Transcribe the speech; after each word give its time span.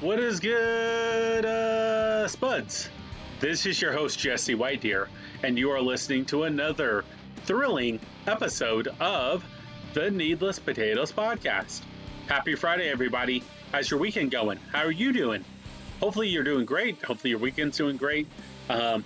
What 0.00 0.20
is 0.20 0.38
good, 0.38 1.44
uh, 1.44 2.28
Spuds? 2.28 2.88
This 3.40 3.66
is 3.66 3.82
your 3.82 3.92
host, 3.92 4.16
Jesse 4.16 4.54
White 4.54 4.80
Deer, 4.80 5.08
and 5.42 5.58
you 5.58 5.72
are 5.72 5.80
listening 5.80 6.24
to 6.26 6.44
another 6.44 7.04
thrilling 7.46 7.98
episode 8.24 8.86
of 9.00 9.44
the 9.94 10.08
Needless 10.08 10.60
Potatoes 10.60 11.10
Podcast. 11.10 11.82
Happy 12.28 12.54
Friday, 12.54 12.88
everybody. 12.88 13.42
How's 13.72 13.90
your 13.90 13.98
weekend 13.98 14.30
going? 14.30 14.60
How 14.70 14.84
are 14.84 14.92
you 14.92 15.12
doing? 15.12 15.44
Hopefully, 15.98 16.28
you're 16.28 16.44
doing 16.44 16.64
great. 16.64 17.02
Hopefully, 17.02 17.30
your 17.30 17.40
weekend's 17.40 17.76
doing 17.76 17.96
great. 17.96 18.28
Um, 18.70 19.04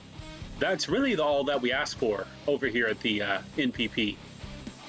that's 0.59 0.90
really 0.90 1.14
the, 1.14 1.24
all 1.24 1.45
that 1.45 1.62
we 1.62 1.72
ask 1.72 1.96
for 1.96 2.27
over 2.46 2.66
here 2.66 2.86
at 2.86 3.00
the 3.00 3.22
uh, 3.22 3.38
NPP. 3.56 4.16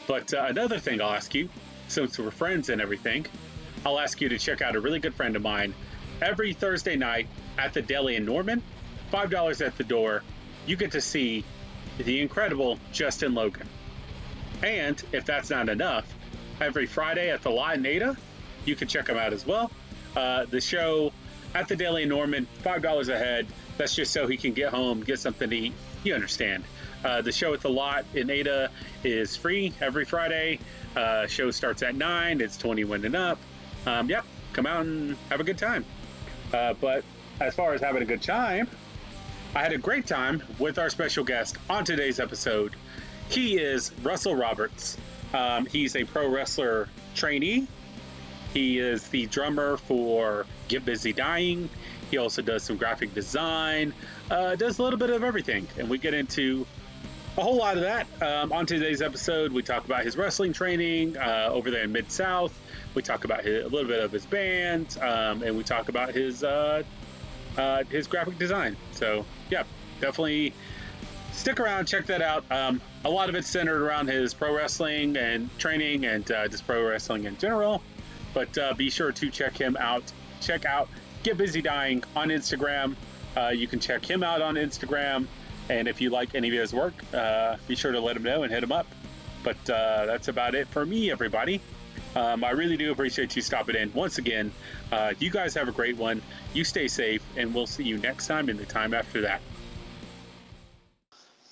But 0.05 0.33
uh, 0.33 0.47
another 0.49 0.79
thing 0.79 1.01
I'll 1.01 1.13
ask 1.13 1.33
you, 1.33 1.47
since 1.87 2.19
we're 2.19 2.29
friends 2.29 2.67
and 2.67 2.81
everything, 2.81 3.25
I'll 3.85 3.99
ask 3.99 4.19
you 4.19 4.27
to 4.27 4.37
check 4.37 4.61
out 4.61 4.75
a 4.75 4.81
really 4.81 4.99
good 4.99 5.13
friend 5.13 5.37
of 5.37 5.41
mine 5.41 5.73
every 6.21 6.53
Thursday 6.53 6.95
night 6.95 7.27
at 7.57 7.73
the 7.73 7.81
deli 7.81 8.15
in 8.15 8.25
Norman. 8.25 8.61
$5 9.11 9.65
at 9.65 9.77
the 9.77 9.83
door. 9.83 10.23
You 10.65 10.75
get 10.75 10.91
to 10.91 11.01
see 11.01 11.43
the 11.97 12.21
incredible 12.21 12.79
Justin 12.91 13.33
Logan. 13.33 13.67
And 14.63 15.01
if 15.11 15.25
that's 15.25 15.49
not 15.49 15.69
enough, 15.69 16.05
every 16.59 16.85
Friday 16.85 17.29
at 17.29 17.43
the 17.43 17.49
lot 17.49 17.75
in 17.75 17.85
Ada, 17.85 18.17
you 18.65 18.75
can 18.75 18.87
check 18.87 19.07
him 19.07 19.17
out 19.17 19.33
as 19.33 19.45
well. 19.45 19.71
Uh, 20.15 20.45
the 20.45 20.61
show 20.61 21.11
at 21.53 21.67
the 21.67 21.95
in 21.97 22.09
Norman, 22.09 22.47
$5 22.63 23.09
a 23.09 23.17
head. 23.17 23.47
That's 23.77 23.95
just 23.95 24.11
so 24.11 24.27
he 24.27 24.37
can 24.37 24.53
get 24.53 24.69
home, 24.69 25.01
get 25.01 25.19
something 25.19 25.49
to 25.49 25.55
eat. 25.55 25.73
You 26.03 26.15
understand. 26.15 26.63
Uh, 27.03 27.21
the 27.21 27.31
show 27.31 27.53
at 27.53 27.61
the 27.61 27.69
lot 27.69 28.05
in 28.13 28.29
Ada 28.29 28.69
is 29.03 29.35
free 29.35 29.73
every 29.81 30.05
Friday. 30.05 30.59
Uh, 30.95 31.27
show 31.27 31.51
starts 31.51 31.83
at 31.83 31.95
9. 31.95 32.41
It's 32.41 32.57
21 32.57 33.05
and 33.05 33.15
up. 33.15 33.39
Um, 33.85 34.09
yep, 34.09 34.25
come 34.53 34.65
out 34.65 34.85
and 34.85 35.17
have 35.29 35.39
a 35.39 35.43
good 35.43 35.57
time. 35.57 35.85
Uh, 36.53 36.73
but 36.79 37.03
as 37.39 37.55
far 37.55 37.73
as 37.73 37.81
having 37.81 38.01
a 38.01 38.05
good 38.05 38.21
time, 38.21 38.67
I 39.55 39.61
had 39.61 39.73
a 39.73 39.77
great 39.77 40.07
time 40.07 40.41
with 40.59 40.79
our 40.79 40.89
special 40.89 41.23
guest 41.23 41.57
on 41.69 41.83
today's 41.83 42.19
episode. 42.19 42.75
He 43.29 43.57
is 43.57 43.91
Russell 44.03 44.35
Roberts. 44.35 44.97
Um, 45.33 45.65
he's 45.65 45.95
a 45.95 46.03
pro 46.03 46.29
wrestler 46.29 46.89
trainee. 47.15 47.67
He 48.53 48.77
is 48.77 49.07
the 49.07 49.25
drummer 49.25 49.77
for 49.77 50.45
Get 50.67 50.85
Busy 50.85 51.11
Dying. 51.11 51.69
He 52.11 52.17
also 52.17 52.43
does 52.43 52.61
some 52.61 52.77
graphic 52.77 53.15
design, 53.15 53.93
uh, 54.29 54.55
does 54.55 54.77
a 54.77 54.83
little 54.83 54.99
bit 54.99 55.09
of 55.09 55.23
everything. 55.23 55.67
And 55.79 55.89
we 55.89 55.97
get 55.97 56.13
into 56.13 56.67
a 57.37 57.41
whole 57.41 57.57
lot 57.57 57.77
of 57.77 57.83
that. 57.83 58.05
Um, 58.21 58.51
on 58.51 58.67
today's 58.67 59.01
episode, 59.01 59.51
we 59.51 59.63
talk 59.63 59.85
about 59.85 60.05
his 60.05 60.15
wrestling 60.15 60.53
training 60.53 61.17
uh, 61.17 61.49
over 61.51 61.71
there 61.71 61.85
in 61.85 61.91
Mid 61.91 62.11
South. 62.11 62.59
We 62.95 63.01
talk 63.01 63.25
about 63.25 63.43
his, 63.43 63.65
a 63.65 63.67
little 63.67 63.87
bit 63.87 64.03
of 64.03 64.11
his 64.11 64.25
band, 64.25 64.97
um, 65.01 65.43
and 65.43 65.57
we 65.57 65.63
talk 65.63 65.89
about 65.89 66.13
his 66.13 66.43
uh, 66.43 66.83
uh, 67.57 67.83
his 67.85 68.07
graphic 68.07 68.37
design. 68.37 68.75
So 68.91 69.25
yeah, 69.49 69.63
definitely 69.99 70.53
stick 71.31 71.59
around, 71.59 71.87
check 71.87 72.05
that 72.07 72.21
out. 72.21 72.45
Um, 72.51 72.81
a 73.05 73.09
lot 73.09 73.29
of 73.29 73.35
it's 73.35 73.47
centered 73.47 73.81
around 73.81 74.07
his 74.07 74.33
pro 74.33 74.55
wrestling 74.55 75.17
and 75.17 75.49
training, 75.57 76.05
and 76.05 76.29
uh, 76.31 76.47
just 76.47 76.65
pro 76.65 76.87
wrestling 76.87 77.25
in 77.25 77.37
general. 77.37 77.81
But 78.33 78.57
uh, 78.57 78.73
be 78.73 78.89
sure 78.89 79.11
to 79.11 79.29
check 79.29 79.57
him 79.57 79.77
out. 79.79 80.03
Check 80.41 80.65
out 80.65 80.89
Get 81.23 81.37
Busy 81.37 81.61
Dying 81.61 82.03
on 82.15 82.29
Instagram. 82.29 82.95
Uh, 83.35 83.49
you 83.49 83.67
can 83.67 83.79
check 83.79 84.09
him 84.09 84.23
out 84.23 84.41
on 84.41 84.55
Instagram. 84.55 85.27
And 85.69 85.87
if 85.87 86.01
you 86.01 86.09
like 86.09 86.35
any 86.35 86.49
of 86.49 86.53
his 86.53 86.73
work, 86.73 86.93
uh, 87.13 87.57
be 87.67 87.75
sure 87.75 87.91
to 87.91 87.99
let 87.99 88.17
him 88.17 88.23
know 88.23 88.43
and 88.43 88.51
hit 88.51 88.63
him 88.63 88.71
up. 88.71 88.87
But 89.43 89.57
uh, 89.69 90.05
that's 90.05 90.27
about 90.27 90.55
it 90.55 90.67
for 90.67 90.85
me, 90.85 91.11
everybody. 91.11 91.61
Um, 92.15 92.43
I 92.43 92.51
really 92.51 92.77
do 92.77 92.91
appreciate 92.91 93.35
you 93.35 93.41
stopping 93.41 93.75
in 93.75 93.91
once 93.93 94.17
again. 94.17 94.51
Uh, 94.91 95.13
you 95.19 95.29
guys 95.29 95.53
have 95.55 95.67
a 95.67 95.71
great 95.71 95.97
one. 95.97 96.21
You 96.53 96.63
stay 96.63 96.87
safe, 96.87 97.23
and 97.37 97.53
we'll 97.53 97.67
see 97.67 97.83
you 97.83 97.97
next 97.97 98.27
time 98.27 98.49
in 98.49 98.57
the 98.57 98.65
time 98.65 98.93
after 98.93 99.21
that. 99.21 99.41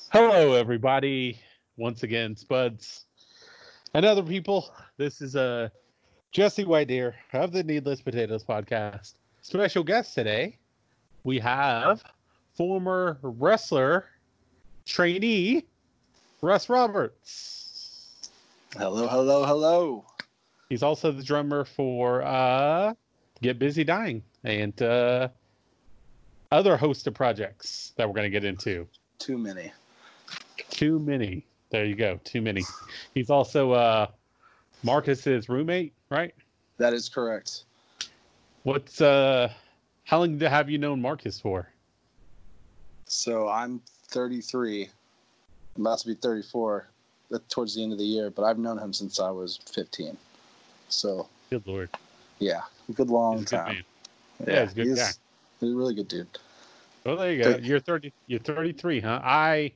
Hello, 0.10 0.54
everybody. 0.54 1.40
Once 1.78 2.04
again, 2.04 2.36
Spuds 2.36 3.06
and 3.94 4.06
other 4.06 4.24
people. 4.24 4.70
This 4.98 5.22
is 5.22 5.36
uh, 5.36 5.70
Jesse 6.32 6.66
White 6.66 6.90
Deer 6.90 7.16
of 7.34 7.52
the 7.52 7.64
Needless 7.64 8.02
Potatoes 8.02 8.44
podcast. 8.44 9.16
Special 9.42 9.84
guest 9.84 10.14
today, 10.14 10.58
we 11.24 11.40
have 11.40 12.04
former 12.54 13.18
wrestler 13.22 14.06
trainee 14.86 15.64
Russ 16.42 16.70
Roberts. 16.70 18.30
Hello, 18.78 19.08
hello, 19.08 19.46
hello. 19.46 20.06
He's 20.72 20.84
also 20.84 21.12
the 21.12 21.22
drummer 21.22 21.66
for 21.66 22.22
uh, 22.22 22.94
Get 23.42 23.60
Busy 23.60 23.84
Dying 23.84 24.24
and 24.46 24.82
uh, 24.82 25.28
other 26.50 26.78
host 26.78 27.06
of 27.08 27.14
projects 27.14 27.92
that 27.98 28.08
we're 28.08 28.14
going 28.14 28.24
to 28.24 28.30
get 28.30 28.46
into. 28.46 28.88
Too 29.20 29.38
many. 29.38 29.74
Too 30.70 30.98
many. 30.98 31.46
There 31.72 31.84
you 31.84 31.96
go. 31.96 32.22
Too 32.24 32.42
many. 32.42 32.64
He's 33.14 33.30
also 33.30 33.74
uh, 33.74 34.08
Marcus's 34.82 35.50
roommate, 35.50 35.92
right? 36.10 36.34
That 36.78 36.94
is 36.94 37.10
correct. 37.10 37.66
What's 38.64 39.02
uh, 39.02 39.52
how 40.06 40.20
long 40.20 40.40
have 40.40 40.70
you 40.70 40.78
known 40.78 41.02
Marcus 41.02 41.38
for? 41.38 41.68
So 43.08 43.50
I'm 43.50 43.82
33. 44.08 44.90
I'm 45.76 45.86
about 45.86 46.00
to 46.00 46.08
be 46.08 46.16
34 46.16 46.88
towards 47.50 47.76
the 47.76 47.84
end 47.84 47.92
of 47.92 47.98
the 48.00 48.06
year, 48.06 48.30
but 48.30 48.44
I've 48.44 48.58
known 48.58 48.80
him 48.80 48.94
since 48.94 49.20
I 49.20 49.32
was 49.32 49.60
15. 49.70 50.16
So 50.92 51.28
good 51.50 51.66
lord, 51.66 51.90
yeah, 52.40 52.62
good 52.94 53.10
long 53.10 53.46
time. 53.46 53.84
Good 54.40 54.48
yeah, 54.48 54.54
yeah, 54.54 54.64
he's 54.64 54.74
good 54.74 54.88
he's, 54.88 55.00
guy. 55.00 55.12
He's 55.60 55.72
a 55.72 55.76
really 55.76 55.96
good 55.96 56.08
dude. 56.08 56.28
Well, 57.06 57.18
there 57.18 57.32
you 57.32 57.44
go. 57.44 57.58
You're 57.58 57.80
30. 57.80 58.14
You're 58.28 58.40
33, 58.40 59.00
huh? 59.00 59.22
I. 59.24 59.72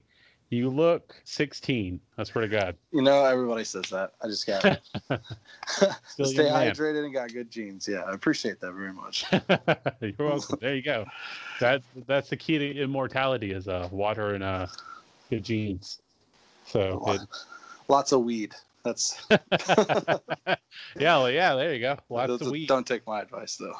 You 0.52 0.70
look 0.70 1.20
16. 1.26 2.00
That's 2.16 2.30
pretty 2.30 2.50
good. 2.50 2.78
You 2.92 3.02
know, 3.02 3.26
everybody 3.26 3.64
says 3.64 3.90
that. 3.90 4.14
I 4.22 4.28
just 4.28 4.46
got 4.46 4.62
stay 6.08 6.46
hydrated 6.46 7.04
and 7.04 7.14
got 7.14 7.34
good 7.34 7.50
genes. 7.50 7.88
Yeah, 7.88 8.02
I 8.02 8.14
appreciate 8.14 8.62
that 8.62 8.72
very 8.74 8.94
much. 8.94 9.26
You're 10.02 10.14
welcome. 10.20 10.60
there 10.62 10.76
you 10.76 10.84
go. 10.84 11.06
That's 11.60 11.84
that's 12.06 12.30
the 12.30 12.38
key 12.38 12.60
to 12.60 12.76
immortality 12.78 13.52
is 13.54 13.68
uh 13.68 13.90
water 13.92 14.36
and 14.36 14.44
uh 14.44 14.68
good 15.32 15.44
genes. 15.44 16.00
So 16.68 17.04
lots 17.88 18.12
of 18.12 18.22
weed. 18.22 18.54
That's 18.86 19.20
yeah, 19.30 20.58
well, 20.96 21.32
yeah. 21.32 21.56
There 21.56 21.74
you 21.74 21.82
go. 21.82 21.98
Lots 22.08 22.42
of 22.42 22.52
weed. 22.52 22.68
Don't 22.68 22.86
take 22.86 23.06
my 23.08 23.20
advice 23.22 23.58
though. 23.58 23.76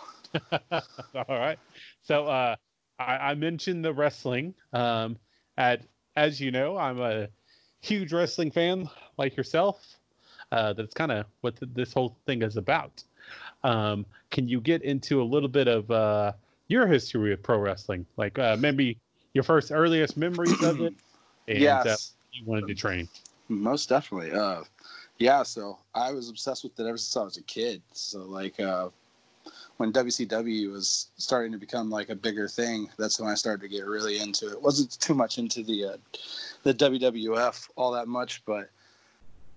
All 1.16 1.26
right. 1.30 1.60
So 2.02 2.26
uh, 2.26 2.56
I, 3.00 3.18
I, 3.18 3.36
mentioned 3.36 3.86
the 3.86 3.94
wrestling. 3.94 4.56
Um, 4.74 5.18
at 5.58 5.84
as 6.18 6.42
you 6.42 6.52
know, 6.52 6.76
I'm 6.76 7.00
a 7.00 7.30
huge 7.82 8.12
wrestling 8.12 8.50
fan 8.50 8.90
like 9.18 9.38
yourself. 9.38 9.86
Uh, 10.52 10.74
that's 10.74 10.94
kind 10.94 11.12
of 11.12 11.28
what 11.42 11.56
the, 11.58 11.68
this 11.68 11.94
whole 11.94 12.18
thing 12.26 12.42
is 12.42 12.58
about. 12.58 13.04
Um, 13.64 14.06
can 14.32 14.48
you 14.48 14.60
get 14.60 14.82
into 14.82 15.22
a 15.22 15.24
little 15.24 15.50
bit 15.50 15.68
of 15.68 15.90
uh, 15.92 16.34
your 16.68 16.88
history 16.88 17.30
with 17.30 17.44
pro 17.44 17.60
wrestling? 17.60 18.08
Like 18.18 18.40
uh, 18.40 18.58
maybe 18.60 18.98
your 19.34 19.44
first 19.44 19.72
earliest 19.72 20.18
memories 20.18 20.64
of 20.64 20.82
it, 20.82 20.94
and 21.48 21.58
uh, 21.58 21.84
yes. 21.86 22.14
you 22.32 22.44
wanted 22.46 22.68
to 22.68 22.76
train. 22.76 23.08
Most 23.50 23.90
definitely. 23.90 24.32
Yeah, 25.18 25.44
so 25.44 25.78
I 25.94 26.12
was 26.12 26.30
obsessed 26.30 26.64
with 26.64 26.80
it 26.80 26.86
ever 26.86 26.98
since 26.98 27.16
I 27.16 27.24
was 27.24 27.38
a 27.38 27.44
kid. 27.44 27.82
So 27.94 28.20
like 28.24 28.60
uh, 28.60 28.90
when 29.78 29.94
WCW 29.94 30.72
was 30.72 31.08
starting 31.18 31.52
to 31.52 31.58
become 31.58 31.90
like 31.90 32.10
a 32.10 32.16
bigger 32.16 32.48
thing, 32.48 32.90
that's 32.98 33.20
when 33.20 33.30
I 33.30 33.36
started 33.36 33.62
to 33.62 33.70
get 33.70 33.86
really 33.86 34.20
into 34.20 34.52
it. 34.52 34.62
wasn't 34.62 35.00
too 35.00 35.14
much 35.14 35.38
into 35.38 35.64
the 35.64 35.86
uh, 35.86 35.98
the 36.64 36.74
WWF 36.74 37.70
all 37.76 37.92
that 37.92 38.08
much, 38.08 38.44
but 38.46 38.70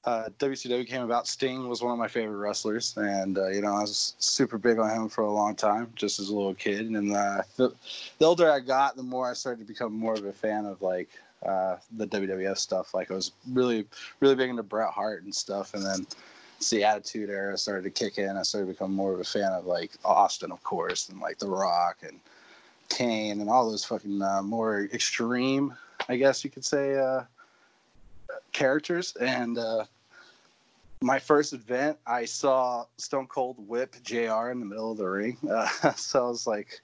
uh, 0.04 0.28
WCW 0.38 0.86
came 0.86 1.02
about. 1.02 1.26
Sting 1.26 1.68
was 1.68 1.82
one 1.82 1.92
of 1.92 1.98
my 1.98 2.08
favorite 2.08 2.36
wrestlers, 2.36 2.97
and 2.97 3.36
uh, 3.36 3.48
you 3.48 3.60
know 3.60 3.74
I 3.74 3.80
was 3.80 4.14
super 4.18 4.58
big 4.58 4.78
on 4.78 4.91
him 4.91 5.08
for 5.08 5.22
a 5.22 5.30
long 5.30 5.54
time, 5.56 5.92
just 5.97 6.20
as 6.20 6.28
a 6.28 6.34
little 6.34 6.54
kid. 6.54 6.86
And 6.86 7.15
uh, 7.15 7.42
the, 7.56 7.74
the 8.18 8.24
older 8.24 8.50
I 8.50 8.60
got, 8.60 8.97
the 8.97 9.03
more 9.03 9.28
I 9.28 9.34
started 9.34 9.60
to 9.60 9.66
become 9.66 9.92
more 9.92 10.15
of 10.15 10.24
a 10.24 10.33
fan 10.33 10.66
of 10.66 10.80
like 10.83 11.10
uh, 11.44 11.76
the 11.96 12.06
WWF 12.06 12.58
stuff. 12.58 12.94
Like 12.94 13.10
I 13.10 13.14
was 13.14 13.32
really, 13.50 13.86
really 14.20 14.34
big 14.34 14.50
into 14.50 14.62
Bret 14.62 14.90
Hart 14.90 15.22
and 15.22 15.34
stuff, 15.34 15.74
and 15.74 15.84
then 15.84 16.06
it's 16.56 16.70
the 16.70 16.84
Attitude 16.84 17.30
Era 17.30 17.56
started 17.56 17.84
to 17.84 17.90
kick 17.90 18.18
in. 18.18 18.36
I 18.36 18.42
started 18.42 18.66
to 18.66 18.72
become 18.72 18.92
more 18.92 19.12
of 19.12 19.20
a 19.20 19.24
fan 19.24 19.52
of 19.52 19.66
like 19.66 19.92
Austin, 20.04 20.50
of 20.50 20.62
course, 20.64 21.08
and 21.08 21.20
like 21.20 21.38
The 21.38 21.48
Rock 21.48 21.98
and 22.02 22.18
Kane 22.88 23.40
and 23.40 23.48
all 23.48 23.70
those 23.70 23.84
fucking 23.84 24.20
uh, 24.22 24.42
more 24.42 24.88
extreme, 24.92 25.74
I 26.08 26.16
guess 26.16 26.42
you 26.42 26.50
could 26.50 26.64
say, 26.64 26.96
uh, 26.96 27.22
characters. 28.52 29.14
And 29.20 29.58
uh, 29.58 29.84
my 31.00 31.18
first 31.18 31.52
event, 31.52 31.98
I 32.06 32.24
saw 32.24 32.86
Stone 32.96 33.28
Cold 33.28 33.56
whip 33.68 33.94
JR 34.02 34.50
in 34.50 34.58
the 34.58 34.66
middle 34.66 34.90
of 34.90 34.98
the 34.98 35.08
ring. 35.08 35.36
Uh, 35.48 35.92
so 35.92 36.26
I 36.26 36.28
was 36.28 36.46
like, 36.46 36.80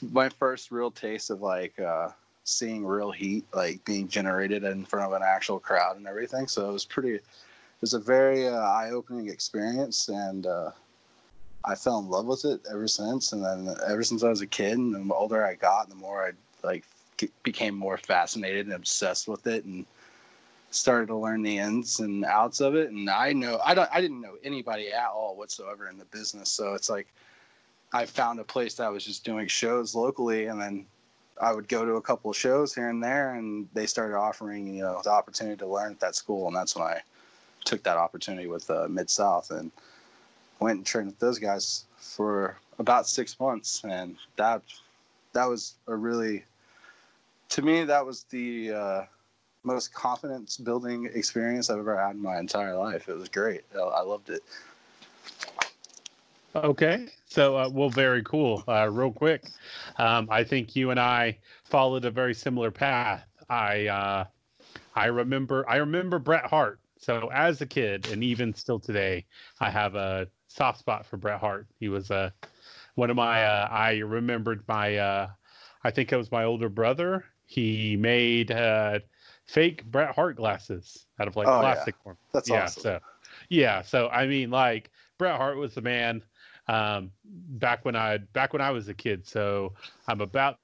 my 0.00 0.28
first 0.28 0.70
real 0.70 0.90
taste 0.90 1.30
of 1.30 1.40
like 1.40 1.78
uh, 1.80 2.10
seeing 2.44 2.84
real 2.84 3.10
heat 3.10 3.44
like 3.54 3.84
being 3.84 4.08
generated 4.08 4.64
in 4.64 4.84
front 4.84 5.06
of 5.06 5.12
an 5.12 5.22
actual 5.24 5.58
crowd 5.58 5.96
and 5.96 6.06
everything. 6.06 6.46
So 6.48 6.68
it 6.68 6.72
was 6.72 6.84
pretty. 6.84 7.14
It 7.14 7.22
was 7.80 7.94
a 7.94 7.98
very 7.98 8.46
uh, 8.46 8.60
eye-opening 8.60 9.28
experience, 9.28 10.08
and 10.08 10.46
uh, 10.46 10.70
I 11.64 11.74
fell 11.74 11.98
in 11.98 12.08
love 12.08 12.26
with 12.26 12.44
it 12.44 12.60
ever 12.70 12.86
since. 12.86 13.32
And 13.32 13.44
then 13.44 13.74
ever 13.88 14.04
since 14.04 14.22
I 14.22 14.28
was 14.28 14.40
a 14.40 14.46
kid, 14.46 14.78
and 14.78 15.10
the 15.10 15.14
older 15.14 15.44
I 15.44 15.54
got, 15.54 15.88
the 15.88 15.96
more 15.96 16.24
I 16.24 16.30
like 16.64 16.84
became 17.42 17.74
more 17.74 17.98
fascinated 17.98 18.66
and 18.66 18.74
obsessed 18.74 19.26
with 19.26 19.46
it, 19.46 19.64
and 19.64 19.84
started 20.70 21.06
to 21.06 21.16
learn 21.16 21.42
the 21.42 21.58
ins 21.58 22.00
and 22.00 22.24
outs 22.24 22.60
of 22.60 22.74
it. 22.74 22.90
And 22.90 23.10
I 23.10 23.32
know 23.32 23.60
I 23.64 23.74
don't 23.74 23.88
I 23.92 24.00
didn't 24.00 24.20
know 24.20 24.36
anybody 24.44 24.92
at 24.92 25.08
all 25.08 25.36
whatsoever 25.36 25.88
in 25.88 25.98
the 25.98 26.04
business, 26.06 26.50
so 26.50 26.74
it's 26.74 26.88
like 26.88 27.08
I 27.92 28.06
found 28.06 28.40
a 28.40 28.44
place 28.44 28.74
that 28.74 28.90
was 28.90 29.04
just 29.04 29.24
doing 29.24 29.48
shows 29.48 29.94
locally, 29.94 30.46
and 30.46 30.60
then 30.60 30.86
I 31.42 31.52
would 31.52 31.68
go 31.68 31.84
to 31.84 31.94
a 31.94 32.02
couple 32.02 32.30
of 32.30 32.36
shows 32.36 32.72
here 32.72 32.88
and 32.88 33.02
there, 33.02 33.34
and 33.34 33.68
they 33.74 33.86
started 33.86 34.16
offering 34.16 34.74
you 34.74 34.82
know 34.82 35.00
the 35.02 35.10
opportunity 35.10 35.56
to 35.56 35.66
learn 35.66 35.92
at 35.92 36.00
that 36.00 36.14
school, 36.14 36.46
and 36.46 36.56
that's 36.56 36.76
when 36.76 36.86
I 36.86 37.00
took 37.64 37.82
that 37.82 37.96
opportunity 37.96 38.46
with 38.46 38.70
uh, 38.70 38.86
Mid 38.88 39.10
South 39.10 39.50
and 39.50 39.70
went 40.60 40.78
and 40.78 40.86
trained 40.86 41.08
with 41.08 41.18
those 41.18 41.40
guys 41.40 41.84
for 41.96 42.56
about 42.78 43.08
six 43.08 43.38
months, 43.40 43.82
and 43.84 44.16
that 44.36 44.62
that 45.32 45.48
was 45.48 45.74
a 45.88 45.96
really 45.96 46.44
to 47.48 47.62
me 47.62 47.84
that 47.84 48.06
was 48.06 48.22
the 48.30 48.72
uh, 48.72 49.04
most 49.64 49.92
confidence 49.92 50.56
building 50.56 51.10
experience 51.12 51.70
I've 51.70 51.78
ever 51.78 52.00
had 52.00 52.14
in 52.14 52.22
my 52.22 52.38
entire 52.38 52.76
life. 52.76 53.08
It 53.08 53.16
was 53.16 53.28
great. 53.28 53.62
I 53.74 54.02
loved 54.02 54.30
it. 54.30 54.42
Okay, 56.54 57.06
so 57.24 57.56
uh, 57.56 57.68
well, 57.72 57.88
very 57.88 58.22
cool. 58.22 58.62
Uh, 58.68 58.88
real 58.90 59.10
quick, 59.10 59.44
um, 59.96 60.28
I 60.30 60.44
think 60.44 60.76
you 60.76 60.90
and 60.90 61.00
I 61.00 61.38
followed 61.64 62.04
a 62.04 62.10
very 62.10 62.34
similar 62.34 62.70
path. 62.70 63.24
I 63.48 63.86
uh, 63.86 64.24
I 64.94 65.06
remember 65.06 65.68
I 65.68 65.76
remember 65.76 66.18
Bret 66.18 66.44
Hart. 66.44 66.78
So 66.98 67.30
as 67.32 67.60
a 67.62 67.66
kid, 67.66 68.08
and 68.12 68.22
even 68.22 68.54
still 68.54 68.78
today, 68.78 69.24
I 69.60 69.70
have 69.70 69.94
a 69.94 70.28
soft 70.48 70.78
spot 70.78 71.06
for 71.06 71.16
Bret 71.16 71.40
Hart. 71.40 71.66
He 71.80 71.88
was 71.88 72.10
uh, 72.10 72.30
one 72.96 73.08
of 73.08 73.16
my. 73.16 73.44
Uh, 73.44 73.68
I 73.70 73.98
remembered 73.98 74.62
my. 74.68 74.96
Uh, 74.96 75.28
I 75.84 75.90
think 75.90 76.12
it 76.12 76.16
was 76.16 76.30
my 76.30 76.44
older 76.44 76.68
brother. 76.68 77.24
He 77.46 77.96
made 77.96 78.50
uh, 78.50 79.00
fake 79.46 79.84
Bret 79.86 80.14
Hart 80.14 80.36
glasses 80.36 81.06
out 81.18 81.28
of 81.28 81.36
like 81.36 81.48
oh, 81.48 81.60
plastic 81.60 81.94
yeah. 81.98 82.02
form. 82.04 82.18
That's 82.32 82.48
yeah, 82.50 82.64
awesome. 82.64 82.82
So, 82.82 83.00
yeah. 83.48 83.82
So 83.82 84.08
I 84.08 84.26
mean, 84.26 84.50
like 84.50 84.90
Bret 85.18 85.36
Hart 85.36 85.56
was 85.56 85.74
the 85.74 85.82
man 85.82 86.22
um, 86.68 87.10
back 87.24 87.84
when 87.84 87.96
I 87.96 88.18
back 88.18 88.52
when 88.52 88.62
I 88.62 88.70
was 88.70 88.88
a 88.88 88.94
kid. 88.94 89.26
So 89.26 89.72
I'm 90.08 90.20
about 90.20 90.58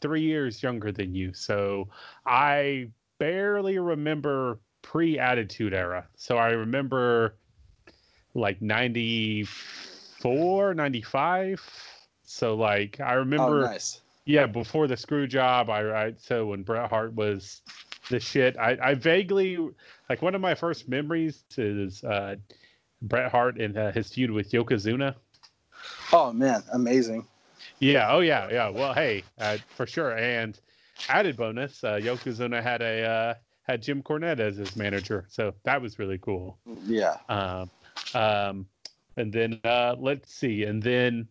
three 0.00 0.22
years 0.22 0.60
younger 0.62 0.92
than 0.92 1.14
you. 1.14 1.32
So 1.32 1.88
I 2.26 2.88
barely 3.18 3.78
remember 3.78 4.58
pre-attitude 4.82 5.72
era. 5.72 6.06
So 6.16 6.36
I 6.36 6.50
remember 6.50 7.36
like 8.34 8.60
94, 8.60 10.74
95. 10.74 11.62
So 12.24 12.54
like 12.54 13.00
I 13.00 13.14
remember 13.14 13.64
oh, 13.64 13.70
nice. 13.70 14.02
Yeah, 14.26 14.46
before 14.46 14.86
the 14.86 14.96
screw 14.96 15.26
job, 15.26 15.68
I, 15.68 16.06
I 16.06 16.14
so 16.16 16.46
when 16.46 16.62
Bret 16.62 16.88
Hart 16.88 17.14
was 17.14 17.60
the 18.08 18.18
shit, 18.18 18.56
I, 18.56 18.78
I 18.82 18.94
vaguely 18.94 19.58
like 20.08 20.22
one 20.22 20.34
of 20.34 20.40
my 20.40 20.54
first 20.54 20.88
memories 20.88 21.44
is 21.58 22.02
uh, 22.04 22.36
Bret 23.02 23.30
Hart 23.30 23.60
and 23.60 23.76
uh, 23.76 23.92
his 23.92 24.10
feud 24.12 24.30
with 24.30 24.50
Yokozuna. 24.50 25.14
Oh 26.14 26.32
man, 26.32 26.62
amazing. 26.72 27.26
Yeah. 27.80 28.12
Oh 28.12 28.20
yeah. 28.20 28.48
Yeah. 28.50 28.68
Well, 28.68 28.94
hey, 28.94 29.24
uh, 29.38 29.58
for 29.74 29.86
sure. 29.86 30.16
And 30.16 30.58
added 31.08 31.36
bonus, 31.36 31.82
uh, 31.82 31.94
Yokozuna 32.00 32.62
had 32.62 32.82
a 32.82 33.02
uh, 33.02 33.34
had 33.64 33.82
Jim 33.82 34.02
Cornette 34.02 34.38
as 34.38 34.56
his 34.56 34.76
manager, 34.76 35.24
so 35.28 35.54
that 35.64 35.82
was 35.82 35.98
really 35.98 36.18
cool. 36.18 36.56
Yeah. 36.86 37.16
Um, 37.28 37.70
um, 38.14 38.66
and 39.16 39.32
then 39.32 39.60
uh, 39.64 39.96
let's 39.98 40.32
see, 40.32 40.64
and 40.64 40.80
then 40.80 41.26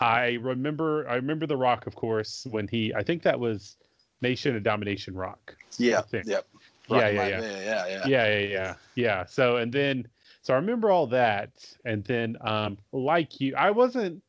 I 0.00 0.38
remember 0.40 1.06
I 1.08 1.16
remember 1.16 1.46
The 1.46 1.56
Rock, 1.56 1.86
of 1.86 1.94
course, 1.94 2.46
when 2.50 2.68
he 2.68 2.94
I 2.94 3.02
think 3.02 3.22
that 3.24 3.38
was 3.38 3.76
Nation 4.22 4.56
of 4.56 4.62
Domination 4.62 5.14
Rock. 5.14 5.54
Yeah. 5.78 6.02
Yep. 6.10 6.46
Rock 6.88 7.02
yeah, 7.02 7.08
yeah, 7.08 7.28
yeah. 7.28 7.40
yeah, 7.40 7.86
yeah, 7.86 7.86
yeah, 7.86 8.06
yeah, 8.06 8.38
yeah, 8.38 8.74
yeah. 8.94 9.24
So 9.26 9.56
and 9.56 9.70
then 9.70 10.08
so 10.50 10.54
I 10.54 10.56
remember 10.56 10.90
all 10.90 11.06
that, 11.06 11.52
and 11.84 12.02
then 12.02 12.36
um, 12.40 12.76
like 12.90 13.40
you, 13.40 13.54
I 13.54 13.70
wasn't. 13.70 14.20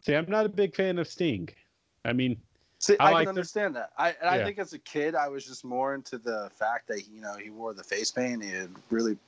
See, 0.00 0.14
I'm 0.14 0.24
not 0.26 0.46
a 0.46 0.48
big 0.48 0.74
fan 0.74 0.98
of 0.98 1.06
Sting. 1.06 1.50
I 2.06 2.14
mean, 2.14 2.38
see, 2.78 2.96
I, 2.98 3.12
I 3.12 3.20
can 3.20 3.28
understand 3.28 3.76
that. 3.76 3.90
I 3.98 4.14
yeah. 4.22 4.30
I 4.30 4.42
think 4.42 4.58
as 4.58 4.72
a 4.72 4.78
kid, 4.78 5.14
I 5.14 5.28
was 5.28 5.44
just 5.44 5.66
more 5.66 5.94
into 5.94 6.16
the 6.16 6.50
fact 6.54 6.88
that 6.88 7.06
you 7.12 7.20
know 7.20 7.34
he 7.36 7.50
wore 7.50 7.74
the 7.74 7.84
face 7.84 8.10
paint. 8.10 8.42
He 8.42 8.52
had 8.52 8.70
really, 8.88 9.18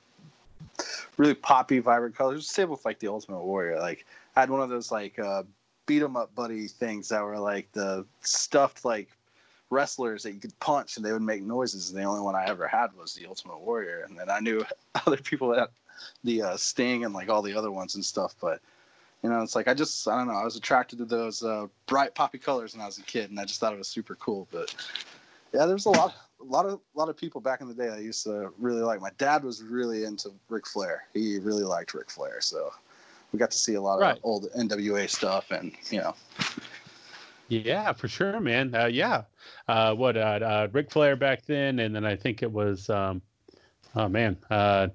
really 1.17 1.35
poppy, 1.35 1.77
vibrant 1.77 2.15
colors. 2.15 2.49
Same 2.49 2.71
with 2.71 2.83
like 2.83 2.97
the 2.97 3.09
Ultimate 3.09 3.43
Warrior. 3.43 3.77
Like 3.77 4.07
I 4.35 4.39
had 4.39 4.49
one 4.49 4.61
of 4.61 4.69
those 4.69 4.91
like 4.91 5.19
uh, 5.19 5.43
beat 5.85 6.01
'em 6.01 6.17
up 6.17 6.33
buddy 6.33 6.67
things 6.67 7.09
that 7.09 7.21
were 7.21 7.37
like 7.37 7.71
the 7.73 8.07
stuffed 8.21 8.83
like 8.83 9.09
wrestlers 9.69 10.23
that 10.23 10.33
you 10.33 10.39
could 10.39 10.59
punch 10.59 10.97
and 10.97 11.05
they 11.05 11.13
would 11.13 11.21
make 11.21 11.43
noises. 11.43 11.91
And 11.91 11.99
the 11.99 12.05
only 12.05 12.21
one 12.21 12.33
I 12.33 12.45
ever 12.47 12.67
had 12.67 12.87
was 12.97 13.13
the 13.13 13.27
Ultimate 13.27 13.59
Warrior. 13.59 14.03
And 14.09 14.17
then 14.17 14.31
I 14.31 14.39
knew 14.39 14.65
other 15.05 15.17
people 15.17 15.49
that 15.49 15.69
the 16.23 16.41
uh, 16.41 16.57
Sting 16.57 17.05
and 17.05 17.13
like 17.13 17.29
all 17.29 17.41
the 17.41 17.55
other 17.55 17.71
ones 17.71 17.95
and 17.95 18.03
stuff. 18.03 18.35
But 18.39 18.59
you 19.23 19.29
know, 19.29 19.41
it's 19.41 19.55
like 19.55 19.67
I 19.67 19.73
just 19.73 20.07
I 20.07 20.17
don't 20.17 20.27
know. 20.27 20.33
I 20.33 20.43
was 20.43 20.55
attracted 20.55 20.99
to 20.99 21.05
those 21.05 21.43
uh, 21.43 21.67
bright 21.85 22.15
poppy 22.15 22.37
colors 22.37 22.73
when 22.73 22.81
I 22.81 22.85
was 22.85 22.97
a 22.97 23.03
kid, 23.03 23.29
and 23.29 23.39
I 23.39 23.45
just 23.45 23.59
thought 23.59 23.73
it 23.73 23.77
was 23.77 23.87
super 23.87 24.15
cool. 24.15 24.47
But 24.51 24.73
yeah, 25.53 25.65
there's 25.65 25.85
a 25.85 25.91
lot, 25.91 26.15
a 26.39 26.43
lot 26.43 26.65
of, 26.65 26.79
a 26.95 26.99
lot 26.99 27.09
of 27.09 27.17
people 27.17 27.41
back 27.41 27.61
in 27.61 27.67
the 27.67 27.73
day 27.73 27.89
I 27.89 27.99
used 27.99 28.23
to 28.25 28.51
really 28.57 28.81
like. 28.81 29.01
My 29.01 29.11
dad 29.17 29.43
was 29.43 29.63
really 29.63 30.03
into 30.05 30.31
Ric 30.47 30.67
Flair. 30.67 31.03
He 31.13 31.39
really 31.39 31.63
liked 31.63 31.93
Ric 31.93 32.09
Flair, 32.09 32.39
so 32.39 32.71
we 33.31 33.39
got 33.39 33.51
to 33.51 33.57
see 33.57 33.75
a 33.75 33.81
lot 33.81 33.95
of 33.95 34.01
right. 34.01 34.19
old 34.23 34.47
NWA 34.57 35.09
stuff, 35.09 35.51
and 35.51 35.71
you 35.89 35.99
know. 35.99 36.15
Yeah, 37.49 37.93
for 37.93 38.07
sure, 38.07 38.39
man. 38.39 38.75
Uh, 38.75 38.85
yeah, 38.85 39.23
uh, 39.67 39.95
what 39.95 40.15
uh, 40.15 40.19
uh, 40.19 40.67
Ric 40.71 40.91
Flair 40.91 41.15
back 41.15 41.45
then, 41.45 41.79
and 41.79 41.95
then 41.95 42.05
I 42.05 42.15
think 42.15 42.43
it 42.43 42.51
was, 42.51 42.89
um, 42.91 43.21
oh 43.95 44.07
man, 44.07 44.37
uh, 44.51 44.89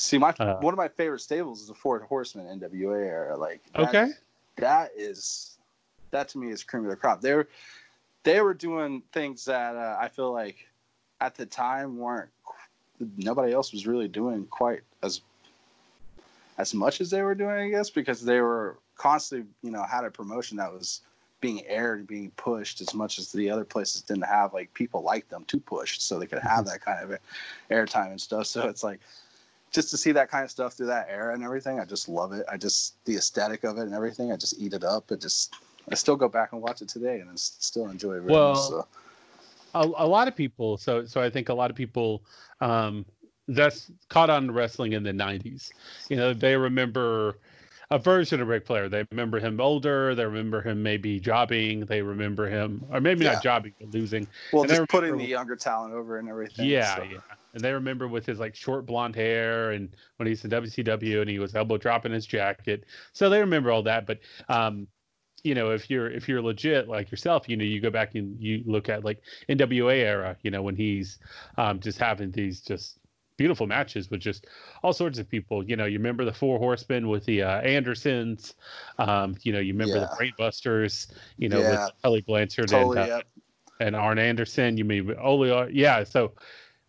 See, 0.00 0.18
my 0.18 0.34
uh, 0.38 0.56
one 0.60 0.72
of 0.72 0.78
my 0.78 0.88
favorite 0.88 1.20
stables 1.20 1.60
is 1.60 1.68
the 1.68 1.74
Four 1.74 2.00
Horsemen 2.00 2.58
NWA 2.58 3.06
era. 3.06 3.36
Like, 3.36 3.60
that, 3.74 3.88
okay, 3.88 4.10
that 4.56 4.90
is 4.96 5.58
that 6.10 6.28
to 6.30 6.38
me 6.38 6.50
is 6.50 6.64
cream 6.64 6.84
of 6.84 6.90
the 6.90 6.96
crop. 6.96 7.20
They 7.20 7.34
were 7.34 7.48
they 8.22 8.40
were 8.40 8.54
doing 8.54 9.02
things 9.12 9.44
that 9.44 9.76
uh, 9.76 9.98
I 10.00 10.08
feel 10.08 10.32
like 10.32 10.66
at 11.20 11.34
the 11.34 11.44
time 11.44 11.98
weren't 11.98 12.30
nobody 13.16 13.52
else 13.52 13.72
was 13.72 13.86
really 13.86 14.08
doing 14.08 14.46
quite 14.46 14.80
as 15.02 15.20
as 16.56 16.74
much 16.74 17.00
as 17.00 17.10
they 17.10 17.22
were 17.22 17.34
doing, 17.34 17.50
I 17.50 17.68
guess, 17.68 17.90
because 17.90 18.22
they 18.22 18.40
were 18.40 18.78
constantly, 18.96 19.48
you 19.62 19.70
know, 19.70 19.82
had 19.82 20.04
a 20.04 20.10
promotion 20.10 20.56
that 20.58 20.72
was 20.72 21.02
being 21.40 21.66
aired, 21.66 22.00
and 22.00 22.08
being 22.08 22.30
pushed 22.36 22.82
as 22.82 22.92
much 22.94 23.18
as 23.18 23.32
the 23.32 23.48
other 23.48 23.64
places 23.64 24.02
didn't 24.02 24.24
have 24.24 24.52
like 24.52 24.72
people 24.74 25.02
like 25.02 25.28
them 25.28 25.44
to 25.46 25.58
push, 25.58 25.98
so 25.98 26.18
they 26.18 26.26
could 26.26 26.38
have 26.38 26.64
mm-hmm. 26.64 26.68
that 26.68 26.80
kind 26.80 27.12
of 27.12 27.18
airtime 27.70 28.10
and 28.10 28.20
stuff. 28.20 28.46
So 28.46 28.68
it's 28.68 28.82
like 28.82 29.00
just 29.70 29.90
to 29.90 29.96
see 29.96 30.12
that 30.12 30.30
kind 30.30 30.44
of 30.44 30.50
stuff 30.50 30.74
through 30.74 30.86
that 30.86 31.06
era 31.08 31.34
and 31.34 31.44
everything, 31.44 31.78
I 31.78 31.84
just 31.84 32.08
love 32.08 32.32
it. 32.32 32.44
I 32.50 32.56
just 32.56 33.04
the 33.04 33.16
aesthetic 33.16 33.64
of 33.64 33.78
it 33.78 33.82
and 33.82 33.94
everything. 33.94 34.32
I 34.32 34.36
just 34.36 34.60
eat 34.60 34.72
it 34.72 34.84
up. 34.84 35.10
It 35.12 35.20
just 35.20 35.54
I 35.90 35.94
still 35.94 36.16
go 36.16 36.28
back 36.28 36.52
and 36.52 36.60
watch 36.60 36.82
it 36.82 36.88
today, 36.88 37.20
and 37.20 37.30
I 37.30 37.34
still 37.34 37.88
enjoy 37.88 38.16
it. 38.16 38.24
well, 38.24 38.54
so. 38.54 38.86
a, 39.74 40.04
a 40.04 40.06
lot 40.06 40.28
of 40.28 40.36
people. 40.36 40.76
So 40.76 41.04
so 41.04 41.20
I 41.20 41.30
think 41.30 41.48
a 41.48 41.54
lot 41.54 41.70
of 41.70 41.76
people 41.76 42.22
um, 42.60 43.04
that's 43.48 43.90
caught 44.08 44.30
on 44.30 44.50
wrestling 44.50 44.92
in 44.92 45.02
the 45.02 45.12
'90s. 45.12 45.70
You 46.08 46.16
know, 46.16 46.34
they 46.34 46.56
remember 46.56 47.36
a 47.90 47.98
version 47.98 48.40
of 48.40 48.48
Ric 48.48 48.66
Flair. 48.66 48.88
They 48.88 49.04
remember 49.10 49.40
him 49.40 49.60
older. 49.60 50.14
They 50.14 50.24
remember 50.24 50.62
him 50.62 50.82
maybe 50.82 51.18
jobbing. 51.20 51.86
They 51.86 52.02
remember 52.02 52.48
him, 52.48 52.84
or 52.90 53.00
maybe 53.00 53.24
yeah. 53.24 53.32
not 53.34 53.42
jobbing, 53.42 53.74
but 53.80 53.90
losing. 53.92 54.26
Well, 54.52 54.62
and 54.62 54.70
just 54.70 54.88
putting 54.88 55.16
the 55.16 55.26
younger 55.26 55.56
talent 55.56 55.94
over 55.94 56.18
and 56.18 56.28
everything. 56.28 56.66
Yeah, 56.66 56.96
so. 56.96 57.02
yeah 57.02 57.18
and 57.54 57.62
they 57.62 57.72
remember 57.72 58.08
with 58.08 58.26
his 58.26 58.38
like 58.38 58.54
short 58.54 58.86
blonde 58.86 59.16
hair 59.16 59.72
and 59.72 59.88
when 60.16 60.28
he's 60.28 60.44
in 60.44 60.50
WCW 60.50 61.20
and 61.20 61.30
he 61.30 61.38
was 61.38 61.54
elbow 61.54 61.76
dropping 61.76 62.12
his 62.12 62.26
jacket. 62.26 62.84
So 63.12 63.28
they 63.28 63.40
remember 63.40 63.70
all 63.70 63.82
that. 63.82 64.06
But 64.06 64.20
um, 64.48 64.86
you 65.42 65.54
know, 65.54 65.70
if 65.70 65.90
you're 65.90 66.10
if 66.10 66.28
you're 66.28 66.42
legit 66.42 66.88
like 66.88 67.10
yourself, 67.10 67.48
you 67.48 67.56
know, 67.56 67.64
you 67.64 67.80
go 67.80 67.90
back 67.90 68.14
and 68.14 68.38
you 68.40 68.62
look 68.66 68.88
at 68.88 69.04
like 69.04 69.22
NWA 69.48 69.96
era, 69.96 70.36
you 70.42 70.50
know, 70.50 70.62
when 70.62 70.76
he's 70.76 71.18
um, 71.56 71.80
just 71.80 71.98
having 71.98 72.30
these 72.30 72.60
just 72.60 72.98
beautiful 73.40 73.66
matches 73.66 74.10
with 74.10 74.20
just 74.20 74.46
all 74.82 74.92
sorts 74.92 75.18
of 75.18 75.26
people. 75.26 75.64
You 75.64 75.74
know, 75.74 75.86
you 75.86 75.96
remember 75.96 76.26
the 76.26 76.32
Four 76.32 76.58
Horsemen 76.58 77.08
with 77.08 77.24
the 77.24 77.42
uh, 77.42 77.60
Andersons. 77.62 78.52
Um, 78.98 79.34
you 79.40 79.50
know, 79.50 79.60
you 79.60 79.72
remember 79.72 79.94
yeah. 79.94 80.08
the 80.10 80.14
Brainbusters. 80.14 81.10
You 81.38 81.48
know, 81.48 81.60
yeah. 81.60 81.86
with 81.86 81.92
Tully 82.02 82.20
Blanchard 82.20 82.68
totally, 82.68 82.98
and, 82.98 83.10
uh, 83.10 83.16
yep. 83.16 83.26
and 83.80 83.96
Arn 83.96 84.18
Anderson. 84.18 84.76
You 84.76 84.84
mean 84.84 85.14
Ole? 85.18 85.70
Yeah. 85.70 86.04
So 86.04 86.34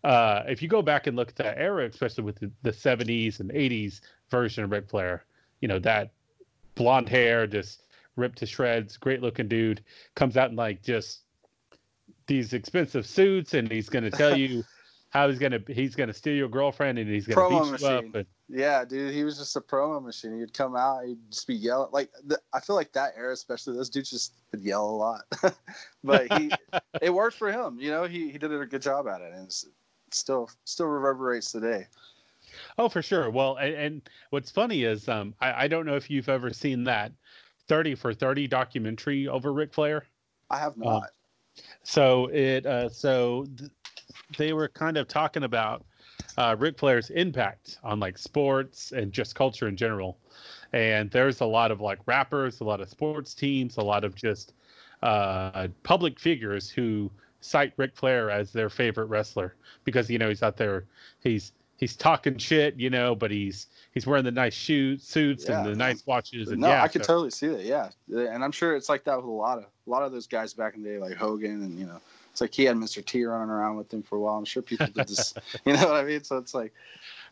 uh, 0.04 0.42
if 0.46 0.60
you 0.60 0.68
go 0.68 0.82
back 0.82 1.06
and 1.06 1.16
look 1.16 1.30
at 1.30 1.36
that 1.36 1.56
era, 1.56 1.86
especially 1.86 2.24
with 2.24 2.38
the, 2.38 2.50
the 2.60 2.70
70s 2.70 3.40
and 3.40 3.50
80s 3.50 4.02
version 4.28 4.62
of 4.62 4.70
Ric 4.70 4.90
Flair, 4.90 5.24
you 5.62 5.68
know, 5.68 5.78
that 5.78 6.10
blonde 6.74 7.08
hair, 7.08 7.46
just 7.46 7.84
ripped 8.16 8.36
to 8.38 8.46
shreds, 8.46 8.98
great 8.98 9.22
looking 9.22 9.48
dude, 9.48 9.82
comes 10.14 10.36
out 10.36 10.50
in 10.50 10.56
like 10.56 10.82
just 10.82 11.22
these 12.26 12.52
expensive 12.52 13.06
suits 13.06 13.54
and 13.54 13.70
he's 13.70 13.88
going 13.88 14.04
to 14.04 14.10
tell 14.10 14.36
you 14.36 14.62
how 15.12 15.28
he's 15.28 15.38
going 15.38 15.52
to 15.52 15.62
he's 15.72 15.94
to 15.94 16.12
steal 16.12 16.34
your 16.34 16.48
girlfriend 16.48 16.98
and 16.98 17.08
he's 17.08 17.26
going 17.26 17.36
to 17.36 17.74
beat 17.74 17.80
you 17.82 17.86
up. 17.86 18.14
And, 18.14 18.26
Yeah, 18.48 18.82
dude, 18.82 19.12
he 19.12 19.24
was 19.24 19.36
just 19.36 19.54
a 19.56 19.60
promo 19.60 20.02
machine. 20.02 20.40
He'd 20.40 20.54
come 20.54 20.74
out, 20.74 21.04
he'd 21.04 21.18
just 21.30 21.46
be 21.46 21.54
yelling. 21.54 21.90
Like 21.92 22.10
the, 22.24 22.40
I 22.54 22.60
feel 22.60 22.76
like 22.76 22.92
that 22.92 23.12
era, 23.14 23.34
especially 23.34 23.76
those 23.76 23.90
dudes 23.90 24.08
just 24.08 24.32
would 24.52 24.62
yell 24.62 24.84
a 24.84 24.90
lot. 24.90 25.24
but 26.04 26.32
he, 26.38 26.50
it 27.02 27.12
worked 27.12 27.36
for 27.36 27.52
him. 27.52 27.78
You 27.78 27.90
know, 27.90 28.04
he 28.04 28.30
he 28.30 28.38
did 28.38 28.50
a 28.52 28.64
good 28.64 28.80
job 28.80 29.06
at 29.06 29.20
it, 29.20 29.32
and 29.34 29.44
it's, 29.44 29.66
still 30.10 30.50
still 30.64 30.86
reverberates 30.86 31.52
today. 31.52 31.86
Oh, 32.78 32.88
for 32.88 33.02
sure. 33.02 33.30
Well, 33.30 33.56
and, 33.56 33.74
and 33.74 34.10
what's 34.30 34.50
funny 34.50 34.84
is 34.84 35.08
um, 35.08 35.34
I, 35.40 35.64
I 35.64 35.68
don't 35.68 35.86
know 35.86 35.96
if 35.96 36.10
you've 36.10 36.28
ever 36.28 36.52
seen 36.52 36.84
that 36.84 37.12
thirty 37.68 37.94
for 37.94 38.14
thirty 38.14 38.46
documentary 38.46 39.28
over 39.28 39.52
Ric 39.52 39.74
Flair. 39.74 40.04
I 40.50 40.58
have 40.58 40.72
um, 40.74 40.80
not. 40.84 41.10
so 41.82 42.26
it 42.28 42.64
uh, 42.64 42.88
so 42.88 43.46
th- 43.58 43.70
they 44.36 44.52
were 44.52 44.68
kind 44.68 44.96
of 44.96 45.08
talking 45.08 45.44
about 45.44 45.84
uh, 46.36 46.56
Ric 46.58 46.78
Flair's 46.78 47.10
impact 47.10 47.78
on 47.82 48.00
like 48.00 48.18
sports 48.18 48.92
and 48.92 49.12
just 49.12 49.34
culture 49.34 49.68
in 49.68 49.76
general. 49.76 50.18
And 50.72 51.10
there's 51.10 51.40
a 51.40 51.46
lot 51.46 51.70
of 51.70 51.80
like 51.80 51.98
rappers, 52.06 52.60
a 52.60 52.64
lot 52.64 52.80
of 52.80 52.88
sports 52.88 53.34
teams, 53.34 53.76
a 53.76 53.82
lot 53.82 54.04
of 54.04 54.14
just 54.14 54.54
uh, 55.02 55.68
public 55.82 56.18
figures 56.18 56.70
who 56.70 57.10
cite 57.40 57.72
Ric 57.76 57.94
Flair 57.96 58.30
as 58.30 58.52
their 58.52 58.70
favorite 58.70 59.06
wrestler 59.06 59.54
because 59.84 60.08
you 60.08 60.18
know 60.18 60.28
he's 60.28 60.42
out 60.42 60.56
there, 60.56 60.84
he's 61.20 61.52
he's 61.76 61.96
talking 61.96 62.38
shit, 62.38 62.76
you 62.76 62.88
know, 62.88 63.14
but 63.14 63.30
he's 63.30 63.66
he's 63.92 64.06
wearing 64.06 64.24
the 64.24 64.30
nice 64.30 64.54
shoes, 64.54 65.02
suits 65.02 65.46
yeah, 65.48 65.58
and 65.58 65.66
the 65.66 65.76
nice 65.76 66.06
watches. 66.06 66.48
And 66.48 66.60
no, 66.60 66.68
yeah, 66.68 66.82
I 66.82 66.88
could 66.88 67.04
so. 67.04 67.14
totally 67.14 67.30
see 67.30 67.48
that. 67.48 67.64
Yeah, 67.64 67.90
and 68.08 68.44
I'm 68.44 68.52
sure 68.52 68.76
it's 68.76 68.88
like 68.88 69.04
that 69.04 69.16
with 69.16 69.26
a 69.26 69.30
lot 69.30 69.58
of 69.58 69.64
a 69.64 69.90
lot 69.90 70.02
of 70.02 70.12
those 70.12 70.26
guys 70.26 70.54
back 70.54 70.76
in 70.76 70.82
the 70.82 70.90
day, 70.90 70.98
like 70.98 71.16
Hogan 71.16 71.62
and 71.62 71.78
you 71.78 71.86
know 71.86 72.00
it's 72.32 72.40
like 72.40 72.54
he 72.54 72.64
had 72.64 72.76
Mr. 72.76 73.04
T 73.04 73.22
running 73.24 73.50
around 73.50 73.76
with 73.76 73.92
him 73.92 74.02
for 74.02 74.16
a 74.16 74.20
while. 74.20 74.38
I'm 74.38 74.46
sure 74.46 74.62
people 74.62 74.86
did 74.86 75.06
this. 75.06 75.34
you 75.66 75.74
know 75.74 75.86
what 75.86 75.96
I 75.96 76.02
mean? 76.02 76.24
So 76.24 76.38
it's 76.38 76.54
like, 76.54 76.72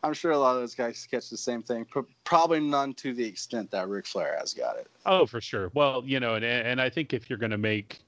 I'm 0.03 0.13
sure 0.13 0.29
a 0.29 0.37
lot 0.37 0.55
of 0.55 0.61
those 0.61 0.75
guys 0.75 1.07
catch 1.09 1.31
the 1.31 1.37
same 1.37 1.63
thing. 1.63 1.87
But 1.91 2.05
probably 2.23 2.59
none 2.59 2.93
to 2.95 3.11
the 3.11 3.25
extent 3.25 3.71
that 3.71 3.89
Ric 3.89 4.05
Flair 4.05 4.37
has 4.39 4.53
got 4.53 4.77
it. 4.77 4.87
Oh, 5.07 5.25
for 5.25 5.41
sure. 5.41 5.71
Well, 5.73 6.03
you 6.05 6.19
know, 6.19 6.35
and 6.35 6.45
and 6.45 6.79
I 6.79 6.87
think 6.87 7.13
if 7.13 7.31
you're 7.31 7.39
going 7.39 7.51
to 7.51 7.57
make, 7.57 7.99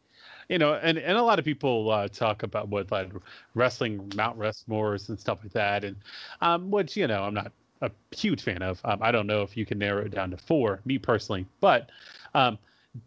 you 0.49 0.59
know, 0.59 0.75
and 0.75 0.99
and 0.99 1.17
a 1.17 1.23
lot 1.23 1.39
of 1.39 1.45
people 1.45 1.89
uh, 1.89 2.07
talk 2.09 2.43
about 2.43 2.67
what 2.67 2.91
like 2.91 3.11
wrestling 3.55 4.11
Mount 4.15 4.37
Rushmores 4.37 5.09
and 5.09 5.19
stuff 5.19 5.39
like 5.41 5.53
that, 5.53 5.83
and 5.83 5.95
um, 6.41 6.69
which 6.69 6.95
you 6.95 7.07
know 7.07 7.23
I'm 7.23 7.33
not 7.33 7.51
a 7.81 7.89
huge 8.15 8.43
fan 8.43 8.61
of. 8.61 8.79
Um, 8.85 8.99
I 9.01 9.11
don't 9.11 9.25
know 9.25 9.41
if 9.41 9.57
you 9.57 9.65
can 9.65 9.79
narrow 9.79 10.05
it 10.05 10.11
down 10.11 10.29
to 10.29 10.37
four, 10.37 10.79
me 10.85 10.99
personally, 10.99 11.47
but 11.59 11.89
um, 12.35 12.59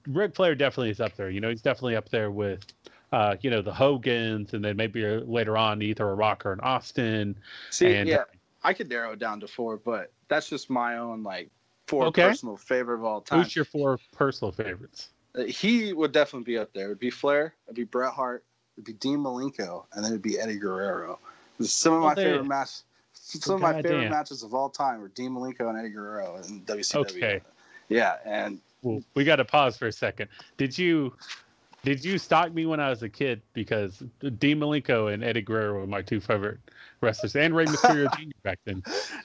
Ric 0.09 0.35
Flair 0.35 0.57
definitely 0.57 0.91
is 0.91 1.01
up 1.01 1.15
there. 1.15 1.31
You 1.31 1.41
know, 1.41 1.51
he's 1.51 1.63
definitely 1.63 1.95
up 1.95 2.09
there 2.09 2.33
with 2.33 2.67
uh, 3.13 3.37
you 3.41 3.51
know, 3.51 3.63
the 3.63 3.73
Hogans, 3.73 4.53
and 4.55 4.65
then 4.65 4.77
maybe 4.77 5.05
later 5.05 5.57
on 5.57 5.83
either 5.83 6.09
a 6.09 6.15
Rock 6.15 6.45
or 6.45 6.53
an 6.53 6.61
Austin. 6.61 7.37
See, 7.71 7.95
and, 7.95 8.09
yeah, 8.09 8.25
I 8.65 8.73
could 8.73 8.89
narrow 8.89 9.13
it 9.13 9.19
down 9.19 9.41
to 9.41 9.47
four, 9.47 9.77
but 9.77 10.13
that's 10.29 10.49
just 10.49 10.71
my 10.71 10.99
own 10.99 11.23
like 11.23 11.51
four 11.87 12.07
okay. 12.07 12.23
personal 12.23 12.57
favorite 12.57 12.97
of 12.97 13.05
all 13.05 13.21
time. 13.21 13.43
Who's 13.43 13.55
your 13.55 13.65
four 13.65 13.99
personal 14.13 14.53
favorites? 14.53 15.11
Uh, 15.35 15.45
he 15.45 15.93
would 15.93 16.13
definitely 16.13 16.45
be 16.45 16.59
up 16.59 16.73
there. 16.73 16.87
It'd 16.87 16.99
be 16.99 17.11
Flair, 17.11 17.55
it'd 17.67 17.77
be 17.77 17.85
Bret 17.85 18.13
Hart, 18.13 18.45
it'd 18.77 18.85
be 18.85 18.95
Dean 18.95 19.19
Malenko, 19.19 19.85
and 19.93 20.05
then 20.05 20.13
it'd 20.13 20.23
be 20.23 20.39
Eddie 20.39 20.57
Guerrero. 20.57 21.19
Some 21.61 21.95
of 21.95 22.03
my 22.03 22.15
favorite 22.15 22.45
matches. 22.45 22.85
Some 23.13 23.57
of 23.57 23.61
my 23.63 23.83
favorite 23.83 24.03
damn. 24.03 24.11
matches 24.11 24.43
of 24.43 24.55
all 24.55 24.69
time 24.69 25.01
were 25.01 25.09
Dean 25.09 25.33
Malenko 25.33 25.69
and 25.69 25.79
Eddie 25.79 25.89
Guerrero 25.89 26.37
in 26.37 26.61
WCW. 26.63 27.17
Okay. 27.17 27.41
Yeah, 27.89 28.17
and 28.25 28.61
well, 28.83 29.03
we 29.15 29.25
got 29.25 29.37
to 29.37 29.45
pause 29.45 29.77
for 29.77 29.87
a 29.87 29.93
second. 29.93 30.29
Did 30.59 30.77
you 30.77 31.15
did 31.87 32.05
you 32.05 32.19
stalk 32.19 32.53
me 32.53 32.67
when 32.67 32.81
I 32.81 32.91
was 32.91 33.05
a 33.05 33.09
kid? 33.09 33.41
Because 33.53 34.03
Dean 34.39 34.59
Malenko 34.59 35.15
and 35.15 35.23
Eddie 35.23 35.41
Guerrero 35.41 35.75
were 35.75 35.87
my 35.87 36.03
two 36.03 36.19
favorite 36.19 36.59
wrestlers, 37.01 37.37
and 37.37 37.55
Rey 37.55 37.65
Mysterio 37.65 38.13
Jr. 38.19 38.31
back 38.43 38.59
then. 38.65 38.83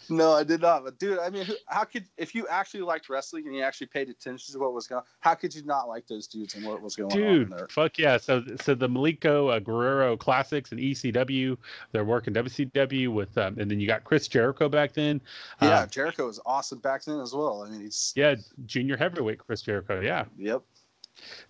No, 0.09 0.33
I 0.33 0.43
did 0.43 0.61
not. 0.61 0.83
But 0.83 0.99
dude, 0.99 1.17
I 1.17 1.31
mean, 1.31 1.47
how 1.65 1.85
could 1.85 2.05
if 2.17 2.35
you 2.35 2.47
actually 2.47 2.81
liked 2.81 3.09
wrestling 3.09 3.47
and 3.47 3.55
you 3.55 3.63
actually 3.63 3.87
paid 3.87 4.09
attention 4.09 4.53
to 4.53 4.59
what 4.59 4.73
was 4.73 4.85
going, 4.85 4.99
on, 4.99 5.05
how 5.21 5.33
could 5.33 5.55
you 5.55 5.63
not 5.63 5.87
like 5.87 6.05
those 6.05 6.27
dudes 6.27 6.53
and 6.53 6.63
what 6.63 6.83
was 6.83 6.95
going 6.95 7.09
dude, 7.09 7.51
on? 7.51 7.57
Dude, 7.57 7.71
fuck 7.71 7.97
yeah! 7.97 8.17
So, 8.17 8.43
so 8.61 8.75
the 8.75 8.87
Malenko 8.87 9.55
uh, 9.55 9.57
Guerrero 9.57 10.15
classics 10.15 10.71
and 10.71 10.79
ECW, 10.79 11.57
they're 11.93 12.05
working 12.05 12.35
WCW 12.35 13.11
with, 13.11 13.35
um, 13.39 13.57
and 13.57 13.71
then 13.71 13.79
you 13.79 13.87
got 13.87 14.03
Chris 14.03 14.27
Jericho 14.27 14.69
back 14.69 14.93
then. 14.93 15.19
Yeah, 15.63 15.79
um, 15.79 15.89
Jericho 15.89 16.27
was 16.27 16.39
awesome 16.45 16.77
back 16.77 17.05
then 17.05 17.19
as 17.21 17.33
well. 17.33 17.63
I 17.63 17.71
mean, 17.71 17.81
he's 17.81 18.13
yeah, 18.15 18.35
junior 18.67 18.97
heavyweight 18.97 19.39
Chris 19.39 19.63
Jericho. 19.63 19.99
Yeah. 19.99 20.25
Yep. 20.37 20.61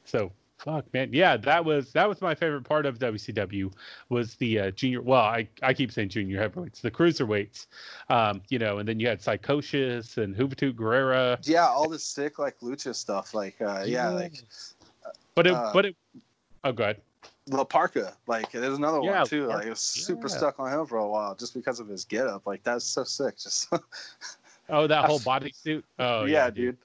So 0.06 0.32
Fuck 0.64 0.94
man, 0.94 1.10
yeah, 1.12 1.38
that 1.38 1.66
was 1.66 1.92
that 1.94 2.08
was 2.08 2.22
my 2.22 2.36
favorite 2.36 2.64
part 2.64 2.86
of 2.86 3.00
WCW 3.00 3.74
was 4.10 4.36
the 4.36 4.60
uh, 4.60 4.72
junior. 4.72 5.02
Well, 5.02 5.22
I, 5.22 5.48
I 5.64 5.74
keep 5.74 5.92
saying 5.92 6.10
junior 6.10 6.40
heavyweights, 6.40 6.82
the 6.82 6.92
cruiserweights, 6.92 7.66
um, 8.10 8.44
you 8.50 8.60
know, 8.60 8.78
and 8.78 8.88
then 8.88 9.00
you 9.00 9.08
had 9.08 9.22
Psicosis 9.22 10.18
and 10.18 10.36
Juventud 10.36 10.74
Guerrera. 10.74 11.40
Yeah, 11.48 11.66
all 11.66 11.90
this 11.90 12.06
sick 12.06 12.38
like 12.38 12.60
lucha 12.60 12.94
stuff, 12.94 13.34
like 13.34 13.60
uh, 13.60 13.86
yeah, 13.88 14.10
like. 14.10 14.36
But 15.34 15.48
it, 15.48 15.54
uh, 15.54 15.72
but 15.74 15.86
it. 15.88 15.96
Oh, 16.64 16.72
god. 16.72 16.98
La 17.48 17.64
Parka, 17.64 18.14
like 18.28 18.52
there's 18.52 18.78
another 18.78 19.00
yeah, 19.02 19.20
one 19.20 19.28
too. 19.28 19.48
Like 19.48 19.66
it 19.66 19.72
was 19.72 19.80
super 19.80 20.28
yeah. 20.28 20.38
stuck 20.38 20.60
on 20.60 20.72
him 20.72 20.86
for 20.86 21.00
a 21.00 21.08
while 21.08 21.34
just 21.34 21.56
because 21.56 21.80
of 21.80 21.88
his 21.88 22.06
getup. 22.06 22.46
Like 22.46 22.62
that's 22.62 22.86
so 22.86 23.04
sick. 23.04 23.36
Just. 23.40 23.68
oh, 24.70 24.86
that 24.86 25.06
whole 25.10 25.20
bodysuit. 25.20 25.82
Oh 25.98 26.26
yeah, 26.26 26.46
yeah 26.46 26.50
dude. 26.52 26.56
dude. 26.56 26.78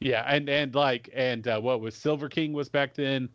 Yeah, 0.00 0.24
and 0.26 0.48
and 0.48 0.74
like 0.74 1.10
and 1.14 1.46
uh, 1.46 1.60
what 1.60 1.80
was 1.82 1.94
Silver 1.94 2.28
King 2.28 2.54
was 2.54 2.70
back 2.70 2.94
then. 2.94 3.28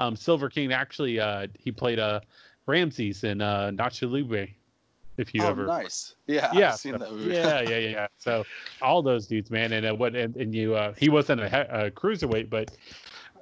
Um, 0.00 0.16
Silver 0.16 0.48
King 0.48 0.72
actually 0.72 1.20
uh, 1.20 1.46
he 1.58 1.70
played 1.70 2.00
uh, 2.00 2.20
Ramses 2.66 3.22
in 3.22 3.40
uh, 3.40 3.70
Nacho 3.72 4.10
Libre. 4.10 4.48
If 5.16 5.34
you 5.34 5.42
oh, 5.42 5.48
ever 5.48 5.66
nice, 5.66 6.14
yeah, 6.26 6.50
yeah, 6.52 6.70
so, 6.72 6.90
yeah, 7.18 7.60
yeah, 7.62 7.78
yeah. 7.78 8.06
So 8.18 8.44
all 8.80 9.02
those 9.02 9.26
dudes, 9.26 9.50
man, 9.50 9.72
and 9.72 9.86
uh, 9.86 9.94
what 9.94 10.14
and, 10.14 10.36
and 10.36 10.54
you 10.54 10.74
uh, 10.74 10.92
he 10.96 11.08
wasn't 11.08 11.40
a, 11.40 11.86
a 11.86 11.90
cruiserweight, 11.90 12.48
but 12.48 12.70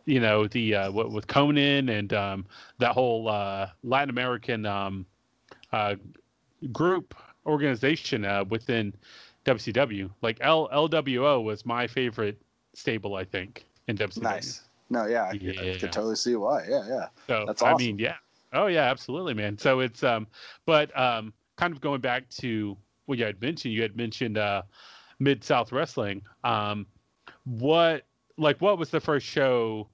you 0.07 0.21
know 0.21 0.47
the 0.47 0.75
uh, 0.75 0.91
what 0.91 1.11
with 1.13 1.27
Konnan 1.27 1.91
and 1.91 2.13
um, 2.15 2.47
that 2.79 2.93
whole 2.93 3.29
uh, 3.29 3.69
Latin 3.85 4.09
American 4.09 4.65
um, 4.65 5.05
uh, 5.73 5.97
group 6.73 7.15
organization 7.45 8.25
uh, 8.25 8.45
within 8.49 8.95
WCW. 9.45 10.11
Like 10.23 10.39
L 10.41 10.69
LWO 10.73 11.43
was 11.43 11.67
my 11.67 11.87
favorite 11.87 12.41
stable, 12.77 13.17
I 13.17 13.25
think, 13.25 13.65
in 13.89 13.97
WCW. 13.97 14.23
Nice. 14.23 14.63
No, 14.89 15.07
yeah, 15.07 15.25
I, 15.25 15.33
yeah. 15.33 15.75
I 15.75 15.79
could 15.79 15.93
totally 15.93 16.15
see 16.15 16.37
why. 16.37 16.65
Yeah, 16.69 16.85
yeah. 16.87 17.07
So 17.27 17.45
that's 17.47 17.63
awesome. 17.63 17.75
I 17.75 17.79
mean, 17.79 17.99
yeah. 17.99 18.17
Oh 18.53 18.67
yeah, 18.69 18.85
absolutely, 18.85 19.35
man. 19.35 19.59
So 19.59 19.81
it's 19.81 20.05
um, 20.05 20.29
but 20.65 20.97
um, 20.99 21.33
kind 21.57 21.73
of 21.73 21.81
going 21.81 22.01
back 22.01 22.29
to 22.41 22.77
what 23.07 23.19
you 23.19 23.25
had 23.25 23.41
mentioned. 23.41 23.75
You 23.75 23.83
had 23.83 23.97
mentioned 23.97 24.39
uh, 24.39 24.63
Mid 25.19 25.43
South 25.43 25.73
Wrestling. 25.73 26.23
Um, 26.45 26.87
what 27.45 28.05
like 28.39 28.61
what 28.61 28.79
was 28.79 28.91
the 28.91 29.01
first 29.01 29.27
show 29.27 29.89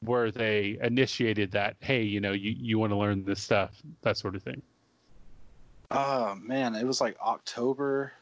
where 0.00 0.30
they 0.30 0.78
initiated 0.82 1.50
that? 1.52 1.76
Hey, 1.80 2.02
you 2.02 2.20
know, 2.20 2.32
you 2.32 2.54
you 2.58 2.78
want 2.78 2.92
to 2.92 2.96
learn 2.96 3.24
this 3.24 3.42
stuff, 3.42 3.82
that 4.02 4.16
sort 4.16 4.34
of 4.34 4.42
thing. 4.42 4.62
Oh 5.90 6.34
man, 6.36 6.74
it 6.74 6.86
was 6.86 7.00
like 7.00 7.18
October. 7.20 8.12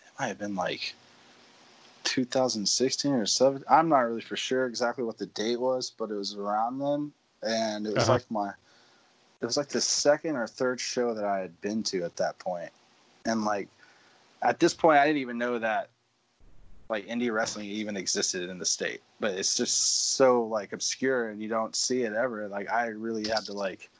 It 0.00 0.20
might 0.20 0.28
have 0.28 0.38
been 0.38 0.54
like 0.54 0.94
2016 2.04 3.12
or 3.12 3.26
7 3.26 3.62
i'm 3.68 3.88
not 3.88 4.00
really 4.00 4.20
for 4.20 4.36
sure 4.36 4.66
exactly 4.66 5.04
what 5.04 5.18
the 5.18 5.26
date 5.26 5.60
was 5.60 5.90
but 5.90 6.10
it 6.10 6.14
was 6.14 6.34
around 6.34 6.78
then. 6.78 7.12
And 7.42 7.86
it 7.86 7.94
was 7.94 8.04
uh-huh. 8.04 8.12
like 8.14 8.30
my 8.30 8.50
it 9.40 9.46
was 9.46 9.56
like 9.56 9.68
the 9.68 9.80
second 9.80 10.36
or 10.36 10.46
third 10.46 10.80
show 10.80 11.12
that 11.14 11.24
i 11.24 11.38
had 11.38 11.60
been 11.60 11.82
to 11.84 12.04
at 12.04 12.16
that 12.16 12.38
point. 12.38 12.70
And 13.26 13.44
like 13.44 13.68
at 14.42 14.60
this 14.60 14.74
point 14.74 14.98
i 14.98 15.06
didn't 15.06 15.20
even 15.20 15.38
know 15.38 15.58
that 15.58 15.90
like 16.88 17.06
indie 17.06 17.32
wrestling 17.32 17.66
even 17.66 17.96
existed 17.96 18.48
in 18.48 18.58
the 18.58 18.64
state. 18.64 19.00
But 19.20 19.34
it's 19.34 19.56
just 19.56 20.14
so 20.14 20.44
like 20.44 20.72
obscure 20.72 21.30
and 21.30 21.42
you 21.42 21.48
don't 21.48 21.74
see 21.74 22.02
it 22.02 22.12
ever. 22.12 22.48
Like 22.48 22.70
i 22.70 22.86
really 22.86 23.28
had 23.28 23.44
to 23.46 23.52
like 23.52 23.90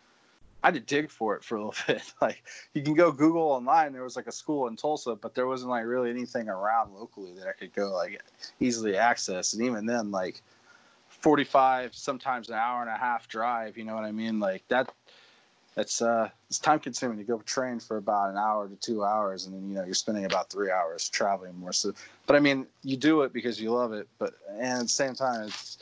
I 0.64 0.68
had 0.68 0.74
to 0.74 0.80
dig 0.80 1.10
for 1.10 1.36
it 1.36 1.44
for 1.44 1.56
a 1.56 1.58
little 1.58 1.74
bit. 1.86 2.02
Like 2.22 2.42
you 2.72 2.82
can 2.82 2.94
go 2.94 3.12
Google 3.12 3.42
online. 3.42 3.92
There 3.92 4.02
was 4.02 4.16
like 4.16 4.26
a 4.26 4.32
school 4.32 4.66
in 4.66 4.76
Tulsa, 4.76 5.14
but 5.14 5.34
there 5.34 5.46
wasn't 5.46 5.70
like 5.70 5.84
really 5.84 6.08
anything 6.08 6.48
around 6.48 6.94
locally 6.94 7.34
that 7.34 7.46
I 7.46 7.52
could 7.52 7.74
go 7.74 7.92
like 7.92 8.22
easily 8.60 8.96
access. 8.96 9.52
And 9.52 9.62
even 9.62 9.84
then, 9.84 10.10
like 10.10 10.40
45, 11.08 11.94
sometimes 11.94 12.48
an 12.48 12.54
hour 12.54 12.80
and 12.80 12.88
a 12.88 12.96
half 12.96 13.28
drive. 13.28 13.76
You 13.76 13.84
know 13.84 13.94
what 13.94 14.04
I 14.04 14.12
mean? 14.12 14.40
Like 14.40 14.66
that. 14.68 14.90
It's 15.76 16.00
uh, 16.00 16.30
it's 16.48 16.60
time 16.60 16.78
consuming 16.78 17.18
to 17.18 17.24
go 17.24 17.40
train 17.40 17.80
for 17.80 17.96
about 17.96 18.30
an 18.30 18.36
hour 18.36 18.68
to 18.68 18.76
two 18.76 19.04
hours, 19.04 19.46
and 19.46 19.56
then 19.56 19.68
you 19.68 19.74
know 19.74 19.84
you're 19.84 19.92
spending 19.92 20.24
about 20.24 20.48
three 20.48 20.70
hours 20.70 21.08
traveling 21.08 21.58
more. 21.58 21.72
So, 21.72 21.92
but 22.26 22.36
I 22.36 22.38
mean, 22.38 22.68
you 22.84 22.96
do 22.96 23.22
it 23.22 23.32
because 23.32 23.60
you 23.60 23.72
love 23.72 23.92
it, 23.92 24.06
but 24.20 24.34
and 24.50 24.62
at 24.62 24.82
the 24.82 24.88
same 24.88 25.14
time, 25.14 25.48
it's 25.48 25.78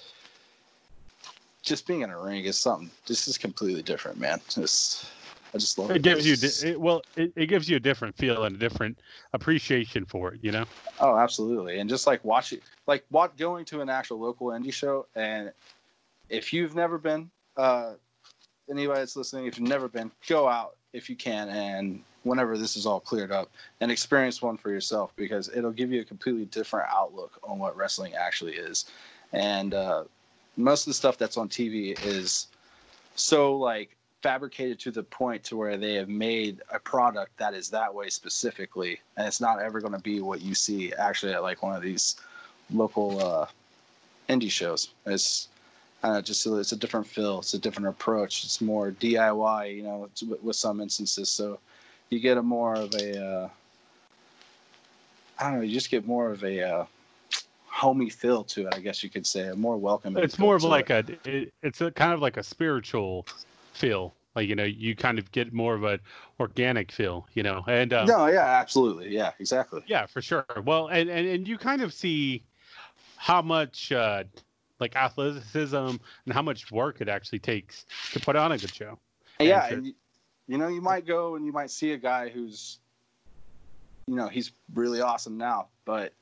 just 1.62 1.86
being 1.86 2.02
in 2.02 2.10
a 2.10 2.20
ring 2.20 2.44
is 2.44 2.58
something. 2.58 2.90
This 3.06 3.28
is 3.28 3.38
completely 3.38 3.82
different, 3.82 4.18
man. 4.18 4.40
Just 4.48 5.06
I 5.54 5.58
just 5.58 5.78
love 5.78 5.90
it. 5.90 5.98
It 5.98 6.02
gives 6.02 6.26
you 6.26 6.70
it, 6.70 6.80
well, 6.80 7.02
it, 7.16 7.32
it 7.36 7.46
gives 7.46 7.68
you 7.68 7.76
a 7.76 7.80
different 7.80 8.16
feel 8.16 8.44
and 8.44 8.56
a 8.56 8.58
different 8.58 8.98
appreciation 9.32 10.04
for 10.04 10.34
it. 10.34 10.40
You 10.42 10.52
know. 10.52 10.64
Oh, 11.00 11.16
absolutely. 11.16 11.78
And 11.78 11.88
just 11.88 12.06
like 12.06 12.24
watching, 12.24 12.60
like 12.86 13.04
what 13.10 13.36
going 13.36 13.64
to 13.66 13.80
an 13.80 13.88
actual 13.88 14.18
local 14.18 14.48
indie 14.48 14.72
show, 14.72 15.06
and 15.14 15.52
if 16.28 16.52
you've 16.52 16.74
never 16.74 16.98
been, 16.98 17.30
uh, 17.56 17.92
anybody 18.70 19.00
that's 19.00 19.16
listening, 19.16 19.46
if 19.46 19.58
you've 19.58 19.68
never 19.68 19.88
been, 19.88 20.10
go 20.26 20.48
out 20.48 20.76
if 20.92 21.08
you 21.08 21.16
can 21.16 21.48
and 21.48 22.02
whenever 22.24 22.56
this 22.56 22.76
is 22.76 22.86
all 22.86 23.00
cleared 23.00 23.32
up 23.32 23.50
and 23.80 23.90
experience 23.90 24.40
one 24.40 24.56
for 24.56 24.70
yourself 24.70 25.12
because 25.16 25.50
it'll 25.54 25.72
give 25.72 25.90
you 25.90 26.00
a 26.00 26.04
completely 26.04 26.44
different 26.46 26.86
outlook 26.90 27.38
on 27.42 27.58
what 27.58 27.76
wrestling 27.76 28.14
actually 28.14 28.54
is. 28.54 28.86
And 29.32 29.74
uh, 29.74 30.04
most 30.56 30.82
of 30.82 30.90
the 30.90 30.94
stuff 30.94 31.18
that's 31.18 31.36
on 31.36 31.48
TV 31.48 31.96
is 32.00 32.48
so 33.14 33.56
like 33.56 33.96
fabricated 34.22 34.78
to 34.78 34.90
the 34.90 35.02
point 35.02 35.42
to 35.42 35.56
where 35.56 35.76
they 35.76 35.94
have 35.94 36.08
made 36.08 36.62
a 36.72 36.78
product 36.78 37.36
that 37.38 37.54
is 37.54 37.68
that 37.70 37.92
way 37.92 38.08
specifically 38.08 39.00
and 39.16 39.26
it's 39.26 39.40
not 39.40 39.60
ever 39.60 39.80
going 39.80 39.92
to 39.92 39.98
be 39.98 40.20
what 40.20 40.40
you 40.40 40.54
see 40.54 40.92
actually 40.94 41.32
at 41.32 41.42
like 41.42 41.62
one 41.62 41.74
of 41.74 41.82
these 41.82 42.16
local 42.72 43.20
uh, 43.20 43.46
indie 44.28 44.50
shows. 44.50 44.92
It's 45.06 45.48
uh, 46.02 46.20
just 46.20 46.46
it's 46.46 46.72
a 46.72 46.76
different 46.76 47.06
feel 47.06 47.38
it's 47.38 47.54
a 47.54 47.58
different 47.58 47.88
approach 47.88 48.44
it's 48.44 48.60
more 48.60 48.90
diy 48.90 49.76
you 49.76 49.82
know 49.82 50.08
with 50.42 50.56
some 50.56 50.80
instances. 50.80 51.28
So 51.28 51.58
you 52.10 52.20
get 52.20 52.38
a 52.38 52.42
more 52.42 52.74
of 52.74 52.94
a 52.94 53.24
uh, 53.24 53.48
I 55.38 55.44
don't 55.44 55.58
know 55.58 55.64
you 55.64 55.74
just 55.74 55.90
get 55.90 56.06
more 56.06 56.30
of 56.30 56.44
a 56.44 56.62
uh, 56.62 56.86
homey 57.82 58.08
feel 58.08 58.44
to 58.44 58.66
it 58.66 58.74
i 58.74 58.78
guess 58.78 59.02
you 59.02 59.10
could 59.10 59.26
say 59.26 59.48
a 59.48 59.56
more 59.56 59.76
welcoming 59.76 60.22
it's 60.22 60.38
more 60.38 60.54
of 60.54 60.62
like 60.62 60.88
it. 60.90 61.18
a 61.24 61.28
it, 61.28 61.54
it's 61.62 61.80
a 61.80 61.90
kind 61.90 62.12
of 62.12 62.20
like 62.20 62.36
a 62.36 62.42
spiritual 62.42 63.26
feel 63.72 64.14
like 64.34 64.48
you 64.48 64.54
know 64.54 64.64
you 64.64 64.94
kind 64.94 65.18
of 65.18 65.30
get 65.32 65.52
more 65.52 65.74
of 65.74 65.84
an 65.84 65.98
organic 66.40 66.92
feel 66.92 67.26
you 67.34 67.42
know 67.42 67.64
and 67.66 67.92
um, 67.92 68.06
no 68.06 68.26
yeah 68.26 68.44
absolutely 68.44 69.08
yeah 69.08 69.32
exactly. 69.38 69.82
Yeah 69.86 70.06
for 70.06 70.22
sure. 70.22 70.46
Well 70.64 70.88
and 70.88 71.10
and, 71.10 71.26
and 71.26 71.48
you 71.48 71.58
kind 71.58 71.82
of 71.82 71.92
see 71.92 72.44
how 73.16 73.42
much 73.42 73.92
uh 73.92 74.24
like 74.80 74.96
athleticism 74.96 75.76
and 75.76 76.32
how 76.32 76.42
much 76.42 76.70
work 76.72 77.00
it 77.00 77.08
actually 77.08 77.38
takes 77.38 77.86
to 78.12 78.20
put 78.20 78.36
on 78.36 78.52
a 78.52 78.58
good 78.58 78.74
show. 78.74 78.98
Yeah 79.40 79.66
and, 79.66 79.86
and 79.86 79.94
you 80.46 80.58
know 80.58 80.68
you 80.68 80.80
might 80.80 81.06
go 81.06 81.36
and 81.36 81.44
you 81.44 81.52
might 81.52 81.70
see 81.70 81.92
a 81.92 81.98
guy 81.98 82.28
who's 82.28 82.78
you 84.06 84.14
know 84.14 84.28
he's 84.28 84.52
really 84.74 85.00
awesome 85.00 85.36
now 85.36 85.68
but 85.84 86.12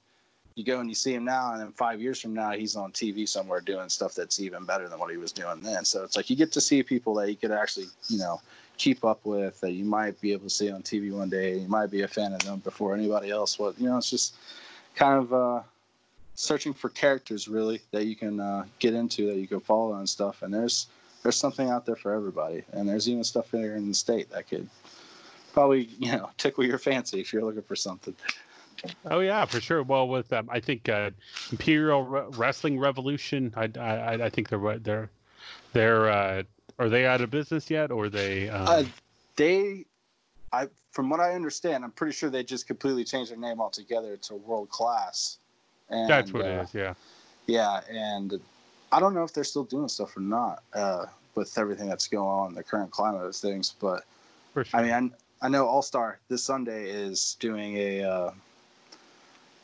you 0.60 0.66
go 0.66 0.80
and 0.80 0.88
you 0.88 0.94
see 0.94 1.14
him 1.14 1.24
now, 1.24 1.52
and 1.52 1.60
then 1.60 1.72
five 1.72 2.00
years 2.00 2.20
from 2.20 2.34
now, 2.34 2.50
he's 2.50 2.76
on 2.76 2.92
TV 2.92 3.26
somewhere 3.26 3.60
doing 3.60 3.88
stuff 3.88 4.14
that's 4.14 4.38
even 4.38 4.64
better 4.64 4.88
than 4.88 4.98
what 4.98 5.10
he 5.10 5.16
was 5.16 5.32
doing 5.32 5.60
then. 5.60 5.84
So 5.84 6.04
it's 6.04 6.16
like 6.16 6.28
you 6.28 6.36
get 6.36 6.52
to 6.52 6.60
see 6.60 6.82
people 6.82 7.14
that 7.14 7.30
you 7.30 7.36
could 7.36 7.50
actually, 7.50 7.86
you 8.08 8.18
know, 8.18 8.40
keep 8.76 9.04
up 9.04 9.24
with 9.24 9.60
that 9.60 9.72
you 9.72 9.84
might 9.84 10.20
be 10.20 10.32
able 10.32 10.44
to 10.44 10.50
see 10.50 10.70
on 10.70 10.82
TV 10.82 11.10
one 11.12 11.30
day. 11.30 11.56
You 11.56 11.68
might 11.68 11.90
be 11.90 12.02
a 12.02 12.08
fan 12.08 12.32
of 12.32 12.40
them 12.40 12.58
before 12.60 12.94
anybody 12.94 13.30
else 13.30 13.58
was. 13.58 13.74
You 13.78 13.88
know, 13.88 13.96
it's 13.96 14.10
just 14.10 14.36
kind 14.94 15.18
of 15.18 15.32
uh, 15.32 15.62
searching 16.34 16.74
for 16.74 16.90
characters 16.90 17.48
really 17.48 17.80
that 17.90 18.04
you 18.04 18.16
can 18.16 18.38
uh, 18.38 18.64
get 18.78 18.94
into 18.94 19.26
that 19.26 19.36
you 19.36 19.46
can 19.48 19.60
follow 19.60 19.94
and 19.94 20.08
stuff. 20.08 20.42
And 20.42 20.52
there's 20.52 20.88
there's 21.22 21.36
something 21.36 21.68
out 21.68 21.84
there 21.84 21.96
for 21.96 22.14
everybody, 22.14 22.62
and 22.72 22.88
there's 22.88 23.08
even 23.08 23.24
stuff 23.24 23.50
here 23.50 23.76
in 23.76 23.88
the 23.88 23.94
state 23.94 24.30
that 24.30 24.48
could 24.48 24.68
probably 25.52 25.88
you 25.98 26.12
know 26.12 26.30
tickle 26.38 26.64
your 26.64 26.78
fancy 26.78 27.20
if 27.20 27.32
you're 27.32 27.44
looking 27.44 27.62
for 27.62 27.76
something. 27.76 28.14
Oh 29.10 29.20
yeah, 29.20 29.44
for 29.44 29.60
sure. 29.60 29.82
Well, 29.82 30.08
with 30.08 30.32
um, 30.32 30.48
I 30.50 30.60
think 30.60 30.88
uh, 30.88 31.10
Imperial 31.50 32.04
Re- 32.04 32.24
Wrestling 32.30 32.78
Revolution. 32.78 33.52
I, 33.56 33.70
I 33.78 34.12
I 34.24 34.30
think 34.30 34.48
they're 34.48 34.78
they're 34.78 35.10
they're 35.72 36.08
uh, 36.10 36.42
are 36.78 36.88
they 36.88 37.06
out 37.06 37.20
of 37.20 37.30
business 37.30 37.70
yet, 37.70 37.90
or 37.90 38.08
they? 38.08 38.48
Um... 38.48 38.66
Uh, 38.66 38.84
they, 39.36 39.84
I 40.52 40.68
from 40.92 41.08
what 41.08 41.20
I 41.20 41.34
understand, 41.34 41.84
I'm 41.84 41.92
pretty 41.92 42.12
sure 42.12 42.30
they 42.30 42.42
just 42.42 42.66
completely 42.66 43.04
changed 43.04 43.30
their 43.30 43.38
name 43.38 43.60
altogether 43.60 44.16
to 44.16 44.34
World 44.34 44.70
Class. 44.70 45.38
And, 45.88 46.08
That's 46.08 46.32
what 46.32 46.44
uh, 46.44 46.48
it 46.48 46.62
is. 46.64 46.74
Yeah. 46.74 46.94
Yeah, 47.46 47.80
and 47.90 48.40
I 48.92 49.00
don't 49.00 49.14
know 49.14 49.24
if 49.24 49.32
they're 49.32 49.44
still 49.44 49.64
doing 49.64 49.88
stuff 49.88 50.16
or 50.16 50.20
not 50.20 50.62
uh, 50.74 51.06
with 51.34 51.56
everything 51.58 51.88
that's 51.88 52.06
going 52.08 52.28
on, 52.28 52.54
the 52.54 52.62
current 52.62 52.90
climate 52.90 53.24
of 53.24 53.34
things. 53.34 53.74
But 53.80 54.04
sure. 54.54 54.64
I 54.72 54.82
mean, 54.82 55.12
I, 55.42 55.46
I 55.46 55.48
know 55.48 55.66
All 55.66 55.82
Star 55.82 56.18
this 56.28 56.42
Sunday 56.42 56.88
is 56.90 57.36
doing 57.40 57.76
a 57.76 58.02
uh, 58.02 58.30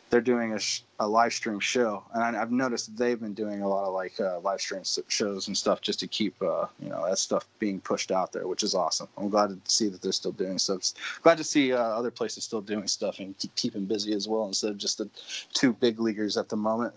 they're 0.09 0.21
doing 0.21 0.53
a, 0.53 0.59
sh- 0.59 0.83
a 1.01 1.07
live 1.07 1.33
stream 1.33 1.59
show, 1.59 2.05
and 2.15 2.23
I, 2.23 2.39
have 2.39 2.53
noticed 2.53 2.97
they've 2.97 3.21
been 3.21 3.35
doing 3.35 3.63
a 3.63 3.69
lot 3.69 3.85
of 3.85 3.93
like 3.93 4.19
uh, 4.21 4.39
live 4.41 4.61
stream 4.61 4.83
shows 5.09 5.49
and 5.49 5.57
stuff 5.57 5.81
just 5.81 5.99
to 6.01 6.07
keep 6.07 6.41
uh, 6.41 6.67
you 6.81 6.89
know 6.89 7.05
that 7.09 7.19
stuff 7.19 7.47
being 7.59 7.81
pushed 7.81 8.13
out 8.13 8.33
there, 8.33 8.47
which 8.47 8.63
is 8.63 8.75
awesome. 8.75 9.09
I'm 9.17 9.29
glad 9.29 9.49
to 9.49 9.59
see 9.71 9.89
that 9.89 10.03
they're 10.03 10.13
still 10.13 10.33
doing 10.33 10.59
stuff. 10.59 10.93
Glad 11.23 11.39
to 11.39 11.45
see 11.45 11.73
uh, 11.73 11.79
other 11.79 12.11
places 12.11 12.45
still 12.45 12.61
doing 12.61 12.87
stuff 12.87 13.19
and 13.19 13.37
keep 13.39 13.55
keeping 13.57 13.85
busy 13.85 14.13
as 14.13 14.29
well 14.29 14.47
instead 14.47 14.71
of 14.71 14.79
just 14.79 14.99
the 14.99 15.11
two 15.53 15.73
big 15.73 15.99
leaguers 15.99 16.37
at 16.37 16.49
the 16.49 16.57
moment. 16.57 16.95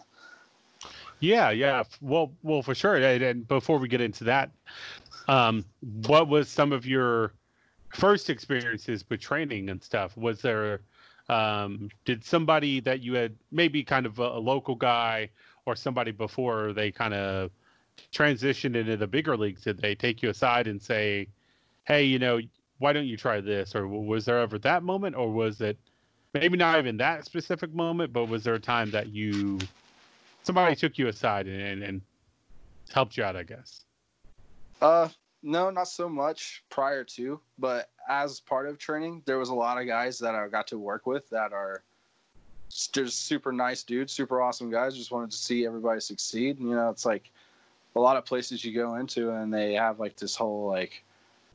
Yeah, 1.20 1.50
yeah. 1.50 1.84
Well, 2.02 2.32
well, 2.44 2.62
for 2.62 2.76
sure. 2.76 2.96
And 2.96 3.48
before 3.48 3.78
we 3.78 3.88
get 3.88 4.02
into 4.02 4.24
that, 4.26 4.52
um, 5.28 5.66
what 6.06 6.28
was 6.30 6.48
some 6.48 6.72
of 6.72 6.86
your 6.86 7.34
first 7.90 8.30
experiences 8.30 9.04
with 9.10 9.20
training 9.20 9.70
and 9.70 9.84
stuff? 9.84 10.16
Was 10.16 10.42
there 10.42 10.82
um, 11.30 11.90
did 12.06 12.24
somebody 12.26 12.80
that 12.82 13.02
you 13.02 13.14
had 13.14 13.36
maybe 13.52 13.84
kind 13.84 14.06
of 14.06 14.20
a, 14.20 14.24
a 14.24 14.40
local 14.40 14.76
guy 14.76 15.30
or 15.66 15.76
somebody 15.76 16.12
before 16.12 16.74
they 16.74 16.92
kind 16.92 17.14
of 17.14 17.52
transitioned 18.12 18.76
into 18.76 18.98
the 18.98 19.08
bigger 19.08 19.38
leagues, 19.38 19.62
did 19.62 19.80
they 19.80 19.94
take 19.94 20.24
you 20.24 20.30
aside 20.30 20.68
and 20.68 20.82
say, 20.82 21.28
"Hey, 21.86 22.04
you 22.04 22.18
know, 22.18 22.40
why 22.80 22.94
don't 22.94 23.06
you 23.06 23.18
try 23.18 23.40
this?" 23.42 23.76
Or 23.76 23.88
was 23.88 24.26
there 24.26 24.40
ever 24.40 24.58
that 24.60 24.84
moment, 24.84 25.16
or 25.16 25.32
was 25.32 25.62
it 25.62 25.78
maybe 26.34 26.58
not 26.58 26.80
even 26.80 26.98
that 26.98 27.26
specific 27.26 27.74
moment, 27.74 28.12
but 28.12 28.26
was 28.26 28.44
there 28.44 28.56
a 28.56 28.60
time 28.60 28.90
that 28.92 29.10
you 29.10 29.60
somebody 30.44 30.76
took 30.76 30.98
you 30.98 31.08
aside 31.08 31.48
and, 31.48 31.84
and 31.84 32.02
helped 32.92 33.18
you 33.18 33.24
out? 33.24 33.36
I 33.36 33.44
guess. 33.44 33.86
Uh, 34.82 35.10
no, 35.42 35.70
not 35.70 35.88
so 35.88 36.10
much 36.10 36.64
prior 36.70 37.04
to, 37.04 37.40
but 37.58 37.90
as 38.08 38.40
part 38.40 38.68
of 38.68 38.78
training, 38.78 39.22
there 39.26 39.38
was 39.38 39.50
a 39.50 39.54
lot 39.54 39.80
of 39.80 39.88
guys 39.88 40.20
that 40.20 40.36
I 40.36 40.48
got 40.48 40.68
to 40.68 40.78
work 40.78 41.06
with 41.06 41.30
that 41.30 41.54
are 41.54 41.84
just 42.70 43.26
super 43.26 43.52
nice 43.52 43.84
dudes, 43.84 44.14
super 44.14 44.42
awesome 44.42 44.70
guys. 44.70 44.96
Just 44.96 45.12
wanted 45.12 45.32
to 45.32 45.38
see 45.38 45.66
everybody 45.66 46.02
succeed. 46.02 46.60
And, 46.60 46.70
you 46.70 46.76
know, 46.76 46.90
it's 46.90 47.06
like 47.06 47.32
a 47.96 48.00
lot 48.00 48.18
of 48.18 48.26
places 48.26 48.64
you 48.64 48.74
go 48.74 48.96
into 48.96 49.32
and 49.32 49.54
they 49.54 49.74
have 49.74 50.00
like 50.00 50.16
this 50.16 50.36
whole 50.36 50.68
like 50.68 51.04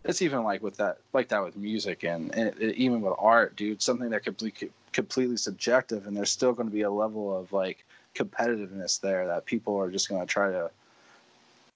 it's 0.04 0.20
even 0.20 0.42
like 0.42 0.62
with 0.62 0.76
that 0.76 0.98
like 1.12 1.28
that 1.28 1.42
with 1.42 1.56
music 1.56 2.04
and, 2.04 2.34
and 2.34 2.54
it, 2.60 2.76
even 2.76 3.00
with 3.00 3.14
art, 3.18 3.56
dude. 3.56 3.80
Something 3.80 4.10
that 4.10 4.24
could 4.24 4.36
be 4.36 4.52
completely 4.92 5.36
subjective, 5.36 6.06
and 6.06 6.16
there's 6.16 6.30
still 6.30 6.52
going 6.52 6.68
to 6.68 6.74
be 6.74 6.82
a 6.82 6.90
level 6.90 7.36
of 7.36 7.52
like 7.52 7.84
competitiveness 8.14 9.00
there 9.00 9.26
that 9.26 9.46
people 9.46 9.76
are 9.78 9.90
just 9.90 10.08
going 10.08 10.20
to 10.20 10.26
try 10.26 10.50
to 10.50 10.70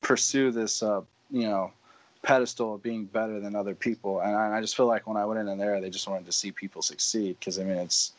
pursue 0.03 0.51
this, 0.51 0.83
uh, 0.83 1.01
you 1.31 1.43
know 1.49 1.73
pedestal 2.23 2.75
of 2.75 2.83
being 2.83 3.05
better 3.05 3.41
than 3.41 3.55
other 3.55 3.75
people. 3.75 4.21
And 4.21 4.35
I, 4.35 4.59
I, 4.59 4.61
just 4.61 4.77
feel 4.77 4.87
like 4.87 5.07
when 5.07 5.17
I 5.17 5.25
went 5.25 5.47
in 5.49 5.59
there, 5.59 5.81
they 5.81 5.91
just 5.91 6.09
wanted 6.09 6.27
to 6.27 6.33
see 6.33 6.51
people 6.51 6.83
succeed 6.83 7.37
because 7.39 7.59
I 7.59 7.65
mean 7.65 7.77
it's 7.77 8.13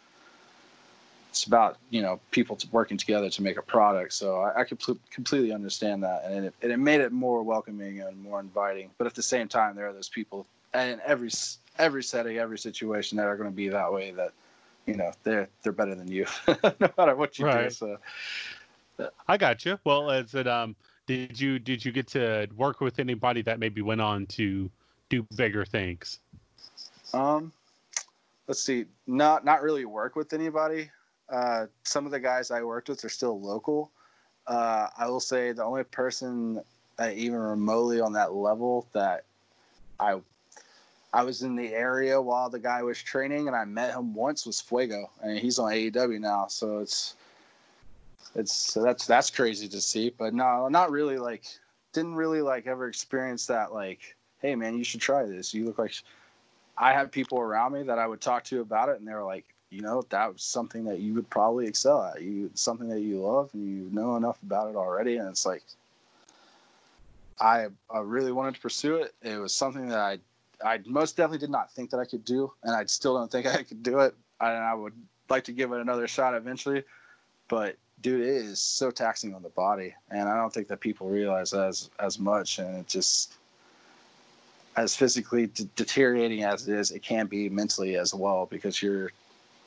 it's 1.30 1.44
about 1.44 1.78
you 1.90 2.02
know 2.02 2.20
people 2.32 2.58
working 2.72 2.98
together 2.98 3.30
to 3.30 3.44
make 3.44 3.58
a 3.58 3.62
product. 3.62 4.14
So 4.14 4.40
I, 4.40 4.62
I 4.62 4.64
could 4.64 4.80
completely 5.12 5.52
understand 5.52 6.04
that, 6.04 6.24
and 6.26 6.46
it, 6.46 6.54
and 6.62 6.72
it 6.72 6.78
made 6.78 7.02
it 7.02 7.12
more 7.12 7.44
welcoming 7.44 8.02
and 8.02 8.22
more 8.22 8.40
inviting. 8.40 8.90
But 8.98 9.08
at 9.08 9.16
the 9.16 9.24
same 9.24 9.48
time, 9.48 9.76
there 9.76 9.88
are 9.88 9.94
those 9.94 10.10
people 10.10 10.48
in 10.74 11.00
every 11.06 11.30
every 11.78 12.04
setting, 12.04 12.38
every 12.38 12.58
situation 12.58 13.18
that 13.18 13.28
are 13.28 13.38
going 13.38 13.50
to 13.50 13.56
be 13.56 13.70
that 13.70 13.92
way. 13.92 14.12
That 14.12 14.34
you 14.86 14.96
know 14.96 15.12
they're 15.24 15.50
they're 15.62 15.72
better 15.72 15.94
than 15.94 16.08
you, 16.08 16.26
no 16.48 16.92
matter 16.98 17.16
what 17.16 17.38
you 17.38 17.46
right. 17.46 17.66
do. 17.66 17.70
So. 17.70 17.98
I 19.30 19.38
got 19.38 19.64
you. 19.64 19.80
Well, 19.86 20.10
is 20.10 20.36
it 20.36 20.46
um 20.48 20.76
did 21.10 21.39
you 21.39 21.58
did 21.58 21.84
you 21.84 21.91
get 21.91 22.06
to 22.06 22.48
work 22.56 22.82
with 22.82 23.00
anybody 23.00 23.41
that 23.41 23.58
maybe 23.58 23.82
went 23.82 24.00
on 24.00 24.28
to 24.28 24.69
do 25.10 25.26
bigger 25.36 25.65
things? 25.65 26.19
Um, 27.15 27.52
let's 28.48 28.62
see. 28.62 28.86
Not 29.08 29.43
not 29.43 29.63
really 29.63 29.86
work 29.86 30.15
with 30.15 30.34
anybody. 30.34 30.91
Uh, 31.28 31.65
some 31.84 32.06
of 32.06 32.12
the 32.12 32.19
guys 32.19 32.52
I 32.52 32.62
worked 32.62 32.89
with 32.89 33.04
are 33.04 33.10
still 33.10 33.41
local. 33.41 33.89
Uh, 34.45 34.88
I 34.95 35.08
will 35.08 35.19
say 35.19 35.52
the 35.52 35.63
only 35.63 35.84
person 35.84 36.62
that 36.98 37.15
even 37.15 37.39
remotely 37.39 38.00
on 38.00 38.13
that 38.13 38.34
level 38.34 38.86
that 38.93 39.24
I 40.00 40.22
I 41.12 41.24
was 41.24 41.41
in 41.41 41.56
the 41.56 41.74
area 41.74 42.22
while 42.22 42.52
the 42.52 42.60
guy 42.60 42.84
was 42.84 43.02
training 43.02 43.48
and 43.48 43.56
I 43.56 43.65
met 43.65 43.95
him 43.95 44.13
once 44.13 44.45
was 44.45 44.62
Fuego 44.62 45.10
and 45.24 45.39
he's 45.39 45.58
on 45.58 45.72
AEW 45.72 46.19
now. 46.19 46.45
So 46.45 46.78
it's 46.78 47.15
it's 48.36 48.54
so 48.54 48.82
that's 48.82 49.06
that's 49.06 49.30
crazy 49.30 49.68
to 49.68 49.82
see. 49.82 50.13
But 50.18 50.34
no, 50.34 50.68
not 50.68 50.92
really. 50.92 51.18
Like, 51.18 51.44
didn't 51.94 52.15
really 52.15 52.42
like 52.42 52.68
ever 52.68 52.88
experience 52.88 53.46
that. 53.48 53.74
Like, 53.74 54.15
hey 54.42 54.56
man, 54.56 54.78
you 54.78 54.84
should 54.84 55.02
try 55.02 55.26
this. 55.26 55.54
You 55.54 55.65
look 55.65 55.78
like. 55.78 55.94
I 56.78 56.94
had 56.94 57.12
people 57.12 57.39
around 57.39 57.74
me 57.74 57.84
that 57.84 58.00
I 58.00 58.08
would 58.08 58.22
talk 58.22 58.46
to 58.46 58.62
about 58.62 58.88
it, 58.88 59.00
and 59.00 59.08
they 59.08 59.13
were 59.13 59.26
like, 59.26 59.44
you 59.70 59.82
know, 59.82 60.02
that 60.10 60.32
was 60.32 60.42
something 60.42 60.86
that 60.86 61.00
you 61.00 61.13
would 61.13 61.30
probably 61.30 61.68
excel 61.68 62.02
at. 62.04 62.22
You 62.22 62.50
something 62.54 62.88
that 62.89 63.02
you 63.02 63.20
love, 63.20 63.50
and 63.54 63.68
you 63.68 63.89
know 63.92 64.15
enough 64.15 64.42
about 64.44 64.70
it 64.70 64.76
already, 64.76 65.18
and 65.18 65.28
it's 65.30 65.46
like. 65.46 65.63
I, 67.42 67.68
I 67.89 68.00
really 68.00 68.34
wanted 68.34 68.56
to 68.56 68.60
pursue 68.60 68.96
it. 68.98 69.13
It 69.22 69.38
was 69.38 69.54
something 69.54 69.88
that 69.88 69.98
I 69.98 70.20
I 70.63 70.80
most 70.86 71.15
definitely 71.15 71.39
did 71.39 71.50
not 71.50 71.72
think 71.72 71.89
that 71.92 72.00
I 72.00 72.06
could 72.06 72.26
do, 72.26 72.52
and 72.63 72.76
I 72.76 72.86
still 72.86 73.15
don't 73.15 73.32
think 73.32 73.46
I 73.56 73.63
could 73.63 73.84
do 73.84 74.00
it. 74.00 74.15
And 74.42 74.58
I 74.58 74.74
would 74.74 74.94
like 75.30 75.44
to 75.46 75.52
give 75.52 75.72
it 75.72 75.82
another 75.82 76.08
shot 76.08 76.34
eventually, 76.34 76.84
but 77.48 77.76
dude, 78.02 78.22
it 78.22 78.28
is 78.28 78.60
so 78.60 78.92
taxing 78.92 79.34
on 79.36 79.42
the 79.44 79.50
body, 79.50 79.94
and 80.12 80.28
I 80.30 80.36
don't 80.38 80.54
think 80.54 80.68
that 80.70 80.80
people 80.80 81.08
realize 81.10 81.54
as 81.54 81.90
as 82.00 82.20
much. 82.20 82.60
And 82.60 82.78
it 82.78 82.88
just, 82.88 83.36
as 84.76 84.96
physically 84.96 85.48
de- 85.48 85.66
deteriorating 85.76 86.44
as 86.44 86.68
it 86.68 86.78
is, 86.78 86.92
it 86.92 87.02
can 87.02 87.28
be 87.28 87.50
mentally 87.50 87.96
as 87.98 88.14
well 88.14 88.46
because 88.46 88.82
you're 88.82 89.12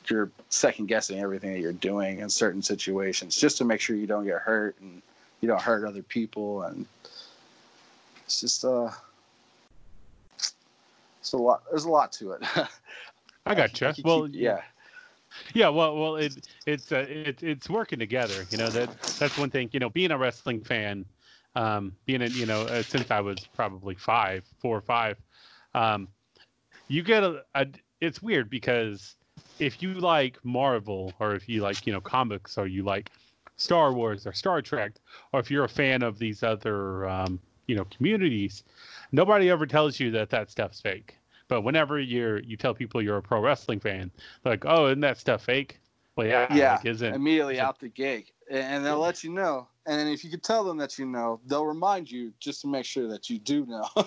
you're 0.09 0.29
second 0.49 0.87
guessing 0.87 1.19
everything 1.19 1.53
that 1.53 1.59
you're 1.59 1.71
doing 1.73 2.19
in 2.19 2.29
certain 2.29 2.61
situations 2.61 3.35
just 3.37 3.57
to 3.57 3.63
make 3.63 3.79
sure 3.79 3.95
you 3.95 4.07
don't 4.07 4.25
get 4.25 4.39
hurt 4.41 4.75
and 4.81 5.01
you 5.39 5.47
don't 5.47 5.61
hurt 5.61 5.85
other 5.87 6.01
people 6.03 6.63
and 6.63 6.85
it's 8.25 8.41
just 8.41 8.65
uh 8.65 8.89
it's 11.21 11.31
a 11.31 11.37
lot 11.37 11.63
there's 11.69 11.85
a 11.85 11.89
lot 11.89 12.11
to 12.11 12.31
it 12.33 12.43
I 13.45 13.55
got 13.55 13.79
you. 13.79 13.87
I 13.87 13.93
Well, 14.03 14.23
keep- 14.23 14.35
yeah 14.35 14.61
Yeah, 15.53 15.69
well, 15.69 15.95
well, 15.97 16.15
it, 16.17 16.47
it's 16.65 16.91
uh, 16.91 17.05
it, 17.07 17.43
it's 17.43 17.69
working 17.69 17.99
together. 17.99 18.47
You 18.49 18.57
know 18.57 18.71
that 18.71 18.91
that's 19.19 19.37
one 19.37 19.49
thing. 19.49 19.69
You 19.73 19.79
know, 19.79 19.89
being 19.89 20.11
a 20.11 20.17
wrestling 20.17 20.63
fan, 20.63 21.05
um, 21.55 21.93
being 22.05 22.21
a 22.21 22.27
you 22.27 22.45
know 22.45 22.63
uh, 22.63 22.83
since 22.83 23.11
I 23.11 23.19
was 23.21 23.47
probably 23.47 23.95
five, 23.95 24.45
four 24.59 24.77
or 24.77 24.81
five, 24.81 25.17
um, 25.73 26.09
you 26.87 27.03
get 27.03 27.23
a, 27.23 27.43
a. 27.55 27.67
It's 28.01 28.21
weird 28.21 28.49
because 28.49 29.15
if 29.59 29.81
you 29.81 29.93
like 29.95 30.39
Marvel 30.43 31.15
or 31.19 31.35
if 31.35 31.47
you 31.49 31.61
like 31.61 31.85
you 31.87 31.93
know 31.93 32.01
comics 32.01 32.57
or 32.57 32.67
you 32.67 32.83
like 32.83 33.11
Star 33.57 33.93
Wars 33.93 34.27
or 34.27 34.33
Star 34.33 34.61
Trek 34.61 34.93
or 35.33 35.39
if 35.39 35.49
you're 35.51 35.65
a 35.65 35.69
fan 35.69 36.03
of 36.03 36.19
these 36.19 36.43
other 36.43 37.07
um, 37.07 37.39
you 37.67 37.75
know 37.75 37.85
communities, 37.85 38.63
nobody 39.11 39.49
ever 39.49 39.65
tells 39.65 39.99
you 39.99 40.11
that 40.11 40.29
that 40.31 40.49
stuff's 40.51 40.81
fake. 40.81 41.17
But 41.53 41.61
whenever 41.61 41.99
you're 41.99 42.39
you 42.41 42.57
tell 42.57 42.73
people 42.73 42.99
you're 42.99 43.17
a 43.17 43.21
pro 43.21 43.39
wrestling 43.39 43.79
fan, 43.79 44.11
they're 44.41 44.53
like, 44.53 44.65
"Oh, 44.65 44.87
isn't 44.87 45.01
that 45.01 45.19
stuff 45.19 45.43
fake?" 45.45 45.79
Well, 46.15 46.25
yeah, 46.27 46.47
Yeah, 46.49 46.71
like, 46.71 46.83
isn't 46.85 47.21
immediately 47.21 47.59
out 47.59 47.79
the 47.79 47.89
gate 47.89 48.31
and 48.49 48.83
they'll 48.85 48.99
let 48.99 49.23
you 49.23 49.29
know 49.31 49.67
and 49.85 50.09
if 50.09 50.23
you 50.23 50.29
could 50.31 50.43
tell 50.43 50.63
them 50.63 50.77
that 50.77 50.97
you 50.97 51.05
know 51.05 51.39
they'll 51.45 51.65
remind 51.65 52.09
you 52.09 52.33
just 52.39 52.61
to 52.61 52.67
make 52.67 52.85
sure 52.85 53.07
that 53.07 53.29
you 53.29 53.37
do 53.39 53.65
know 53.65 53.87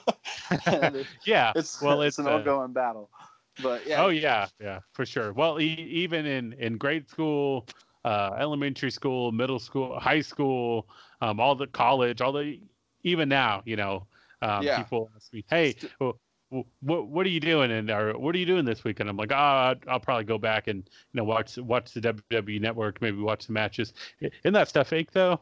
yeah. 1.24 1.54
it's 1.54 1.80
well, 1.80 2.02
it's, 2.02 2.02
it's 2.02 2.18
an 2.18 2.26
uh, 2.26 2.28
ongoing 2.28 2.72
battle 2.72 3.10
but 3.58 3.86
yeah 3.86 4.06
Oh 4.06 4.08
yeah, 4.10 4.48
yeah, 4.60 4.80
for 4.92 5.06
sure. 5.06 5.32
Well, 5.32 5.58
e- 5.60 5.64
even 5.64 6.26
in 6.26 6.52
in 6.54 6.76
grade 6.78 7.08
school, 7.08 7.66
uh, 8.04 8.36
elementary 8.38 8.90
school, 8.90 9.32
middle 9.32 9.58
school, 9.58 9.98
high 9.98 10.20
school, 10.20 10.88
um, 11.20 11.40
all 11.40 11.54
the 11.54 11.66
college, 11.66 12.20
all 12.20 12.32
the 12.32 12.60
even 13.04 13.28
now, 13.28 13.62
you 13.64 13.76
know, 13.76 14.06
um, 14.42 14.68
Yeah. 14.68 14.70
people 14.70 15.10
ask 15.16 15.32
me, 15.32 15.44
"Hey, 15.48 15.76
well, 16.00 16.20
what 16.50 17.08
what 17.08 17.26
are 17.26 17.30
you 17.30 17.40
doing?" 17.40 17.70
And 17.70 17.90
or 17.90 18.18
what 18.18 18.34
are 18.34 18.38
you 18.38 18.46
doing 18.46 18.64
this 18.64 18.84
weekend? 18.84 19.08
I'm 19.08 19.16
like, 19.16 19.32
"Oh, 19.32 19.74
I'll, 19.88 20.00
probably 20.00 20.24
go 20.24 20.38
back 20.38 20.68
and 20.68 20.78
you 21.12 21.18
know 21.18 21.24
watch 21.24 21.58
watch 21.58 21.92
the 21.92 22.00
WWE 22.00 22.60
Network, 22.60 23.00
maybe 23.00 23.18
watch 23.18 23.46
the 23.46 23.52
matches." 23.52 23.92
Isn't 24.20 24.54
that 24.54 24.68
stuff 24.68 24.88
fake 24.88 25.12
though? 25.12 25.40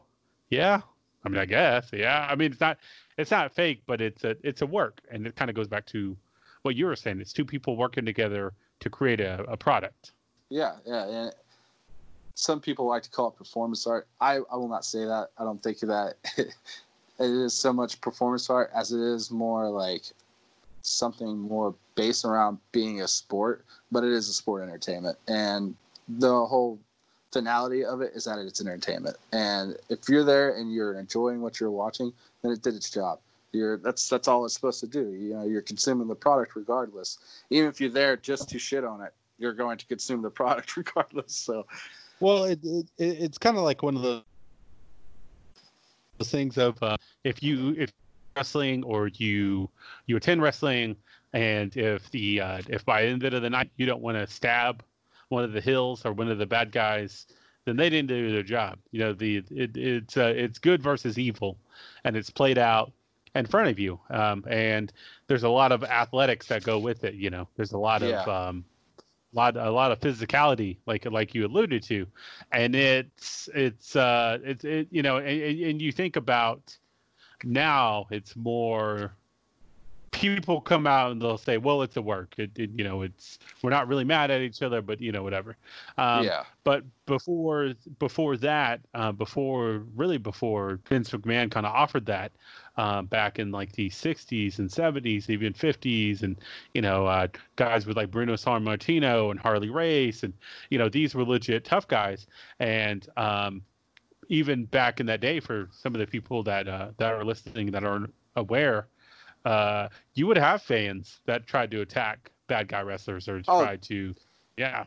Yeah. 0.49 0.81
I 1.23 1.29
mean, 1.29 1.39
I 1.39 1.45
guess. 1.45 1.89
Yeah. 1.91 2.27
I 2.29 2.35
mean, 2.35 2.51
it's 2.51 2.61
not 2.61 2.77
it's 3.17 3.31
not 3.31 3.53
fake, 3.53 3.83
but 3.85 4.01
it's 4.01 4.23
a 4.23 4.35
it's 4.43 4.61
a 4.61 4.65
work, 4.65 5.01
and 5.11 5.25
it 5.27 5.35
kind 5.35 5.49
of 5.49 5.55
goes 5.55 5.67
back 5.67 5.85
to 5.87 6.17
what 6.63 6.75
you 6.75 6.85
were 6.85 6.95
saying. 6.95 7.21
It's 7.21 7.33
two 7.33 7.45
people 7.45 7.77
working 7.77 8.05
together 8.05 8.53
to 8.79 8.89
create 8.89 9.19
a, 9.19 9.43
a 9.43 9.57
product. 9.57 10.11
Yeah, 10.49 10.73
yeah, 10.85 11.07
and 11.07 11.33
some 12.35 12.59
people 12.59 12.87
like 12.87 13.03
to 13.03 13.09
call 13.09 13.29
it 13.29 13.35
performance 13.35 13.87
art. 13.87 14.07
I, 14.19 14.39
I 14.51 14.55
will 14.55 14.67
not 14.67 14.85
say 14.85 15.05
that. 15.05 15.29
I 15.37 15.43
don't 15.43 15.61
think 15.63 15.79
that 15.79 16.15
it 16.37 16.53
is 17.19 17.53
so 17.53 17.71
much 17.71 17.99
performance 18.01 18.49
art 18.49 18.69
as 18.75 18.91
it 18.91 18.99
is 18.99 19.31
more 19.31 19.69
like 19.69 20.03
something 20.85 21.37
more 21.37 21.75
based 21.95 22.25
around 22.25 22.59
being 22.71 23.01
a 23.01 23.07
sport, 23.07 23.65
but 23.91 24.03
it 24.03 24.11
is 24.11 24.29
a 24.29 24.33
sport 24.33 24.63
entertainment. 24.63 25.17
And 25.27 25.75
the 26.07 26.45
whole 26.45 26.79
finality 27.33 27.83
of 27.83 28.01
it 28.01 28.13
is 28.15 28.25
that 28.25 28.39
it's 28.39 28.61
entertainment. 28.61 29.17
And 29.33 29.75
if 29.89 30.07
you're 30.07 30.23
there 30.23 30.55
and 30.57 30.73
you're 30.73 30.97
enjoying 30.97 31.41
what 31.41 31.59
you're 31.59 31.71
watching, 31.71 32.13
then 32.41 32.51
it 32.51 32.61
did 32.61 32.75
its 32.75 32.89
job. 32.89 33.19
You're 33.51 33.77
that's 33.77 34.07
that's 34.09 34.27
all 34.27 34.45
it's 34.45 34.53
supposed 34.53 34.81
to 34.81 34.87
do. 34.87 35.13
You 35.13 35.33
know, 35.33 35.45
you're 35.45 35.61
consuming 35.61 36.07
the 36.07 36.15
product 36.15 36.55
regardless. 36.55 37.19
Even 37.49 37.69
if 37.69 37.79
you're 37.79 37.89
there 37.89 38.17
just 38.17 38.49
to 38.49 38.59
shit 38.59 38.83
on 38.83 39.01
it, 39.01 39.13
you're 39.39 39.53
going 39.53 39.77
to 39.77 39.85
consume 39.85 40.21
the 40.21 40.29
product 40.41 40.77
regardless. 40.77 41.33
So 41.35 41.65
Well, 42.19 42.43
it, 42.45 42.59
it, 42.63 42.85
it 42.97 43.17
it's 43.25 43.37
kind 43.37 43.57
of 43.57 43.63
like 43.63 43.81
one 43.81 43.95
of 43.95 44.01
the 44.01 44.23
those 46.17 46.31
things 46.31 46.57
of 46.57 46.81
uh, 46.81 46.97
if 47.23 47.43
you 47.43 47.75
if 47.77 47.91
wrestling 48.35 48.83
or 48.83 49.07
you 49.07 49.69
you 50.07 50.17
attend 50.17 50.41
wrestling 50.41 50.95
and 51.33 51.75
if 51.77 52.09
the 52.11 52.41
uh, 52.41 52.61
if 52.67 52.85
by 52.85 53.03
the 53.03 53.07
end 53.09 53.23
of 53.23 53.41
the 53.41 53.49
night 53.49 53.71
you 53.77 53.85
don't 53.85 54.01
want 54.01 54.17
to 54.17 54.27
stab 54.27 54.83
one 55.29 55.43
of 55.43 55.53
the 55.53 55.61
heels 55.61 56.05
or 56.05 56.13
one 56.13 56.29
of 56.29 56.37
the 56.37 56.45
bad 56.45 56.71
guys 56.71 57.27
then 57.65 57.75
they 57.75 57.89
didn't 57.89 58.09
do 58.09 58.31
their 58.31 58.43
job. 58.43 58.77
You 58.91 58.99
know 58.99 59.13
the 59.13 59.37
it, 59.49 59.75
it's 59.75 60.17
uh, 60.17 60.33
it's 60.35 60.59
good 60.59 60.83
versus 60.83 61.17
evil 61.17 61.57
and 62.03 62.15
it's 62.15 62.29
played 62.29 62.57
out 62.59 62.91
in 63.33 63.45
front 63.45 63.69
of 63.69 63.79
you. 63.79 63.99
Um, 64.11 64.45
and 64.47 64.93
there's 65.27 65.43
a 65.43 65.49
lot 65.49 65.71
of 65.71 65.83
athletics 65.83 66.47
that 66.47 66.63
go 66.63 66.77
with 66.79 67.03
it 67.03 67.15
you 67.15 67.29
know. 67.29 67.47
There's 67.55 67.71
a 67.71 67.77
lot 67.79 68.03
of 68.03 68.09
Yeah. 68.27 68.47
um, 68.47 68.65
lot 69.33 69.57
a 69.57 69.69
lot 69.71 69.91
of 69.91 69.99
physicality 69.99 70.77
like 70.85 71.05
like 71.05 71.33
you 71.33 71.45
alluded 71.45 71.83
to. 71.83 72.05
And 72.51 72.75
it's 72.75 73.49
it's 73.55 73.95
uh 73.95 74.37
it's 74.43 74.63
it 74.63 74.87
you 74.91 75.01
know 75.01 75.17
and 75.17 75.59
and 75.59 75.81
you 75.81 75.91
think 75.91 76.17
about 76.17 76.77
now 77.43 78.07
it's 78.09 78.35
more 78.35 79.13
people 80.15 80.61
come 80.61 80.87
out 80.87 81.11
and 81.11 81.21
they'll 81.21 81.37
say 81.37 81.57
well 81.57 81.81
it's 81.81 81.97
a 81.97 82.01
work. 82.01 82.35
It, 82.37 82.51
it 82.55 82.71
you 82.75 82.83
know 82.83 83.01
it's 83.01 83.37
we're 83.61 83.69
not 83.69 83.87
really 83.87 84.05
mad 84.05 84.31
at 84.31 84.41
each 84.41 84.61
other 84.61 84.81
but 84.81 85.01
you 85.01 85.11
know 85.11 85.23
whatever. 85.23 85.57
Um, 85.97 86.23
yeah, 86.23 86.43
but 86.63 86.83
before 87.05 87.73
before 87.99 88.37
that, 88.37 88.79
uh, 88.93 89.11
before 89.11 89.83
really 89.95 90.17
before 90.17 90.79
Vince 90.87 91.09
McMahon 91.09 91.51
kind 91.51 91.65
of 91.65 91.73
offered 91.73 92.05
that 92.05 92.31
uh, 92.77 93.01
back 93.01 93.39
in 93.39 93.51
like 93.51 93.73
the 93.73 93.89
'60s 93.89 94.59
and 94.59 94.69
'70s, 94.69 95.29
even 95.29 95.53
'50s, 95.53 96.23
and 96.23 96.37
you 96.73 96.81
know 96.81 97.05
uh, 97.05 97.27
guys 97.57 97.85
with 97.85 97.97
like 97.97 98.09
Bruno 98.09 98.33
Sammartino 98.33 99.31
and 99.31 99.39
Harley 99.39 99.69
Race, 99.69 100.23
and 100.23 100.33
you 100.69 100.77
know 100.77 100.87
these 100.87 101.13
were 101.13 101.25
legit 101.25 101.65
tough 101.65 101.87
guys. 101.87 102.27
And 102.59 103.07
um, 103.17 103.63
even 104.29 104.65
back 104.65 104.99
in 104.99 105.05
that 105.07 105.21
day, 105.21 105.39
for 105.39 105.69
some 105.71 105.93
of 105.95 105.99
the 105.99 106.07
people 106.07 106.43
that 106.43 106.67
uh, 106.67 106.89
that 106.97 107.13
are 107.13 107.23
listening 107.23 107.71
that 107.71 107.83
aren't 107.83 108.13
aware, 108.35 108.87
uh, 109.45 109.89
you 110.13 110.27
would 110.27 110.37
have 110.37 110.61
fans 110.61 111.19
that 111.25 111.45
tried 111.47 111.71
to 111.71 111.81
attack 111.81 112.31
bad 112.47 112.67
guy 112.67 112.81
wrestlers 112.81 113.27
or 113.27 113.41
Oh. 113.47 113.61
tried 113.63 113.81
to, 113.83 114.13
yeah. 114.57 114.85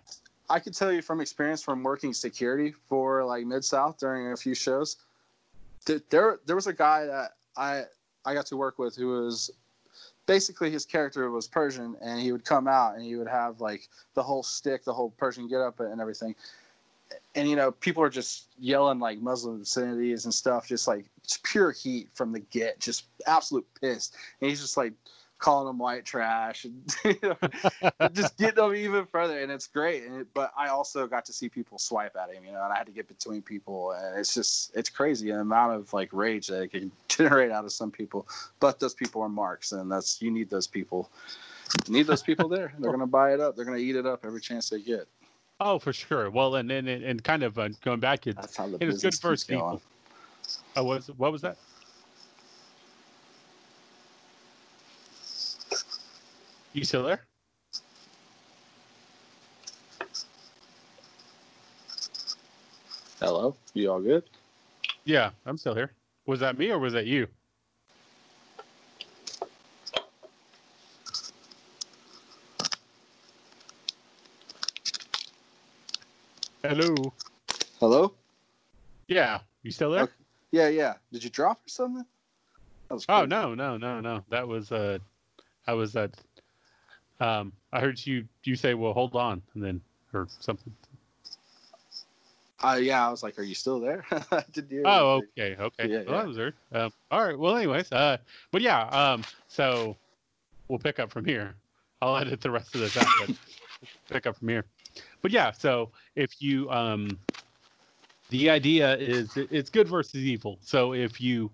I 0.51 0.59
can 0.61 0.73
tell 0.73 0.91
you 0.93 1.03
from 1.03 1.21
experience 1.21 1.63
from 1.63 1.83
working 1.83 2.15
security 2.15 2.73
for 2.89 3.25
like 3.25 3.45
Mid 3.47 3.65
South 3.65 3.99
during 3.99 4.33
a 4.33 4.37
few 4.37 4.55
shows. 4.55 4.97
th- 5.85 6.03
There, 6.11 6.39
there 6.47 6.57
was 6.57 6.67
a 6.67 6.73
guy 6.73 7.05
that 7.07 7.33
I 7.57 7.85
I 8.25 8.35
got 8.35 8.47
to 8.47 8.57
work 8.57 8.79
with 8.79 8.95
who 8.97 9.09
was 9.09 9.51
basically 10.27 10.71
his 10.71 10.85
character 10.85 11.31
was 11.31 11.47
Persian, 11.47 11.97
and 12.03 12.21
he 12.21 12.33
would 12.33 12.45
come 12.45 12.69
out 12.69 12.95
and 12.95 13.03
he 13.05 13.17
would 13.17 13.29
have 13.29 13.61
like 13.61 13.89
the 14.15 14.23
whole 14.23 14.43
stick, 14.43 14.85
the 14.85 14.93
whole 14.93 15.11
Persian 15.11 15.49
get 15.49 15.61
up 15.61 15.81
and 15.81 16.01
everything. 16.01 16.35
And 17.35 17.49
you 17.49 17.57
know, 17.57 17.71
people 17.71 18.03
are 18.03 18.11
just 18.11 18.49
yelling 18.59 18.99
like 18.99 19.21
Muslim 19.21 19.57
obscenities 19.57 20.25
and 20.25 20.35
stuff, 20.35 20.67
just 20.67 20.89
like 20.89 21.07
it's 21.23 21.39
pure 21.43 21.73
heat 21.73 22.09
from 22.13 22.33
the 22.33 22.41
get, 22.41 22.81
just 22.81 23.05
absolute 23.27 23.67
pissed. 23.81 24.15
And 24.41 24.51
he's 24.51 24.61
just 24.61 24.77
like 24.77 24.93
calling 25.39 25.67
them 25.67 25.79
white 25.79 26.05
trash 26.05 26.65
and 26.65 26.97
you 27.05 27.17
know, 27.23 28.09
just 28.13 28.37
getting 28.39 28.57
them 28.57 28.75
even 28.75 29.07
further 29.07 29.41
and 29.41 29.53
it's 29.53 29.67
great. 29.67 30.05
And 30.05 30.23
it, 30.23 30.27
but 30.35 30.53
i 30.57 30.69
also 30.69 31.07
got 31.07 31.25
to 31.27 31.33
see 31.33 31.49
people 31.49 31.79
swipe 31.79 32.17
at 32.17 32.33
him 32.33 32.45
you 32.45 32.53
know 32.53 32.63
and 32.63 32.73
i 32.73 32.77
had 32.77 32.87
to 32.87 32.93
get 32.93 33.07
between 33.07 33.41
people 33.43 33.93
and 33.93 34.19
it's 34.19 34.35
just 34.35 34.77
it's 34.77 34.91
crazy 34.91 35.31
the 35.31 35.41
amount 35.41 35.75
of 35.75 35.93
like 35.93 36.09
rage 36.13 36.49
that 36.49 36.63
it 36.63 36.73
can 36.73 36.91
generate 37.09 37.51
out 37.51 37.65
of 37.65 37.73
some 37.73 37.91
people. 37.91 38.27
But 38.61 38.81
those 38.81 38.95
people 38.95 39.23
are 39.23 39.29
marks 39.29 39.73
and 39.73 39.91
that's 39.91 40.21
you 40.21 40.31
need 40.31 40.51
those 40.51 40.67
people. 40.67 41.11
You 41.87 41.95
need 41.95 42.07
those 42.07 42.23
people 42.23 42.49
there. 42.49 42.73
They're 42.79 42.91
to 42.97 43.07
buy 43.07 43.35
it 43.35 43.41
up. 43.41 43.55
They're 43.55 43.67
to 43.79 43.85
eat 43.85 43.97
it 43.97 44.07
up 44.07 44.25
every 44.25 44.41
chance 44.41 44.71
they 44.71 44.81
get 44.81 45.07
Oh, 45.61 45.79
for 45.79 45.93
sure. 45.93 46.31
Well, 46.31 46.55
and 46.57 46.71
and, 46.71 46.89
and 46.89 47.23
kind 47.25 47.43
of 47.43 47.59
uh, 47.59 47.69
going 47.83 48.01
back, 48.01 48.27
it's 48.27 48.37
that's 48.37 48.57
how 48.57 48.69
the 48.69 48.77
it 48.81 48.87
was 48.87 49.03
good 49.03 49.11
business 49.13 49.21
for 49.21 49.31
keeps 49.31 49.45
going. 49.45 49.81
Oh, 50.77 50.85
what 50.85 50.97
was 50.97 51.09
what 51.17 51.33
was 51.33 51.43
that? 51.43 51.57
You 56.73 56.85
still 56.85 57.05
there? 57.05 57.27
hello 63.21 63.57
you 63.75 63.91
all 63.91 64.01
good 64.01 64.23
Yeah, 65.05 65.31
I'm 65.45 65.57
still 65.57 65.75
here. 65.75 65.93
Was 66.27 66.41
that 66.41 66.57
me 66.57 66.71
or 66.71 66.79
was 66.79 66.93
that 66.93 67.07
you? 67.07 67.27
Hello. 76.69 77.15
hello 77.81 78.13
Yeah, 79.07 79.39
you 79.63 79.71
still 79.71 79.91
there? 79.91 80.03
Okay. 80.03 80.13
yeah 80.51 80.69
yeah 80.69 80.95
did 81.11 81.25
you 81.25 81.31
drop 81.31 81.57
or 81.57 81.69
something 81.69 82.05
that 82.89 82.95
was 82.95 83.07
Oh 83.09 83.25
no, 83.25 83.55
no, 83.55 83.79
no, 83.79 84.01
no. 84.01 84.23
That 84.29 84.47
was 84.47 84.71
uh, 84.71 84.99
I 85.67 85.73
was 85.73 85.97
uh, 85.97 86.09
um, 87.21 87.55
I 87.73 87.81
heard 87.81 88.05
you 88.05 88.27
you 88.45 88.55
say, 88.55 88.75
"Well, 88.75 88.93
hold 88.93 89.17
on," 89.17 89.41
and 89.55 89.65
then 89.65 89.81
or 90.13 90.29
something. 90.41 90.75
uh, 92.63 92.79
yeah 92.79 93.07
i 93.07 93.11
was 93.11 93.23
like 93.23 93.39
are 93.39 93.43
you 93.43 93.55
still 93.55 93.81
there 93.81 94.05
I 94.31 94.45
didn't 94.53 94.71
hear 94.71 94.83
Oh, 94.85 95.23
okay, 95.39 95.57
okay. 95.59 95.89
Yeah, 95.89 96.03
well, 96.05 96.05
yeah. 96.07 96.17
that 96.19 96.27
was 96.27 96.37
weird. 96.37 96.55
Um, 96.73 96.93
all 97.11 97.25
right. 97.25 97.39
Well, 97.39 97.57
anyways, 97.57 97.91
uh, 97.93 98.19
but 98.51 98.61
yeah, 98.61 98.83
um, 98.89 99.25
so 99.49 99.97
we'll 100.69 100.79
pick 100.79 100.99
up 100.99 101.11
from 101.11 101.25
here. 101.25 101.55
I'll 102.03 102.19
edit 102.19 102.43
the 102.43 102.51
rest 102.51 102.75
of 102.75 102.83
this 102.83 102.99
out, 102.99 103.09
but 103.19 103.31
pick 104.11 104.27
up 104.27 104.37
from 104.37 104.49
here. 104.49 104.67
But 105.23 105.31
yeah, 105.31 105.51
so 105.51 105.91
if 106.17 106.41
you 106.41 106.71
um, 106.71 107.19
the 108.31 108.51
idea 108.51 108.97
is 108.97 109.37
it's 109.37 109.71
good 109.71 109.89
versus 109.89 110.17
evil. 110.21 110.59
So 110.61 110.93
if 110.93 111.21
you, 111.21 111.51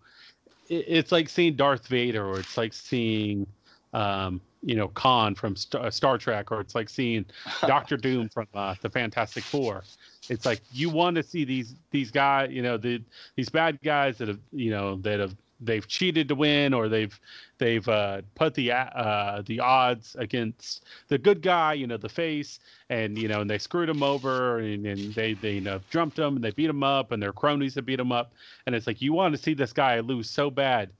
it's 0.68 1.12
like 1.12 1.28
seeing 1.28 1.54
Darth 1.56 1.86
Vader, 1.86 2.26
or 2.26 2.40
it's 2.40 2.56
like 2.56 2.72
seeing, 2.72 3.46
um, 3.92 4.40
you 4.62 4.74
know, 4.74 4.88
Khan 4.88 5.34
from 5.34 5.54
Star, 5.56 5.90
Star 5.90 6.18
Trek, 6.18 6.50
or 6.50 6.60
it's 6.60 6.74
like 6.74 6.88
seeing 6.88 7.26
Doctor 7.60 7.96
Doom 7.96 8.28
from 8.28 8.46
uh, 8.54 8.74
the 8.80 8.90
Fantastic 8.90 9.44
Four. 9.44 9.84
It's 10.28 10.46
like 10.46 10.62
you 10.72 10.90
want 10.90 11.16
to 11.16 11.22
see 11.22 11.44
these 11.44 11.76
these 11.90 12.10
guys, 12.10 12.50
you 12.50 12.62
know, 12.62 12.76
the 12.76 13.02
these 13.36 13.50
bad 13.50 13.78
guys 13.82 14.18
that 14.18 14.28
have, 14.28 14.40
you 14.52 14.70
know, 14.70 14.96
that 15.02 15.20
have 15.20 15.36
they've 15.64 15.86
cheated 15.86 16.28
to 16.28 16.34
win 16.34 16.74
or 16.74 16.88
they've 16.88 17.18
they've 17.58 17.86
uh, 17.88 18.22
put 18.34 18.54
the 18.54 18.72
uh, 18.72 19.42
the 19.46 19.60
odds 19.60 20.16
against 20.18 20.84
the 21.08 21.18
good 21.18 21.42
guy, 21.42 21.74
you 21.74 21.86
know, 21.86 21.96
the 21.96 22.08
face, 22.08 22.60
and 22.90 23.18
you 23.18 23.28
know, 23.28 23.40
and 23.40 23.50
they 23.50 23.58
screwed 23.58 23.88
him 23.88 24.02
over, 24.02 24.58
and, 24.58 24.86
and 24.86 25.14
they 25.14 25.34
they 25.34 25.52
you 25.52 25.60
know 25.60 25.80
jumped 25.90 26.18
him, 26.18 26.36
and 26.36 26.44
they 26.44 26.50
beat 26.50 26.70
him 26.70 26.82
up, 26.82 27.12
and 27.12 27.22
their 27.22 27.32
cronies 27.32 27.74
have 27.74 27.86
beat 27.86 28.00
him 28.00 28.12
up, 28.12 28.32
and 28.66 28.74
it's 28.74 28.86
like 28.86 29.02
you 29.02 29.12
want 29.12 29.34
to 29.34 29.42
see 29.42 29.54
this 29.54 29.72
guy 29.72 30.00
lose 30.00 30.28
so 30.28 30.50
bad 30.50 30.90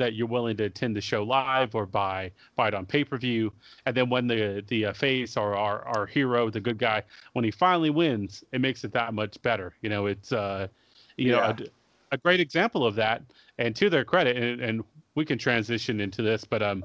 that 0.00 0.14
you're 0.14 0.26
willing 0.26 0.56
to 0.56 0.64
attend 0.64 0.96
the 0.96 1.00
show 1.00 1.22
live 1.22 1.74
or 1.74 1.86
buy 1.86 2.32
buy 2.56 2.68
it 2.68 2.74
on 2.74 2.86
pay 2.86 3.04
per 3.04 3.16
view, 3.16 3.52
and 3.86 3.96
then 3.96 4.10
when 4.10 4.26
the 4.26 4.64
the 4.68 4.86
uh, 4.86 4.92
face 4.92 5.36
or 5.36 5.54
our 5.54 5.84
our 5.84 6.06
hero, 6.06 6.50
the 6.50 6.60
good 6.60 6.78
guy, 6.78 7.02
when 7.34 7.44
he 7.44 7.50
finally 7.50 7.90
wins, 7.90 8.42
it 8.52 8.60
makes 8.60 8.82
it 8.82 8.92
that 8.92 9.14
much 9.14 9.40
better. 9.42 9.74
You 9.82 9.90
know, 9.90 10.06
it's 10.06 10.32
uh, 10.32 10.68
you 11.16 11.32
yeah. 11.32 11.52
know. 11.58 11.66
A, 12.12 12.18
great 12.18 12.40
example 12.40 12.84
of 12.84 12.94
that 12.96 13.22
and 13.58 13.74
to 13.76 13.90
their 13.90 14.04
credit, 14.04 14.36
and, 14.36 14.60
and 14.60 14.84
we 15.14 15.24
can 15.24 15.38
transition 15.38 16.00
into 16.00 16.22
this, 16.22 16.44
but 16.44 16.62
um, 16.62 16.84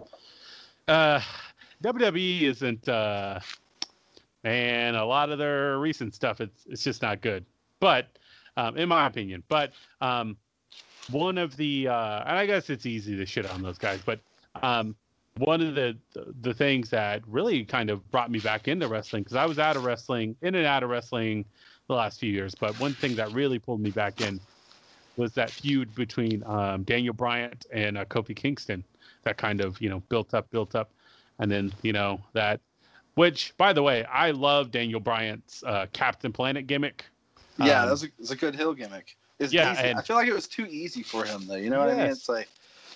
uh, 0.88 1.19
WWE 1.83 2.41
isn't 2.43 2.88
uh. 2.88 3.39
A 4.47 4.91
lot 5.01 5.31
of 5.31 5.39
their 5.39 5.79
recent 5.79 6.13
stuff, 6.13 6.39
it's 6.39 6.67
it's 6.69 6.83
just 6.83 7.01
not 7.01 7.21
good. 7.21 7.43
But 7.79 8.05
um, 8.57 8.77
in 8.77 8.88
my 8.88 9.07
opinion, 9.07 9.41
but 9.47 9.71
um, 10.01 10.38
one 11.09 11.39
of 11.39 11.57
the 11.57 11.88
uh, 11.88 12.23
and 12.27 12.38
I 12.38 12.45
guess 12.45 12.69
it's 12.69 12.85
easy 12.85 13.17
to 13.17 13.25
shit 13.25 13.49
on 13.49 13.63
those 13.63 13.79
guys, 13.79 14.01
but 14.05 14.19
um, 14.61 14.95
one 15.38 15.61
of 15.61 15.75
the, 15.75 15.97
the 16.41 16.53
things 16.53 16.89
that 16.89 17.21
really 17.27 17.65
kind 17.65 17.89
of 17.89 18.09
brought 18.11 18.31
me 18.31 18.39
back 18.39 18.67
into 18.67 18.88
wrestling 18.88 19.23
because 19.23 19.35
I 19.35 19.45
was 19.45 19.59
out 19.59 19.75
of 19.75 19.83
wrestling, 19.83 20.35
in 20.41 20.55
and 20.55 20.65
out 20.65 20.83
of 20.83 20.89
wrestling 20.89 21.45
the 21.88 21.95
last 21.95 22.19
few 22.19 22.31
years, 22.31 22.55
but 22.55 22.79
one 22.79 22.93
thing 22.93 23.15
that 23.15 23.31
really 23.31 23.59
pulled 23.59 23.81
me 23.81 23.91
back 23.91 24.21
in 24.21 24.39
was 25.17 25.34
that 25.34 25.49
feud 25.49 25.93
between 25.95 26.43
um, 26.45 26.84
Daniel 26.84 27.13
Bryan 27.13 27.54
and 27.71 27.97
uh, 27.97 28.06
Kofi 28.06 28.36
Kingston 28.36 28.84
that 29.25 29.38
kind 29.38 29.60
of 29.60 29.82
you 29.82 29.89
know 29.89 29.99
built 30.08 30.34
up, 30.34 30.49
built 30.51 30.75
up, 30.75 30.91
and 31.39 31.51
then 31.51 31.73
you 31.82 31.91
know 31.91 32.21
that. 32.34 32.62
Which, 33.15 33.54
by 33.58 33.71
the 33.71 33.82
way, 33.82 34.04
I 34.06 34.32
love 34.32 34.71
Daniel 34.71 34.99
Bryan's 34.99 35.63
uh, 35.65 35.86
Captain 35.93 36.34
Planet 36.34 36.67
gimmick. 36.67 37.06
Yeah, 37.58 37.82
um, 37.82 37.86
that 37.86 37.91
was 37.91 38.04
a, 38.04 38.08
was 38.19 38.32
a 38.32 38.36
good 38.36 38.56
heel 38.56 38.73
gimmick. 38.73 39.15
It's 39.39 39.54
yeah, 39.54 39.71
and, 39.80 39.97
I 39.97 40.01
feel 40.01 40.17
like 40.17 40.28
it 40.28 40.34
was 40.34 40.47
too 40.47 40.65
easy 40.65 41.01
for 41.01 41.23
him 41.23 41.47
though. 41.47 41.56
You 41.56 41.69
know 41.69 41.80
what. 41.80 41.89
I 41.89 41.95
mean? 41.95 42.06
It's 42.08 42.28
like 42.30 42.49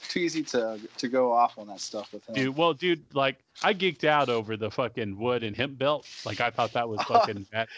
too 0.09 0.19
easy 0.19 0.43
to 0.43 0.79
to 0.97 1.07
go 1.07 1.31
off 1.31 1.57
on 1.57 1.67
that 1.67 1.79
stuff 1.79 2.11
with 2.11 2.27
him. 2.27 2.35
Dude, 2.35 2.57
well, 2.57 2.73
dude, 2.73 3.03
like 3.13 3.37
I 3.63 3.73
geeked 3.73 4.03
out 4.03 4.27
over 4.27 4.57
the 4.57 4.69
fucking 4.69 5.17
wood 5.17 5.43
and 5.43 5.55
hemp 5.55 5.77
belt. 5.77 6.05
Like 6.25 6.41
I 6.41 6.49
thought 6.49 6.73
that 6.73 6.89
was 6.89 7.01
fucking 7.07 7.45
that, 7.51 7.69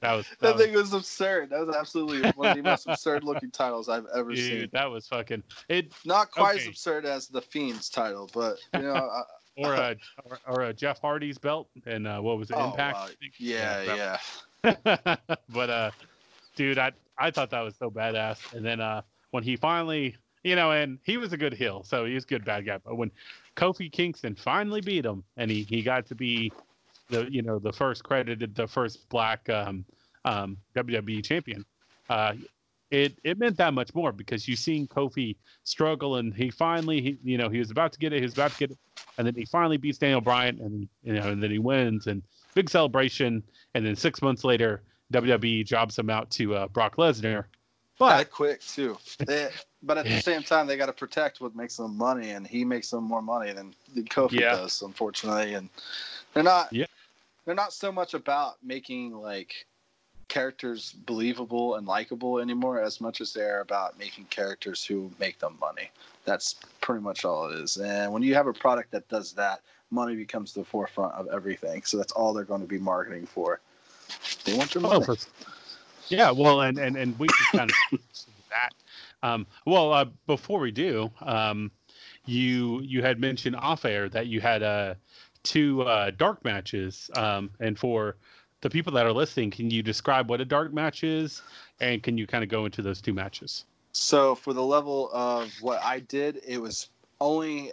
that 0.00 0.12
was 0.12 0.26
that, 0.28 0.40
that 0.40 0.56
was, 0.56 0.64
thing 0.64 0.74
was 0.74 0.92
absurd. 0.92 1.50
That 1.50 1.64
was 1.64 1.76
absolutely 1.76 2.30
one 2.32 2.48
of 2.48 2.56
the 2.56 2.62
most 2.62 2.88
absurd 2.88 3.22
looking 3.22 3.50
titles 3.50 3.88
I've 3.88 4.06
ever 4.14 4.34
seen. 4.34 4.44
dude, 4.44 4.60
seen. 4.62 4.70
That 4.72 4.90
was 4.90 5.06
fucking 5.06 5.42
it. 5.68 5.92
Not 6.04 6.30
quite 6.32 6.56
okay. 6.56 6.62
as 6.62 6.68
absurd 6.68 7.04
as 7.04 7.28
the 7.28 7.42
Fiend's 7.42 7.88
title, 7.88 8.28
but 8.34 8.56
you 8.74 8.82
know. 8.82 8.94
I, 8.94 9.22
or 9.58 9.72
a 9.72 9.96
or, 10.24 10.38
or, 10.46 10.62
a 10.64 10.74
Jeff 10.74 11.00
Hardy's 11.00 11.38
belt 11.38 11.68
and 11.86 12.06
uh, 12.06 12.20
what 12.20 12.36
was 12.36 12.50
it? 12.50 12.56
Oh, 12.58 12.72
Impact. 12.72 12.98
Uh, 12.98 13.08
yeah, 13.38 14.18
yeah. 14.62 15.16
but 15.48 15.70
uh, 15.70 15.90
dude, 16.56 16.78
I 16.78 16.92
I 17.16 17.30
thought 17.30 17.48
that 17.50 17.62
was 17.62 17.74
so 17.76 17.90
badass. 17.90 18.52
And 18.52 18.64
then 18.64 18.80
uh, 18.82 19.00
when 19.30 19.42
he 19.42 19.56
finally 19.56 20.14
you 20.46 20.54
know, 20.54 20.70
and 20.70 20.98
he 21.02 21.16
was 21.16 21.32
a 21.32 21.36
good 21.36 21.52
heel, 21.52 21.82
so 21.82 22.04
he 22.04 22.14
was 22.14 22.22
a 22.22 22.28
good 22.28 22.44
bad 22.44 22.64
guy. 22.64 22.78
But 22.78 22.96
when 22.96 23.10
Kofi 23.56 23.90
Kingston 23.90 24.36
finally 24.36 24.80
beat 24.80 25.04
him, 25.04 25.24
and 25.36 25.50
he, 25.50 25.64
he 25.64 25.82
got 25.82 26.06
to 26.06 26.14
be 26.14 26.52
the 27.10 27.26
you 27.30 27.42
know 27.42 27.58
the 27.58 27.72
first 27.72 28.04
credited 28.04 28.54
the 28.54 28.68
first 28.68 29.08
black 29.08 29.48
um, 29.50 29.84
um, 30.24 30.56
WWE 30.76 31.24
champion, 31.24 31.64
uh, 32.08 32.34
it 32.92 33.18
it 33.24 33.38
meant 33.38 33.56
that 33.56 33.74
much 33.74 33.92
more 33.92 34.12
because 34.12 34.46
you've 34.46 34.60
seen 34.60 34.86
Kofi 34.86 35.34
struggle, 35.64 36.16
and 36.16 36.32
he 36.32 36.48
finally 36.48 37.00
he, 37.02 37.18
you 37.24 37.38
know 37.38 37.48
he 37.48 37.58
was 37.58 37.72
about 37.72 37.92
to 37.94 37.98
get 37.98 38.12
it, 38.12 38.18
he 38.18 38.22
was 38.22 38.34
about 38.34 38.52
to 38.52 38.58
get 38.58 38.70
it, 38.70 38.78
and 39.18 39.26
then 39.26 39.34
he 39.34 39.46
finally 39.46 39.78
beats 39.78 39.98
Daniel 39.98 40.20
Bryan, 40.20 40.60
and 40.60 40.88
you 41.02 41.14
know, 41.20 41.28
and 41.28 41.42
then 41.42 41.50
he 41.50 41.58
wins, 41.58 42.06
and 42.06 42.22
big 42.54 42.70
celebration, 42.70 43.42
and 43.74 43.84
then 43.84 43.96
six 43.96 44.22
months 44.22 44.44
later. 44.44 44.82
WWE 45.12 45.64
jobs 45.64 45.96
him 45.96 46.10
out 46.10 46.28
to 46.30 46.52
uh, 46.56 46.66
Brock 46.66 46.96
Lesnar, 46.96 47.44
but 47.98 48.16
that 48.16 48.30
quick 48.30 48.60
too. 48.60 48.96
They, 49.26 49.50
but 49.82 49.98
at 49.98 50.06
the 50.06 50.20
same 50.20 50.42
time, 50.42 50.66
they 50.66 50.76
got 50.76 50.86
to 50.86 50.92
protect 50.92 51.40
what 51.40 51.54
makes 51.54 51.76
them 51.76 51.96
money, 51.96 52.30
and 52.30 52.46
he 52.46 52.64
makes 52.64 52.90
them 52.90 53.04
more 53.04 53.22
money 53.22 53.52
than, 53.52 53.74
than 53.94 54.04
Kofi 54.04 54.40
yeah. 54.40 54.56
does, 54.56 54.82
unfortunately. 54.82 55.54
And 55.54 55.68
they're 56.34 56.42
not. 56.42 56.72
Yeah. 56.72 56.86
They're 57.44 57.54
not 57.54 57.72
so 57.72 57.92
much 57.92 58.14
about 58.14 58.56
making 58.64 59.12
like 59.12 59.66
characters 60.28 60.92
believable 61.06 61.76
and 61.76 61.86
likable 61.86 62.40
anymore, 62.40 62.82
as 62.82 63.00
much 63.00 63.20
as 63.20 63.32
they're 63.32 63.60
about 63.60 63.98
making 63.98 64.24
characters 64.24 64.84
who 64.84 65.10
make 65.20 65.38
them 65.38 65.56
money. 65.60 65.90
That's 66.24 66.56
pretty 66.80 67.02
much 67.02 67.24
all 67.24 67.48
it 67.48 67.60
is. 67.60 67.76
And 67.76 68.12
when 68.12 68.22
you 68.22 68.34
have 68.34 68.48
a 68.48 68.52
product 68.52 68.90
that 68.90 69.08
does 69.08 69.32
that, 69.34 69.60
money 69.90 70.16
becomes 70.16 70.52
the 70.52 70.64
forefront 70.64 71.14
of 71.14 71.28
everything. 71.32 71.82
So 71.84 71.96
that's 71.96 72.12
all 72.12 72.34
they're 72.34 72.44
going 72.44 72.60
to 72.60 72.66
be 72.66 72.78
marketing 72.78 73.26
for. 73.26 73.60
They 74.44 74.54
want 74.54 74.74
your 74.74 74.84
oh, 74.86 74.98
money. 74.98 75.06
Oh, 75.08 75.16
yeah, 76.08 76.30
well, 76.30 76.62
and 76.62 76.78
and 76.78 76.96
and 76.96 77.18
we 77.18 77.28
can 77.28 77.58
kind 77.58 77.70
of 77.70 78.00
that. 78.50 78.74
Um, 79.22 79.46
well, 79.64 79.92
uh, 79.92 80.06
before 80.26 80.60
we 80.60 80.70
do, 80.70 81.10
um, 81.20 81.70
you 82.26 82.80
you 82.82 83.02
had 83.02 83.20
mentioned 83.20 83.56
off 83.56 83.84
air 83.84 84.08
that 84.08 84.26
you 84.26 84.40
had 84.40 84.62
uh, 84.62 84.94
two 85.42 85.82
uh, 85.82 86.10
dark 86.10 86.44
matches, 86.44 87.10
um, 87.14 87.50
and 87.60 87.78
for 87.78 88.16
the 88.60 88.70
people 88.70 88.92
that 88.92 89.06
are 89.06 89.12
listening, 89.12 89.50
can 89.50 89.70
you 89.70 89.82
describe 89.82 90.30
what 90.30 90.40
a 90.40 90.44
dark 90.44 90.72
match 90.72 91.04
is, 91.04 91.42
and 91.80 92.02
can 92.02 92.18
you 92.18 92.26
kind 92.26 92.42
of 92.42 92.50
go 92.50 92.64
into 92.64 92.82
those 92.82 93.00
two 93.00 93.14
matches? 93.14 93.64
So, 93.92 94.34
for 94.34 94.52
the 94.52 94.62
level 94.62 95.10
of 95.12 95.52
what 95.60 95.82
I 95.82 96.00
did, 96.00 96.40
it 96.46 96.60
was 96.60 96.90
only 97.20 97.72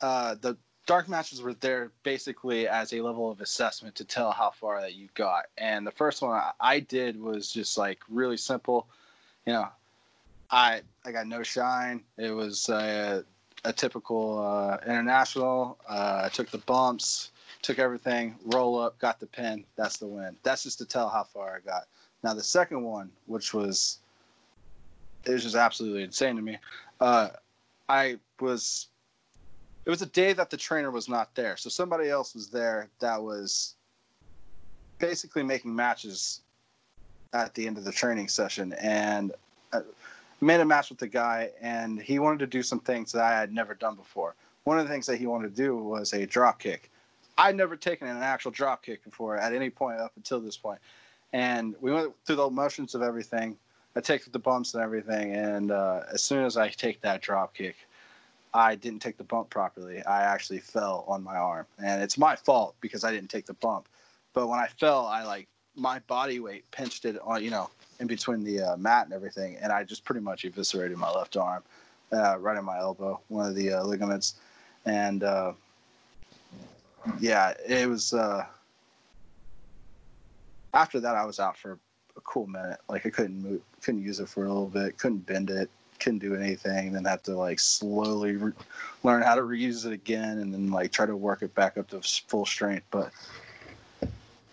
uh, 0.00 0.34
the 0.40 0.56
dark 0.86 1.08
matches 1.08 1.42
were 1.42 1.54
there 1.54 1.90
basically 2.02 2.66
as 2.66 2.92
a 2.92 3.00
level 3.00 3.30
of 3.30 3.40
assessment 3.40 3.94
to 3.96 4.04
tell 4.04 4.32
how 4.32 4.50
far 4.50 4.80
that 4.80 4.94
you 4.94 5.08
got. 5.14 5.46
And 5.58 5.86
the 5.86 5.90
first 5.90 6.22
one 6.22 6.40
I 6.60 6.80
did 6.80 7.20
was 7.20 7.52
just 7.52 7.78
like 7.78 8.00
really 8.08 8.36
simple. 8.36 8.88
You 9.46 9.54
know, 9.54 9.68
I 10.50 10.82
I 11.04 11.12
got 11.12 11.26
no 11.26 11.42
shine. 11.42 12.02
It 12.18 12.30
was 12.30 12.68
a, 12.68 13.24
a 13.64 13.72
typical 13.72 14.38
uh, 14.38 14.78
international. 14.86 15.78
Uh, 15.88 16.22
I 16.24 16.28
took 16.28 16.50
the 16.50 16.58
bumps, 16.58 17.30
took 17.62 17.78
everything, 17.78 18.36
roll 18.46 18.78
up, 18.78 18.98
got 18.98 19.20
the 19.20 19.26
pin. 19.26 19.64
That's 19.76 19.96
the 19.96 20.06
win. 20.06 20.36
That's 20.42 20.62
just 20.64 20.78
to 20.78 20.84
tell 20.84 21.08
how 21.08 21.24
far 21.24 21.56
I 21.56 21.60
got. 21.68 21.86
Now 22.22 22.34
the 22.34 22.42
second 22.42 22.82
one, 22.82 23.10
which 23.26 23.54
was 23.54 23.98
it 25.24 25.32
was 25.32 25.44
just 25.44 25.56
absolutely 25.56 26.02
insane 26.02 26.36
to 26.36 26.42
me. 26.42 26.58
Uh, 27.00 27.30
I 27.88 28.18
was 28.40 28.88
it 29.84 29.90
was 29.90 30.02
a 30.02 30.06
day 30.06 30.32
that 30.32 30.50
the 30.50 30.56
trainer 30.56 30.90
was 30.90 31.08
not 31.08 31.34
there, 31.34 31.56
so 31.56 31.68
somebody 31.68 32.08
else 32.08 32.34
was 32.34 32.48
there 32.48 32.88
that 33.00 33.20
was 33.22 33.74
basically 34.98 35.42
making 35.42 35.74
matches 35.74 36.40
at 37.32 37.54
the 37.54 37.66
end 37.66 37.78
of 37.78 37.84
the 37.84 37.92
training 37.92 38.28
session, 38.28 38.72
and 38.74 39.32
I 39.72 39.78
uh, 39.78 39.82
made 40.40 40.60
a 40.60 40.64
match 40.64 40.90
with 40.90 40.98
the 40.98 41.08
guy, 41.08 41.50
and 41.60 42.00
he 42.00 42.18
wanted 42.18 42.40
to 42.40 42.46
do 42.46 42.62
some 42.62 42.80
things 42.80 43.12
that 43.12 43.22
I 43.22 43.38
had 43.38 43.52
never 43.52 43.74
done 43.74 43.94
before. 43.94 44.34
One 44.64 44.78
of 44.78 44.86
the 44.86 44.92
things 44.92 45.06
that 45.06 45.16
he 45.16 45.26
wanted 45.26 45.54
to 45.54 45.62
do 45.62 45.76
was 45.76 46.12
a 46.12 46.26
drop 46.26 46.58
kick. 46.60 46.90
I'd 47.38 47.56
never 47.56 47.76
taken 47.76 48.06
an 48.06 48.22
actual 48.22 48.50
drop 48.50 48.82
kick 48.84 49.02
before 49.02 49.36
at 49.36 49.54
any 49.54 49.70
point 49.70 49.98
up 50.00 50.12
until 50.16 50.40
this 50.40 50.56
point. 50.56 50.78
and 51.32 51.74
we 51.80 51.90
went 51.90 52.12
through 52.26 52.36
the 52.36 52.50
motions 52.50 52.94
of 52.94 53.02
everything. 53.02 53.56
I 53.96 54.00
take 54.00 54.30
the 54.30 54.38
bumps 54.38 54.74
and 54.74 54.82
everything, 54.82 55.34
and 55.34 55.70
uh, 55.70 56.02
as 56.12 56.22
soon 56.22 56.44
as 56.44 56.56
I 56.56 56.68
take 56.68 57.00
that 57.02 57.22
drop 57.22 57.54
kick, 57.54 57.76
I 58.54 58.74
didn't 58.74 59.00
take 59.00 59.16
the 59.16 59.24
bump 59.24 59.50
properly. 59.50 60.02
I 60.04 60.22
actually 60.22 60.58
fell 60.58 61.04
on 61.08 61.22
my 61.22 61.36
arm, 61.36 61.66
and 61.78 62.02
it's 62.02 62.18
my 62.18 62.36
fault 62.36 62.74
because 62.80 63.04
I 63.04 63.10
didn't 63.12 63.30
take 63.30 63.46
the 63.46 63.54
bump. 63.54 63.88
But 64.34 64.48
when 64.48 64.58
I 64.58 64.66
fell, 64.66 65.06
I 65.06 65.24
like 65.24 65.48
my 65.74 66.00
body 66.00 66.38
weight 66.38 66.70
pinched 66.70 67.04
it 67.04 67.18
on, 67.22 67.42
you 67.42 67.50
know, 67.50 67.70
in 68.00 68.06
between 68.06 68.44
the 68.44 68.60
uh, 68.60 68.76
mat 68.76 69.06
and 69.06 69.14
everything, 69.14 69.56
and 69.56 69.72
I 69.72 69.84
just 69.84 70.04
pretty 70.04 70.20
much 70.20 70.44
eviscerated 70.44 70.96
my 70.98 71.10
left 71.10 71.36
arm, 71.36 71.62
uh, 72.12 72.38
right 72.38 72.58
in 72.58 72.64
my 72.64 72.78
elbow, 72.78 73.20
one 73.28 73.48
of 73.48 73.54
the 73.54 73.72
uh, 73.72 73.84
ligaments, 73.84 74.34
and 74.84 75.22
uh, 75.22 75.52
yeah, 77.20 77.54
it 77.66 77.88
was. 77.88 78.12
Uh, 78.12 78.44
after 80.74 81.00
that, 81.00 81.16
I 81.16 81.24
was 81.24 81.38
out 81.38 81.56
for 81.56 81.78
a 82.16 82.20
cool 82.22 82.46
minute. 82.46 82.78
Like 82.88 83.06
I 83.06 83.10
couldn't 83.10 83.42
move, 83.42 83.62
couldn't 83.82 84.02
use 84.02 84.20
it 84.20 84.28
for 84.28 84.44
a 84.44 84.48
little 84.48 84.68
bit, 84.68 84.98
couldn't 84.98 85.26
bend 85.26 85.50
it, 85.50 85.70
couldn't 86.02 86.18
do 86.18 86.34
anything. 86.34 86.92
Then 86.92 87.04
have 87.04 87.22
to 87.24 87.36
like 87.36 87.60
slowly 87.60 88.36
re- 88.36 88.52
learn 89.04 89.22
how 89.22 89.34
to 89.34 89.42
reuse 89.42 89.86
it 89.86 89.92
again, 89.92 90.38
and 90.38 90.52
then 90.52 90.70
like 90.70 90.92
try 90.92 91.06
to 91.06 91.16
work 91.16 91.42
it 91.42 91.54
back 91.54 91.78
up 91.78 91.88
to 91.90 92.00
full 92.02 92.44
strength. 92.44 92.86
But 92.90 93.12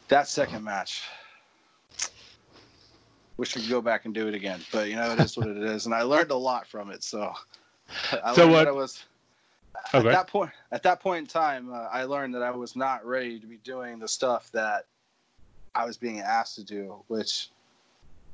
that 0.10 0.28
second 0.28 0.64
match, 0.64 1.04
wish 3.38 3.56
we 3.56 3.62
could 3.62 3.70
go 3.70 3.82
back 3.82 4.06
and 4.06 4.14
do 4.14 4.28
it 4.28 4.34
again. 4.34 4.60
But 4.72 4.90
you 4.90 4.96
know, 4.96 5.12
it 5.12 5.20
is 5.20 5.36
what 5.38 5.48
it 5.48 5.58
is, 5.58 5.86
and 5.86 5.96
I 5.96 6.04
learned 6.04 6.32
a 6.32 6.36
lot 6.38 6.68
from 6.68 6.92
it. 6.92 7.04
So 7.04 7.34
I 8.24 8.34
So 8.34 8.48
what- 8.48 8.68
I 8.68 8.72
was 8.72 9.04
Okay. 9.96 10.10
at 10.10 10.12
that 10.12 10.28
point. 10.28 10.52
At 10.72 10.84
that 10.84 11.00
point 11.00 11.20
in 11.20 11.26
time, 11.28 11.72
uh, 11.74 11.88
I 11.92 12.04
learned 12.04 12.36
that 12.36 12.44
I 12.44 12.52
was 12.52 12.76
not 12.76 13.06
ready 13.06 13.40
to 13.40 13.48
be 13.48 13.58
doing 13.58 13.98
the 13.98 14.08
stuff 14.08 14.52
that 14.52 14.86
I 15.74 15.86
was 15.86 15.96
being 15.98 16.20
asked 16.20 16.56
to 16.56 16.64
do. 16.64 17.02
Which, 17.08 17.50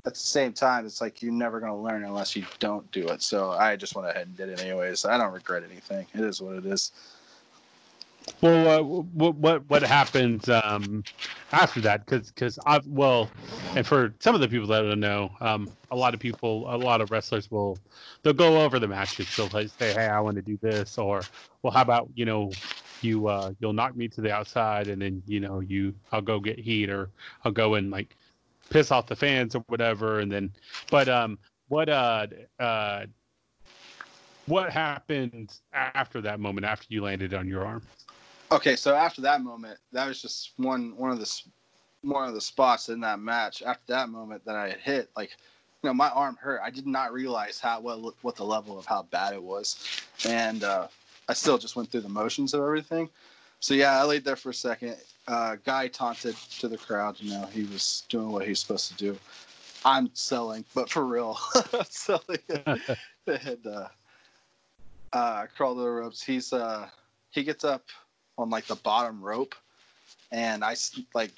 at 0.06 0.13
the 0.13 0.20
same 0.20 0.54
time, 0.54 0.86
it's 0.86 1.02
like 1.02 1.22
you're 1.22 1.32
never 1.32 1.60
going 1.60 1.72
to 1.72 1.78
learn 1.78 2.04
unless 2.04 2.36
you 2.36 2.46
don't 2.60 2.89
do 2.91 3.08
it. 3.10 3.22
So 3.24 3.52
I 3.52 3.76
just 3.76 3.96
went 3.96 4.08
ahead 4.08 4.28
and 4.28 4.38
did 4.38 4.50
it 4.50 4.60
anyways. 4.62 5.06
I 5.06 5.18
don't 5.18 5.34
regret 5.34 5.63
anything. 5.63 6.06
It 6.13 6.22
is 6.22 6.41
what 6.41 6.56
it 6.56 6.65
is. 6.65 6.91
Well, 8.41 8.68
uh, 8.68 8.84
what 8.84 9.36
what 9.36 9.70
what 9.70 9.84
happens 9.84 10.50
um, 10.50 11.04
after 11.52 11.80
that? 11.82 12.06
Because 12.06 12.32
because 12.32 12.60
I 12.65 12.80
well, 12.86 13.30
and 13.76 13.86
for 13.86 14.13
some 14.20 14.36
of 14.36 14.41
the 14.41 14.48
people 14.48 14.68
that 14.68 14.82
don't 14.82 15.00
know, 15.00 15.32
um, 15.41 15.72
a 15.91 15.96
lot 15.96 16.13
of 16.13 16.20
people, 16.20 16.74
a 16.74 16.78
lot 16.78 17.02
of 17.02 17.12
wrestlers 17.12 17.50
will 17.50 17.80
they'll 18.24 18.34
go 18.34 18.63
over 18.63 18.80
the 18.80 18.88
matches. 18.88 19.28
They'll 19.36 19.50
like 19.54 19.70
say, 19.70 19.94
"Hey, 19.94 20.08
I 20.08 20.20
want 20.20 20.36
to 20.38 20.41
do 20.41 20.58
this," 20.62 20.98
or 20.98 21.22
"Well, 21.62 21.72
how 21.72 21.82
about 21.82 22.10
you 22.15 22.26
know, 22.26 22.52
you 23.02 23.28
uh, 23.28 23.54
you'll 23.60 23.74
knock 23.74 23.96
me 23.96 24.08
to 24.10 24.22
the 24.22 24.34
outside, 24.34 24.89
and 24.89 25.02
then 25.02 25.24
you 25.28 25.39
know 25.39 25.60
you 25.62 25.94
I'll 26.12 26.22
go 26.22 26.39
get 26.39 26.60
heat, 26.60 26.89
or 26.89 27.10
I'll 27.44 27.52
go 27.52 27.76
and 27.76 27.91
like 27.91 28.18
piss 28.69 28.91
off 28.91 29.08
the 29.08 29.15
fans 29.15 29.56
or 29.56 29.63
whatever." 29.67 30.19
And 30.19 30.32
then, 30.32 30.51
but 30.89 31.10
um, 31.10 31.38
what 31.67 31.89
uh 31.89 32.28
uh. 32.60 33.06
What 34.47 34.69
happened 34.69 35.58
after 35.73 36.21
that 36.21 36.39
moment? 36.39 36.67
After 36.67 36.86
you 36.89 37.01
landed 37.01 37.34
on 37.34 37.47
your 37.47 37.65
arm? 37.65 37.82
Okay, 38.51 38.75
so 38.75 38.93
after 38.93 39.19
that 39.21 39.41
moment, 39.41 39.80
that 39.91 40.08
was 40.08 40.21
just 40.21 40.51
one 40.58 40.95
one 40.97 41.10
of 41.10 41.19
the 41.19 41.41
one 42.04 42.28
of 42.28 42.36
the 42.36 42.41
spots 42.41 42.89
in 42.89 42.99
that 42.99 43.19
match. 43.19 43.63
After 43.63 43.93
that 43.93 44.10
moment 44.10 44.45
that 44.45 44.56
I 44.56 44.69
had 44.69 44.80
hit, 44.80 45.10
like 45.17 45.32
you 45.82 45.89
know, 45.89 45.95
my 45.95 46.10
arm 46.10 46.38
hurt. 46.39 46.62
I 46.63 46.69
did 46.69 46.86
not 46.86 47.12
realize 47.12 47.60
how 47.60 47.80
what 47.80 48.13
what 48.21 48.36
the 48.36 48.45
level 48.45 48.78
of 48.78 48.86
how 48.86 49.01
bad 49.10 49.34
it 49.34 49.41
was, 49.41 50.04
and 50.28 50.63
uh, 50.63 50.89
I 51.28 51.34
still 51.34 51.58
just 51.58 51.75
went 51.75 51.89
through 51.89 52.01
the 52.01 52.10
motions 52.10 52.54
of 52.54 52.62
everything. 52.62 53.10
So 53.62 53.73
yeah, 53.73 53.99
I 53.99 54.04
laid 54.04 54.23
there 54.23 54.36
for 54.36 54.51
a 54.51 54.54
second. 54.54 54.95
Uh, 55.28 55.56
guy 55.64 55.88
taunted 55.88 56.36
to 56.60 56.68
the 56.68 56.78
crowd. 56.78 57.16
You 57.20 57.32
know, 57.32 57.46
he 57.48 57.64
was 57.64 58.04
doing 58.10 58.32
what 58.32 58.48
he's 58.48 58.60
supposed 58.60 58.92
to 58.92 58.98
do. 58.98 59.18
I'm 59.84 60.10
selling, 60.14 60.66
but 60.74 60.90
for 60.90 61.06
real, 61.06 61.38
I'm 61.74 61.86
selling. 61.90 62.40
and 63.28 63.68
uh, 63.68 63.88
uh, 65.14 65.46
crawl 65.56 65.76
to 65.76 65.82
the 65.82 65.90
ropes. 65.90 66.24
He's 66.24 66.54
uh, 66.54 66.90
he 67.32 67.44
gets 67.44 67.64
up 67.64 67.84
on 68.38 68.50
like 68.50 68.66
the 68.66 68.76
bottom 68.76 69.22
rope, 69.22 69.56
and 70.32 70.64
I 70.64 70.76
like 71.14 71.32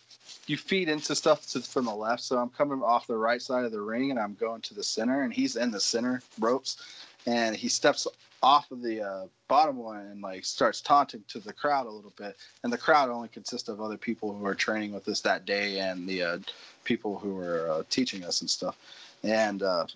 you 0.47 0.57
feed 0.57 0.89
into 0.89 1.15
stuff 1.15 1.47
to, 1.49 1.61
from 1.61 1.85
the 1.85 1.93
left. 1.93 2.23
So 2.23 2.37
I'm 2.37 2.49
coming 2.49 2.81
off 2.81 3.07
the 3.07 3.17
right 3.17 3.41
side 3.41 3.65
of 3.65 3.71
the 3.71 3.81
ring, 3.81 4.11
and 4.11 4.19
I'm 4.19 4.35
going 4.35 4.61
to 4.61 4.73
the 4.73 4.83
center, 4.83 5.23
and 5.23 5.33
he's 5.33 5.55
in 5.55 5.71
the 5.71 5.79
center 5.79 6.21
ropes, 6.39 7.05
and 7.25 7.55
he 7.55 7.69
steps 7.69 8.07
off 8.43 8.71
of 8.71 8.81
the 8.81 9.01
uh, 9.01 9.25
bottom 9.47 9.77
one 9.77 9.99
and 9.99 10.21
like 10.21 10.45
starts 10.45 10.81
taunting 10.81 11.23
to 11.27 11.39
the 11.39 11.53
crowd 11.53 11.87
a 11.87 11.89
little 11.89 12.13
bit. 12.17 12.37
And 12.63 12.71
the 12.71 12.77
crowd 12.77 13.09
only 13.09 13.29
consists 13.29 13.69
of 13.69 13.81
other 13.81 13.97
people 13.97 14.33
who 14.33 14.45
are 14.45 14.55
training 14.55 14.93
with 14.93 15.07
us 15.07 15.21
that 15.21 15.45
day 15.45 15.79
and 15.79 16.07
the 16.07 16.23
uh, 16.23 16.37
people 16.83 17.17
who 17.17 17.37
are 17.39 17.69
uh, 17.69 17.83
teaching 17.89 18.23
us 18.23 18.41
and 18.41 18.49
stuff. 18.49 18.77
And 19.23 19.63
uh, 19.63 19.87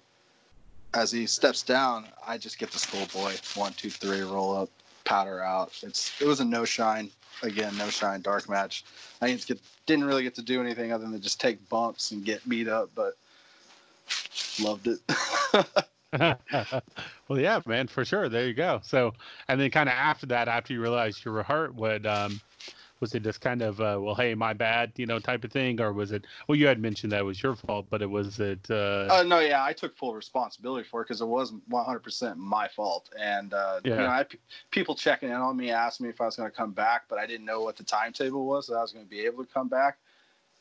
as 0.94 1.12
he 1.12 1.26
steps 1.26 1.62
down, 1.62 2.06
I 2.26 2.38
just 2.38 2.58
get 2.58 2.72
the 2.72 2.80
schoolboy 2.80 3.36
one, 3.56 3.74
two, 3.74 3.90
three, 3.90 4.22
roll 4.22 4.56
up, 4.56 4.70
powder 5.04 5.44
out. 5.44 5.72
It's 5.84 6.20
it 6.22 6.26
was 6.26 6.40
a 6.40 6.46
no 6.46 6.66
shine 6.66 7.10
again, 7.44 7.78
no 7.78 7.90
shine 7.90 8.22
dark 8.22 8.50
match. 8.50 8.84
I 9.22 9.28
didn't 9.28 9.46
get 9.46 9.60
didn't 9.86 10.06
really 10.06 10.24
get 10.24 10.36
to 10.36 10.42
do 10.42 10.62
anything 10.62 10.92
other 10.92 11.08
than 11.08 11.22
just 11.22 11.40
take 11.40 11.68
bumps 11.70 12.12
and 12.12 12.26
get 12.26 12.48
beat 12.48 12.68
up, 12.68 12.90
but 12.96 13.14
loved 14.60 14.88
it. 14.88 15.00
well, 17.28 17.40
yeah, 17.40 17.62
man, 17.66 17.88
for 17.88 18.04
sure. 18.06 18.30
There 18.30 18.48
you 18.48 18.54
go. 18.54 18.82
So, 18.84 19.14
and 19.48 19.60
then 19.60 19.72
kind 19.72 19.90
of 19.90 19.94
after 19.94 20.26
that, 20.28 20.48
after 20.48 20.74
you 20.74 20.82
realized 20.82 21.24
you 21.26 21.32
were 21.32 21.44
hurt, 21.44 21.74
what 21.76 22.06
um, 22.06 22.42
was 23.00 23.16
it? 23.16 23.24
Just 23.24 23.42
kind 23.42 23.62
of, 23.62 23.80
uh, 23.82 24.00
well, 24.02 24.16
hey, 24.16 24.36
my 24.36 24.54
bad, 24.54 24.94
you 24.98 25.06
know, 25.08 25.20
type 25.20 25.44
of 25.46 25.52
thing, 25.52 25.82
or 25.82 25.94
was 25.94 26.12
it? 26.12 26.26
Well, 26.48 26.58
you 26.58 26.68
had 26.68 26.80
mentioned 26.82 27.14
that 27.14 27.22
it 27.22 27.26
was 27.26 27.42
your 27.42 27.56
fault, 27.56 27.88
but 27.90 28.02
it 28.02 28.10
was 28.10 28.40
it. 28.40 28.70
Uh, 28.72 29.14
Uh, 29.14 29.24
no, 29.24 29.40
yeah, 29.40 29.62
I 29.64 29.74
took 29.74 29.98
full 29.98 30.14
responsibility 30.16 30.88
for 30.88 31.02
it 31.02 31.06
because 31.06 31.20
it 31.22 31.26
wasn't 31.28 31.68
100% 31.68 32.38
my 32.40 32.68
fault. 32.70 33.10
And, 33.20 33.54
uh, 33.54 33.82
you 33.92 34.00
Yeah. 34.00 34.04
know, 34.04 34.10
I 34.10 34.26
people 34.72 34.96
checking 34.96 35.30
in 35.30 35.36
on 35.36 35.58
me, 35.58 35.70
asked 35.72 36.00
me 36.00 36.08
if 36.10 36.22
I 36.22 36.26
was 36.26 36.38
going 36.38 36.50
to 36.50 36.56
come 36.56 36.72
back, 36.72 37.04
but 37.10 37.20
I 37.20 37.26
didn't 37.26 37.46
know 37.46 37.62
what 37.62 37.76
the 37.76 37.84
timetable 37.84 38.46
was 38.46 38.68
that 38.68 38.76
I 38.76 38.82
was 38.82 38.94
going 38.94 39.06
to 39.06 39.10
be 39.10 39.26
able 39.26 39.44
to 39.44 39.52
come 39.52 39.68
back. 39.68 40.00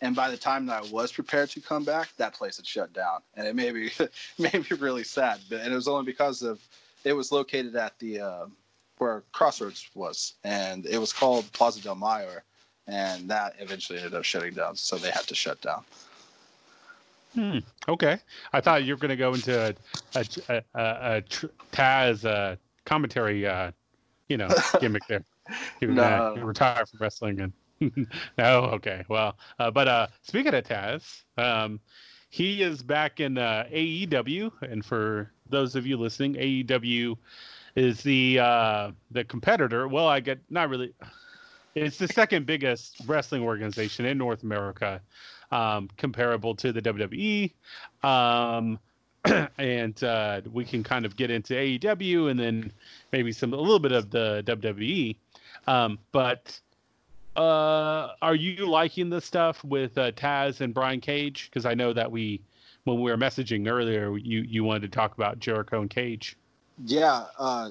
And 0.02 0.16
by 0.16 0.30
the 0.30 0.36
time 0.36 0.66
that 0.66 0.84
I 0.84 0.88
was 0.90 1.12
prepared 1.12 1.50
to 1.50 1.60
come 1.60 1.84
back, 1.84 2.08
that 2.16 2.34
place 2.34 2.56
had 2.56 2.66
shut 2.66 2.92
down. 2.92 3.20
And 3.34 3.46
it 3.46 3.54
made 3.54 3.74
me, 3.74 3.90
made 4.38 4.54
me 4.70 4.76
really 4.78 5.04
sad. 5.04 5.40
But, 5.50 5.60
and 5.60 5.72
it 5.72 5.76
was 5.76 5.88
only 5.88 6.04
because 6.04 6.42
of 6.42 6.60
it 7.04 7.12
was 7.12 7.32
located 7.32 7.76
at 7.76 7.98
the 7.98 8.20
uh, 8.20 8.46
where 8.98 9.22
Crossroads 9.32 9.90
was. 9.94 10.34
And 10.44 10.86
it 10.86 10.98
was 10.98 11.12
called 11.12 11.50
Plaza 11.52 11.82
del 11.82 11.96
Mayor. 11.96 12.44
And 12.86 13.28
that 13.30 13.54
eventually 13.58 13.98
ended 13.98 14.14
up 14.14 14.24
shutting 14.24 14.54
down. 14.54 14.76
So 14.76 14.96
they 14.96 15.10
had 15.10 15.26
to 15.26 15.34
shut 15.34 15.60
down. 15.60 15.84
hmm, 17.34 17.58
okay, 17.88 18.18
I 18.52 18.60
thought 18.60 18.84
you 18.84 18.94
were 18.94 18.98
going 18.98 19.10
to 19.10 19.16
go 19.16 19.34
into 19.34 19.68
a 19.68 19.74
a, 20.18 20.26
a, 20.48 20.62
a, 20.74 21.16
a 21.16 21.20
tr- 21.22 21.46
Taz 21.72 22.24
uh, 22.24 22.56
commentary, 22.84 23.46
uh, 23.46 23.70
you 24.28 24.36
know, 24.36 24.48
gimmick 24.80 25.06
there. 25.06 25.24
You 25.80 25.88
No. 25.88 26.36
uh, 26.36 26.44
retire 26.44 26.86
from 26.86 26.98
wrestling 27.00 27.40
and. 27.40 27.52
No, 27.80 28.06
okay. 28.74 29.04
Well, 29.08 29.36
uh, 29.58 29.70
but 29.70 29.88
uh, 29.88 30.06
speaking 30.22 30.54
of 30.54 30.64
Taz, 30.64 31.22
um, 31.36 31.80
he 32.28 32.62
is 32.62 32.82
back 32.82 33.20
in 33.20 33.38
uh, 33.38 33.66
AEW, 33.72 34.50
and 34.62 34.84
for 34.84 35.32
those 35.48 35.74
of 35.74 35.86
you 35.86 35.96
listening, 35.96 36.34
AEW 36.34 37.16
is 37.76 38.02
the 38.02 38.38
uh, 38.38 38.90
the 39.10 39.24
competitor. 39.24 39.88
Well, 39.88 40.06
I 40.06 40.20
get 40.20 40.38
not 40.50 40.68
really. 40.68 40.92
It's 41.74 41.98
the 41.98 42.08
second 42.08 42.46
biggest 42.46 43.00
wrestling 43.06 43.42
organization 43.42 44.04
in 44.04 44.18
North 44.18 44.42
America, 44.42 45.00
um, 45.52 45.88
comparable 45.96 46.54
to 46.56 46.72
the 46.72 46.82
WWE. 46.82 47.52
Um, 48.02 48.78
and 49.58 50.02
uh, 50.02 50.40
we 50.52 50.64
can 50.64 50.82
kind 50.82 51.04
of 51.04 51.14
get 51.14 51.30
into 51.30 51.54
AEW 51.54 52.30
and 52.30 52.40
then 52.40 52.72
maybe 53.12 53.30
some 53.32 53.52
a 53.52 53.56
little 53.56 53.78
bit 53.78 53.92
of 53.92 54.10
the 54.10 54.42
WWE. 54.46 55.16
Um, 55.66 55.98
but 56.10 56.58
uh, 57.36 58.08
are 58.22 58.34
you 58.34 58.66
liking 58.66 59.10
the 59.10 59.20
stuff 59.20 59.62
with 59.64 59.96
uh, 59.96 60.12
Taz 60.12 60.60
and 60.60 60.74
Brian 60.74 61.00
Cage? 61.00 61.48
Because 61.50 61.66
I 61.66 61.74
know 61.74 61.92
that 61.92 62.10
we, 62.10 62.40
when 62.84 63.00
we 63.00 63.10
were 63.10 63.16
messaging 63.16 63.70
earlier, 63.70 64.16
you 64.16 64.40
you 64.40 64.64
wanted 64.64 64.82
to 64.82 64.88
talk 64.88 65.14
about 65.14 65.38
Jericho 65.38 65.80
and 65.80 65.90
Cage. 65.90 66.36
Yeah, 66.84 67.26
uh, 67.38 67.70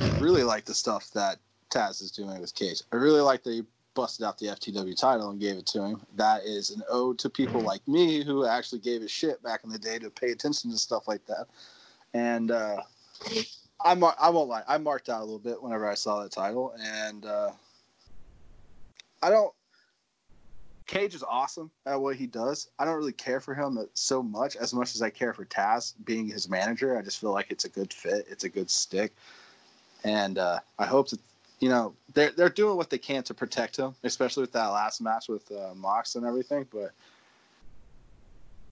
I 0.00 0.08
really 0.18 0.42
like 0.42 0.64
the 0.64 0.74
stuff 0.74 1.10
that 1.12 1.38
Taz 1.70 2.02
is 2.02 2.10
doing 2.10 2.40
with 2.40 2.54
Cage. 2.54 2.82
I 2.92 2.96
really 2.96 3.20
like 3.20 3.42
that 3.44 3.52
he 3.52 3.62
busted 3.94 4.24
out 4.24 4.38
the 4.38 4.46
FTW 4.46 4.96
title 4.98 5.30
and 5.30 5.40
gave 5.40 5.56
it 5.56 5.66
to 5.66 5.82
him. 5.82 6.00
That 6.14 6.44
is 6.44 6.70
an 6.70 6.82
ode 6.88 7.18
to 7.18 7.28
people 7.28 7.62
like 7.62 7.86
me 7.88 8.24
who 8.24 8.46
actually 8.46 8.80
gave 8.80 9.02
a 9.02 9.08
shit 9.08 9.42
back 9.42 9.64
in 9.64 9.70
the 9.70 9.78
day 9.78 9.98
to 9.98 10.08
pay 10.08 10.30
attention 10.30 10.70
to 10.70 10.78
stuff 10.78 11.08
like 11.08 11.24
that. 11.26 11.46
And 12.14 12.50
uh, 12.50 12.82
I 13.84 13.94
mar- 13.94 14.16
I 14.20 14.30
won't 14.30 14.48
lie, 14.48 14.62
I 14.66 14.78
marked 14.78 15.08
out 15.08 15.20
a 15.20 15.24
little 15.24 15.38
bit 15.38 15.62
whenever 15.62 15.88
I 15.88 15.94
saw 15.94 16.22
that 16.22 16.32
title, 16.32 16.74
and 16.80 17.26
uh, 17.26 17.50
I 19.22 19.30
don't. 19.30 19.52
Cage 20.86 21.14
is 21.14 21.22
awesome 21.22 21.70
at 21.84 22.00
what 22.00 22.16
he 22.16 22.26
does. 22.26 22.70
I 22.78 22.86
don't 22.86 22.96
really 22.96 23.12
care 23.12 23.40
for 23.40 23.54
him 23.54 23.78
so 23.92 24.22
much 24.22 24.56
as 24.56 24.72
much 24.72 24.94
as 24.94 25.02
I 25.02 25.10
care 25.10 25.34
for 25.34 25.44
Taz 25.44 25.92
being 26.04 26.26
his 26.26 26.48
manager. 26.48 26.96
I 26.96 27.02
just 27.02 27.20
feel 27.20 27.32
like 27.32 27.50
it's 27.50 27.66
a 27.66 27.68
good 27.68 27.92
fit. 27.92 28.26
It's 28.30 28.44
a 28.44 28.48
good 28.48 28.70
stick, 28.70 29.12
and 30.04 30.38
uh, 30.38 30.60
I 30.78 30.86
hope 30.86 31.10
that 31.10 31.20
you 31.60 31.68
know 31.68 31.94
they're 32.14 32.30
they're 32.30 32.48
doing 32.48 32.76
what 32.76 32.88
they 32.88 32.98
can 32.98 33.22
to 33.24 33.34
protect 33.34 33.76
him, 33.76 33.94
especially 34.02 34.42
with 34.42 34.52
that 34.52 34.68
last 34.68 35.00
match 35.02 35.28
with 35.28 35.50
uh, 35.52 35.74
Mox 35.74 36.14
and 36.14 36.24
everything. 36.24 36.66
But 36.72 36.92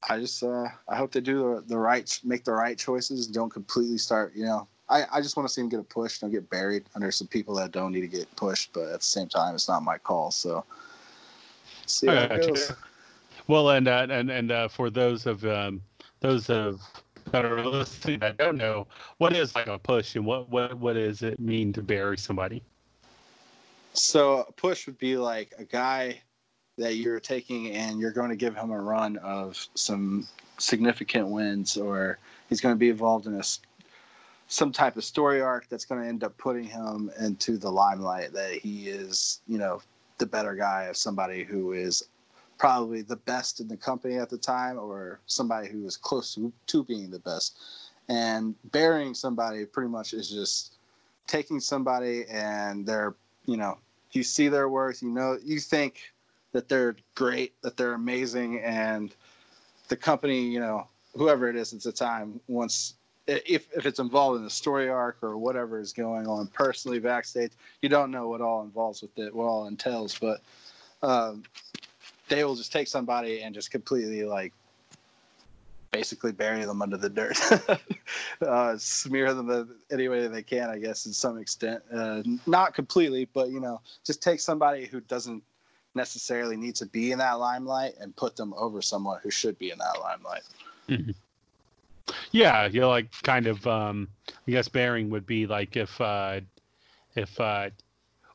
I 0.09 0.19
just 0.19 0.43
uh, 0.43 0.69
I 0.89 0.97
hope 0.97 1.13
they 1.13 1.21
do 1.21 1.57
the, 1.57 1.65
the 1.67 1.79
right 1.79 2.19
make 2.25 2.45
the 2.45 2.53
right 2.53 2.79
choices. 2.79 3.27
Don't 3.27 3.51
completely 3.51 3.99
start 3.99 4.35
you 4.35 4.47
know. 4.47 4.69
I, 4.89 5.05
I 5.13 5.21
just 5.21 5.37
want 5.37 5.49
to 5.49 5.53
see 5.53 5.61
him 5.61 5.69
get 5.69 5.81
a 5.81 5.85
push. 5.85 6.21
Don't 6.21 6.31
get 6.31 6.49
buried 6.49 6.85
under 6.95 7.11
some 7.11 7.27
people 7.27 7.55
that 7.57 7.73
don't 7.73 7.93
need 7.93 8.03
to 8.03 8.07
get 8.07 8.35
pushed. 8.37 8.73
But 8.73 8.89
at 8.89 9.01
the 9.01 9.07
same 9.07 9.29
time, 9.29 9.55
it's 9.55 9.69
not 9.69 9.83
my 9.83 9.99
call. 9.99 10.31
So 10.31 10.65
see 11.87 12.07
how 12.07 12.15
it 12.15 12.47
goes. 12.47 12.73
Well, 13.49 13.71
and 13.71 13.89
uh, 13.89 14.07
and 14.09 14.31
and 14.31 14.53
uh, 14.53 14.69
for 14.69 14.91
those 14.91 15.27
of 15.27 15.45
um, 15.45 15.81
those 16.21 16.51
of 16.51 16.81
that 17.33 17.45
are 17.45 17.65
listening 17.65 18.21
that 18.21 18.37
don't 18.37 18.57
know, 18.57 18.87
what 19.19 19.35
is 19.35 19.55
like 19.55 19.67
a 19.67 19.79
push, 19.79 20.17
and 20.17 20.25
what 20.25 20.49
what 20.49 20.75
what 20.75 20.95
does 20.95 21.23
it 21.23 21.39
mean 21.41 21.73
to 21.73 21.83
bury 21.83 22.19
somebody? 22.19 22.63
So 23.93 24.41
a 24.49 24.53
push 24.53 24.87
would 24.87 24.99
be 24.99 25.17
like 25.17 25.55
a 25.59 25.65
guy 25.65 26.21
that 26.79 26.97
you're 26.97 27.21
taking 27.21 27.71
and 27.71 27.99
you're 27.99 28.13
going 28.13 28.29
to 28.29 28.37
give 28.37 28.55
him 28.55 28.71
a 28.71 28.79
run 28.79 29.17
of 29.19 29.67
some 29.75 30.27
significant 30.59 31.29
wins, 31.29 31.77
or 31.77 32.19
he's 32.49 32.61
going 32.61 32.75
to 32.75 32.79
be 32.79 32.91
involved 32.91 33.27
in 33.27 33.35
a 33.35 33.43
some 34.49 34.73
type 34.73 34.97
of 34.97 35.05
story 35.05 35.41
arc 35.41 35.69
that's 35.69 35.85
going 35.85 36.01
to 36.01 36.09
end 36.09 36.23
up 36.23 36.37
putting 36.39 36.65
him 36.65 37.11
into 37.21 37.57
the 37.59 37.71
limelight 37.71 38.33
that 38.33 38.53
he 38.53 38.89
is, 38.89 39.41
you 39.49 39.59
know, 39.59 39.81
the 40.19 40.27
better 40.27 40.55
guy 40.55 40.85
of 40.85 40.97
somebody 40.97 41.45
who 41.45 41.73
is 41.73 42.09
probably 42.59 43.03
the 43.03 43.17
best 43.17 43.61
in 43.61 43.69
the 43.69 43.77
company 43.77 44.17
at 44.17 44.31
the 44.31 44.39
time 44.39 44.79
or 44.79 45.21
somebody 45.27 45.69
who 45.69 45.85
is 45.85 45.97
close 45.97 46.35
to, 46.35 46.53
to 46.67 46.85
being 46.85 47.11
the 47.11 47.19
best. 47.19 47.59
And 48.09 48.55
burying 48.71 49.15
somebody 49.15 49.65
pretty 49.67 49.91
much 49.91 50.15
is 50.15 50.31
just 50.31 50.77
taking 51.27 51.61
somebody 51.61 52.25
and 52.31 52.87
they're, 52.87 53.15
you 53.47 53.57
know, 53.57 53.79
you 54.13 54.23
see 54.23 54.49
their 54.49 54.69
worth, 54.69 55.03
you 55.03 55.11
know, 55.11 55.39
you 55.45 55.59
think 55.59 56.13
that 56.53 56.69
they're 56.69 56.97
great, 57.15 57.61
that 57.63 57.77
they're 57.77 57.95
amazing, 57.95 58.61
and 58.61 59.15
the 59.89 59.97
company, 59.97 60.41
you 60.41 60.61
know, 60.61 60.87
whoever 61.15 61.51
it 61.51 61.57
is 61.57 61.75
at 61.75 61.83
the 61.83 61.93
time 61.93 62.41
wants 62.49 62.95
if, 63.27 63.69
if 63.77 63.87
it's 63.87 63.99
involved 63.99 64.41
in 64.41 64.47
a 64.47 64.51
story 64.51 64.89
arc 64.89 65.19
or 65.23 65.37
whatever 65.37 65.81
is 65.81 65.93
going 65.93 66.27
on 66.27 66.47
personally 66.49 66.99
backstage, 66.99 67.53
you 67.83 67.89
don't 67.89 68.11
know 68.11 68.29
what 68.29 68.41
all 68.41 68.63
involves 68.63 69.03
with 69.03 69.19
it, 69.19 69.35
what 69.35 69.45
all 69.45 69.67
entails, 69.67 70.19
but 70.19 70.43
um, 71.03 71.43
they 72.29 72.45
will 72.45 72.55
just 72.55 72.73
take 72.73 72.89
somebody 72.89 73.43
and 73.43 73.55
just 73.55 73.71
completely 73.71 74.25
like 74.25 74.53
basically 75.91 76.33
bury 76.33 76.65
them 76.65 76.83
under 76.83 76.97
the 76.97 77.09
dirt, 77.09 77.39
uh, 78.47 78.77
smear 78.77 79.33
them 79.33 79.75
any 79.91 80.09
way 80.09 80.27
they 80.29 80.43
can, 80.43 80.69
I 80.69 80.79
guess, 80.79 81.05
to 81.05 81.15
some 81.15 81.39
extent. 81.39 81.83
Uh, 81.93 82.23
not 82.47 82.75
completely, 82.75 83.29
but 83.33 83.49
you 83.49 83.61
know, 83.61 83.81
just 84.05 84.23
take 84.23 84.41
somebody 84.41 84.87
who 84.87 85.01
doesn't 85.01 85.43
necessarily 85.95 86.57
need 86.57 86.77
to 86.77 86.87
be 86.87 87.13
in 87.13 87.19
that 87.19 87.39
limelight 87.39 87.95
and 87.99 88.15
put 88.15 88.37
them 88.37 88.53
over 88.59 88.83
someone 88.83 89.19
who 89.23 89.31
should 89.31 89.59
be 89.59 89.71
in 89.71 89.79
that 89.79 89.99
limelight. 90.01 90.43
Mm-hmm. 90.89 91.13
Yeah, 92.31 92.67
you're 92.67 92.87
like 92.87 93.11
kind 93.23 93.47
of. 93.47 93.67
Um, 93.67 94.09
I 94.47 94.51
guess 94.53 94.69
bearing 94.69 95.11
would 95.11 95.27
be 95.27 95.47
like 95.47 95.77
if, 95.77 96.01
uh, 96.01 96.41
if, 97.17 97.41
uh, 97.41 97.71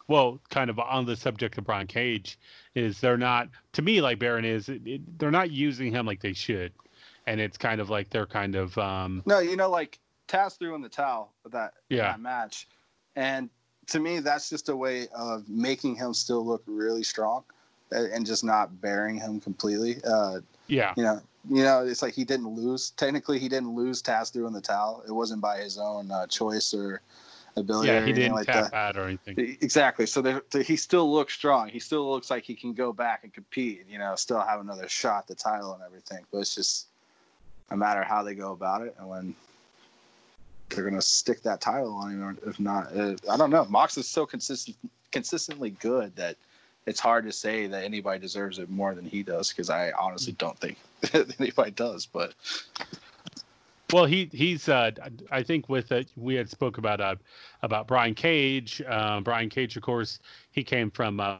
well, 0.07 0.39
kind 0.49 0.69
of 0.69 0.77
on 0.77 1.05
the 1.05 1.15
subject 1.15 1.57
of 1.57 1.63
Brian 1.63 1.87
Cage, 1.87 2.37
is 2.75 2.99
they're 2.99 3.17
not 3.17 3.49
to 3.73 3.81
me 3.81 4.01
like 4.01 4.19
Baron 4.19 4.45
is 4.45 4.69
it, 4.69 4.81
it, 4.85 5.19
they're 5.19 5.31
not 5.31 5.51
using 5.51 5.91
him 5.91 6.05
like 6.05 6.21
they 6.21 6.33
should, 6.33 6.73
and 7.27 7.39
it's 7.39 7.57
kind 7.57 7.79
of 7.79 7.89
like 7.89 8.09
they're 8.09 8.25
kind 8.25 8.55
of. 8.55 8.77
Um, 8.77 9.23
no, 9.25 9.39
you 9.39 9.55
know, 9.55 9.69
like 9.69 9.99
Taz 10.27 10.57
threw 10.57 10.75
in 10.75 10.81
the 10.81 10.89
towel 10.89 11.31
that, 11.49 11.73
yeah. 11.89 12.11
that 12.11 12.19
match, 12.19 12.67
and 13.15 13.49
to 13.87 13.99
me, 13.99 14.19
that's 14.19 14.49
just 14.49 14.69
a 14.69 14.75
way 14.75 15.07
of 15.15 15.47
making 15.47 15.95
him 15.95 16.13
still 16.13 16.45
look 16.45 16.63
really 16.65 17.03
strong, 17.03 17.43
and 17.91 18.25
just 18.25 18.43
not 18.43 18.81
bearing 18.81 19.17
him 19.17 19.39
completely. 19.39 19.97
Uh, 20.05 20.39
yeah, 20.67 20.93
you 20.97 21.03
know, 21.03 21.21
you 21.49 21.63
know, 21.63 21.85
it's 21.85 22.01
like 22.01 22.13
he 22.13 22.23
didn't 22.23 22.47
lose. 22.47 22.91
Technically, 22.91 23.39
he 23.39 23.49
didn't 23.49 23.75
lose 23.75 24.01
Taz 24.01 24.31
threw 24.31 24.47
in 24.47 24.53
the 24.53 24.61
towel. 24.61 25.03
It 25.07 25.11
wasn't 25.11 25.41
by 25.41 25.57
his 25.57 25.77
own 25.77 26.11
uh, 26.11 26.27
choice 26.27 26.73
or 26.73 27.01
ability. 27.55 27.87
Yeah, 27.87 28.05
he 28.05 28.13
didn't 28.13 28.33
like 28.33 28.45
tap 28.45 28.71
that. 28.71 28.73
out 28.73 28.97
or 28.97 29.05
anything. 29.05 29.57
Exactly. 29.61 30.05
So 30.05 30.41
he 30.63 30.75
still 30.75 31.11
looks 31.11 31.33
strong. 31.33 31.69
He 31.69 31.79
still 31.79 32.09
looks 32.09 32.29
like 32.29 32.43
he 32.43 32.55
can 32.55 32.73
go 32.73 32.93
back 32.93 33.23
and 33.23 33.33
compete. 33.33 33.85
You 33.89 33.97
know, 33.97 34.15
still 34.15 34.39
have 34.39 34.59
another 34.61 34.87
shot 34.87 35.27
the 35.27 35.35
title 35.35 35.73
and 35.73 35.83
everything. 35.83 36.25
But 36.31 36.39
it's 36.39 36.55
just 36.55 36.87
a 37.71 37.77
matter 37.77 38.03
how 38.03 38.21
they 38.23 38.35
go 38.35 38.51
about 38.51 38.81
it 38.81 38.95
and 38.99 39.09
when 39.09 39.35
they're 40.69 40.89
gonna 40.89 41.01
stick 41.01 41.41
that 41.43 41.59
title 41.59 41.93
on 41.93 42.11
him. 42.11 42.23
Or 42.23 42.37
if 42.47 42.59
not, 42.59 42.95
uh, 42.95 43.15
I 43.29 43.37
don't 43.37 43.49
know. 43.49 43.65
Mox 43.65 43.97
is 43.97 44.07
so 44.07 44.25
consistent, 44.25 44.77
consistently 45.11 45.71
good 45.71 46.15
that 46.15 46.37
it's 46.85 46.99
hard 46.99 47.25
to 47.25 47.31
say 47.31 47.67
that 47.67 47.83
anybody 47.83 48.19
deserves 48.19 48.59
it 48.59 48.69
more 48.69 48.95
than 48.95 49.05
he 49.05 49.23
does 49.23 49.49
because 49.49 49.69
I 49.69 49.91
honestly 49.99 50.33
don't 50.33 50.57
think 50.59 50.77
anybody 51.39 51.71
does. 51.71 52.05
But 52.05 52.33
well, 53.91 54.05
he 54.05 54.29
he's 54.31 54.69
uh, 54.69 54.91
I 55.31 55.43
think 55.43 55.69
with 55.69 55.91
it 55.91 56.07
we 56.15 56.35
had 56.35 56.49
spoke 56.49 56.77
about 56.77 57.01
uh, 57.01 57.15
about 57.61 57.87
Brian 57.87 58.15
Cage. 58.15 58.81
Uh, 58.87 59.19
Brian 59.21 59.49
Cage, 59.49 59.75
of 59.75 59.83
course, 59.83 60.19
he 60.51 60.63
came 60.63 60.89
from 60.89 61.19
uh, 61.19 61.37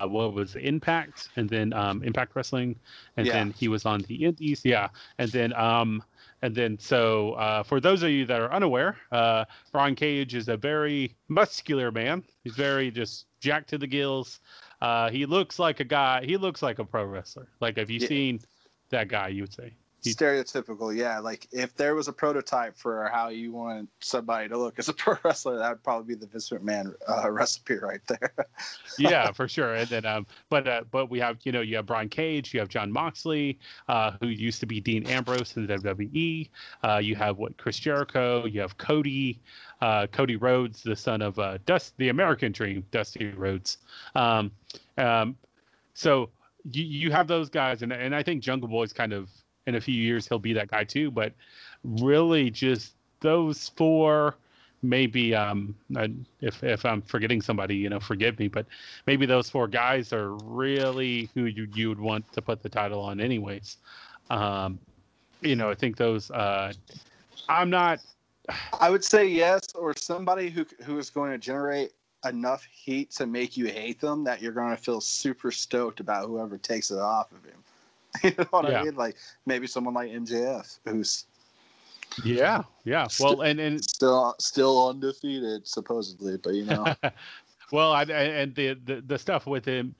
uh 0.00 0.08
what 0.08 0.32
was 0.32 0.56
Impact 0.56 1.28
and 1.36 1.48
then 1.48 1.72
um, 1.72 2.02
Impact 2.02 2.36
Wrestling, 2.36 2.76
and 3.16 3.26
yeah. 3.26 3.32
then 3.32 3.50
he 3.52 3.68
was 3.68 3.84
on 3.84 4.02
the 4.02 4.24
Indies. 4.24 4.62
Yeah, 4.64 4.88
and 5.18 5.30
then 5.30 5.52
um, 5.54 6.02
and 6.42 6.54
then 6.54 6.78
so 6.78 7.32
uh, 7.32 7.62
for 7.62 7.80
those 7.80 8.02
of 8.02 8.10
you 8.10 8.26
that 8.26 8.40
are 8.40 8.52
unaware, 8.52 8.96
uh, 9.10 9.44
Brian 9.72 9.94
Cage 9.94 10.34
is 10.34 10.48
a 10.48 10.56
very 10.56 11.14
muscular 11.28 11.90
man. 11.90 12.22
He's 12.44 12.54
very 12.54 12.90
just 12.90 13.26
jacked 13.40 13.70
to 13.70 13.78
the 13.78 13.86
gills. 13.86 14.40
Uh, 14.84 15.10
he 15.10 15.24
looks 15.24 15.58
like 15.58 15.80
a 15.80 15.84
guy. 15.84 16.22
He 16.26 16.36
looks 16.36 16.62
like 16.62 16.78
a 16.78 16.84
pro 16.84 17.06
wrestler. 17.06 17.48
Like 17.58 17.78
have 17.78 17.88
you 17.88 18.00
yeah. 18.00 18.08
seen 18.08 18.40
that 18.90 19.08
guy? 19.08 19.28
You 19.28 19.44
would 19.44 19.54
say 19.54 19.72
stereotypical 20.10 20.94
yeah 20.94 21.18
like 21.18 21.48
if 21.52 21.74
there 21.76 21.94
was 21.94 22.08
a 22.08 22.12
prototype 22.12 22.76
for 22.76 23.08
how 23.12 23.28
you 23.28 23.52
want 23.52 23.88
somebody 24.00 24.48
to 24.48 24.58
look 24.58 24.78
as 24.78 24.88
a 24.88 24.92
pro 24.94 25.16
wrestler 25.24 25.58
that 25.58 25.70
would 25.70 25.82
probably 25.82 26.14
be 26.14 26.18
the 26.18 26.26
Vince 26.26 26.50
McMahon 26.50 26.94
uh, 27.08 27.30
recipe 27.30 27.76
right 27.76 28.00
there. 28.06 28.34
Yeah 28.98 29.32
for 29.32 29.48
sure 29.48 29.74
and 29.74 29.88
then 29.88 30.06
um 30.06 30.26
but 30.48 30.68
uh, 30.68 30.82
but 30.90 31.10
we 31.10 31.18
have 31.18 31.38
you 31.44 31.52
know 31.52 31.60
you 31.60 31.76
have 31.76 31.86
Brian 31.86 32.08
Cage 32.08 32.54
you 32.54 32.60
have 32.60 32.68
John 32.68 32.92
Moxley 32.92 33.58
uh, 33.88 34.12
who 34.20 34.28
used 34.28 34.60
to 34.60 34.66
be 34.66 34.80
Dean 34.80 35.06
Ambrose 35.06 35.56
in 35.56 35.66
the 35.66 35.74
WWE 35.74 36.48
uh, 36.82 36.98
you 36.98 37.16
have 37.16 37.38
what 37.38 37.56
Chris 37.56 37.78
Jericho 37.78 38.46
you 38.46 38.60
have 38.60 38.76
Cody 38.78 39.40
uh, 39.80 40.06
Cody 40.08 40.36
Rhodes 40.36 40.82
the 40.82 40.96
son 40.96 41.22
of 41.22 41.38
uh, 41.38 41.58
Dust 41.66 41.94
the 41.96 42.08
American 42.10 42.52
Dream 42.52 42.84
Dusty 42.90 43.28
Rhodes. 43.28 43.78
Um, 44.14 44.52
um 44.98 45.36
so 45.94 46.30
you, 46.70 46.84
you 46.84 47.10
have 47.10 47.26
those 47.26 47.48
guys 47.48 47.82
and 47.82 47.92
and 47.92 48.14
I 48.14 48.22
think 48.22 48.42
Jungle 48.42 48.68
Boy's 48.68 48.92
kind 48.92 49.12
of 49.12 49.28
in 49.66 49.76
a 49.76 49.80
few 49.80 49.94
years 49.94 50.28
he'll 50.28 50.38
be 50.38 50.52
that 50.52 50.70
guy 50.70 50.84
too. 50.84 51.10
But 51.10 51.32
really, 51.82 52.50
just 52.50 52.94
those 53.20 53.70
four, 53.70 54.36
maybe 54.82 55.34
um, 55.34 55.74
if 56.40 56.62
if 56.62 56.84
I'm 56.84 57.02
forgetting 57.02 57.40
somebody, 57.40 57.76
you 57.76 57.88
know, 57.88 58.00
forgive 58.00 58.38
me. 58.38 58.48
But 58.48 58.66
maybe 59.06 59.26
those 59.26 59.50
four 59.50 59.68
guys 59.68 60.12
are 60.12 60.32
really 60.44 61.30
who 61.34 61.44
you 61.46 61.68
you 61.74 61.88
would 61.88 62.00
want 62.00 62.30
to 62.32 62.42
put 62.42 62.62
the 62.62 62.68
title 62.68 63.00
on, 63.00 63.20
anyways. 63.20 63.78
Um, 64.30 64.78
you 65.40 65.56
know, 65.56 65.70
I 65.70 65.74
think 65.74 65.96
those. 65.96 66.30
Uh, 66.30 66.72
I'm 67.48 67.70
not. 67.70 68.00
I 68.78 68.90
would 68.90 69.04
say 69.04 69.26
yes, 69.26 69.62
or 69.74 69.94
somebody 69.96 70.50
who 70.50 70.66
who 70.82 70.98
is 70.98 71.10
going 71.10 71.32
to 71.32 71.38
generate 71.38 71.92
enough 72.24 72.64
heat 72.70 73.10
to 73.10 73.26
make 73.26 73.56
you 73.56 73.66
hate 73.66 74.00
them 74.00 74.24
that 74.24 74.40
you're 74.40 74.52
going 74.52 74.70
to 74.70 74.82
feel 74.82 75.00
super 75.00 75.50
stoked 75.50 76.00
about 76.00 76.26
whoever 76.26 76.56
takes 76.56 76.90
it 76.90 76.98
off 76.98 77.30
of 77.32 77.44
him. 77.44 77.63
you 78.22 78.32
know 78.38 78.46
what 78.50 78.70
yeah. 78.70 78.80
I 78.80 78.84
mean? 78.84 78.94
Like 78.94 79.16
maybe 79.46 79.66
someone 79.66 79.94
like 79.94 80.10
MJF 80.10 80.78
who's 80.84 81.26
yeah, 82.22 82.62
yeah. 82.84 83.08
Well, 83.20 83.40
and 83.42 83.58
and 83.58 83.82
still 83.82 84.34
still 84.38 84.88
undefeated 84.88 85.66
supposedly, 85.66 86.36
but 86.36 86.54
you 86.54 86.64
know. 86.64 86.94
well, 87.72 87.92
I, 87.92 88.02
and 88.04 88.54
the, 88.54 88.74
the 88.84 89.02
the 89.06 89.18
stuff 89.18 89.46
with 89.46 89.64
him, 89.64 89.94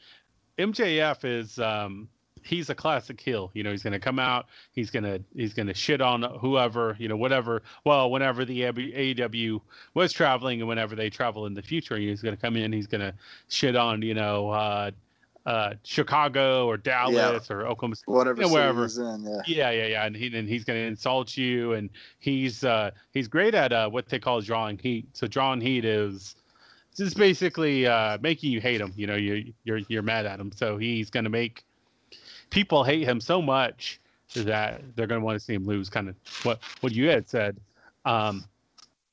MJF 0.59 1.25
is 1.25 1.59
um 1.59 2.09
he's 2.45 2.71
a 2.71 2.75
classic 2.75 3.21
heel. 3.21 3.51
You 3.55 3.63
know, 3.63 3.71
he's 3.71 3.83
going 3.83 3.95
to 3.95 3.99
come 3.99 4.19
out. 4.19 4.47
He's 4.73 4.91
going 4.91 5.05
to 5.05 5.23
he's 5.35 5.55
going 5.55 5.67
to 5.67 5.75
shit 5.75 6.01
on 6.01 6.23
whoever. 6.23 6.97
You 6.99 7.09
know, 7.09 7.17
whatever. 7.17 7.63
Well, 7.85 8.11
whenever 8.11 8.45
the 8.45 8.61
AEW 8.63 9.61
was 9.95 10.13
traveling 10.13 10.61
and 10.61 10.69
whenever 10.69 10.95
they 10.95 11.11
travel 11.11 11.47
in 11.47 11.55
the 11.55 11.63
future, 11.63 11.97
he's 11.97 12.23
going 12.23 12.37
to 12.37 12.41
come 12.41 12.57
in. 12.57 12.73
He's 12.73 12.87
going 12.87 13.01
to 13.01 13.15
shit 13.49 13.75
on 13.75 14.03
you 14.03 14.15
know 14.15 14.51
uh, 14.51 14.91
uh, 15.47 15.75
Chicago 15.83 16.67
or 16.67 16.77
Dallas 16.77 17.49
yeah. 17.49 17.57
or 17.57 17.67
Oklahoma, 17.67 17.97
whatever, 18.07 18.43
you 18.43 18.49
know, 18.49 18.55
wherever. 18.55 18.85
In, 18.85 19.25
yeah. 19.25 19.43
yeah, 19.47 19.71
yeah, 19.71 19.87
yeah, 19.87 20.07
and 20.07 20.17
he 20.17 20.35
and 20.37 20.49
he's 20.49 20.65
going 20.65 20.81
to 20.81 20.87
insult 20.87 21.37
you, 21.37 21.75
and 21.75 21.91
he's 22.19 22.65
uh, 22.65 22.91
he's 23.13 23.29
great 23.29 23.55
at 23.55 23.73
uh, 23.73 23.89
what 23.89 24.09
they 24.09 24.19
call 24.19 24.41
drawing 24.41 24.79
heat. 24.79 25.07
So 25.13 25.27
drawing 25.27 25.61
heat 25.61 25.85
is 25.85 26.37
just 26.97 27.17
basically 27.17 27.87
uh, 27.87 28.19
making 28.21 28.53
you 28.53 28.61
hate 28.61 28.81
him. 28.81 28.93
You 28.97 29.07
know, 29.07 29.17
you 29.17 29.53
you're 29.65 29.81
you're 29.89 30.03
mad 30.03 30.27
at 30.27 30.41
him. 30.41 30.51
So 30.55 30.79
he's 30.79 31.11
going 31.11 31.25
to 31.25 31.31
make 31.31 31.65
people 32.51 32.85
hate 32.85 33.07
him 33.07 33.21
so 33.21 33.43
much 33.43 34.01
that 34.35 34.83
they're 34.97 35.07
going 35.07 35.21
to 35.21 35.25
want 35.25 35.39
to 35.39 35.45
see 35.45 35.55
him 35.55 35.67
lose. 35.67 35.91
Kind 35.91 36.09
of 36.09 36.17
what 36.45 36.61
what 36.81 36.93
you 36.93 37.09
had 37.09 37.29
said. 37.29 37.61
Um, 38.07 38.45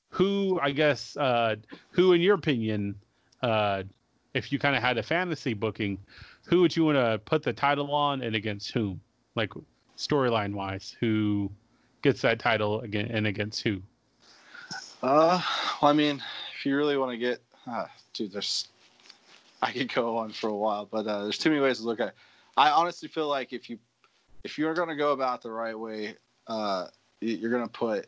who 0.09 0.59
I 0.61 0.71
guess 0.71 1.17
uh, 1.17 1.55
who 1.89 2.13
in 2.13 2.21
your 2.21 2.35
opinion 2.35 2.95
uh, 3.41 3.83
if 4.33 4.51
you 4.51 4.59
kind 4.59 4.75
of 4.75 4.81
had 4.81 4.97
a 4.97 5.03
fantasy 5.03 5.53
booking, 5.53 5.97
who 6.45 6.61
would 6.61 6.75
you 6.75 6.85
want 6.85 6.97
to 6.97 7.19
put 7.25 7.43
the 7.43 7.53
title 7.53 7.93
on 7.93 8.21
and 8.21 8.35
against 8.35 8.71
whom? 8.71 9.01
Like 9.35 9.51
storyline 9.97 10.53
wise, 10.53 10.95
who 10.99 11.51
gets 12.01 12.21
that 12.21 12.39
title 12.39 12.81
again 12.81 13.07
and 13.11 13.27
against 13.27 13.61
who? 13.63 13.81
Uh, 15.03 15.41
well, 15.81 15.91
I 15.91 15.93
mean, 15.93 16.21
if 16.55 16.65
you 16.65 16.75
really 16.75 16.97
want 16.97 17.11
to 17.11 17.17
get, 17.17 17.41
uh, 17.67 17.85
dude, 18.13 18.31
there's, 18.31 18.67
I 19.61 19.71
could 19.71 19.93
go 19.93 20.17
on 20.17 20.31
for 20.31 20.49
a 20.49 20.55
while, 20.55 20.85
but 20.85 21.07
uh, 21.07 21.23
there's 21.23 21.37
too 21.37 21.49
many 21.49 21.61
ways 21.61 21.79
to 21.79 21.85
look 21.85 21.99
at. 21.99 22.09
it. 22.09 22.13
I 22.57 22.71
honestly 22.71 23.07
feel 23.07 23.27
like 23.27 23.53
if 23.53 23.69
you, 23.69 23.79
if 24.43 24.57
you're 24.57 24.73
to 24.73 24.95
go 24.95 25.11
about 25.11 25.41
the 25.41 25.51
right 25.51 25.77
way, 25.77 26.15
uh, 26.47 26.87
you're 27.19 27.51
to 27.59 27.67
put, 27.67 28.07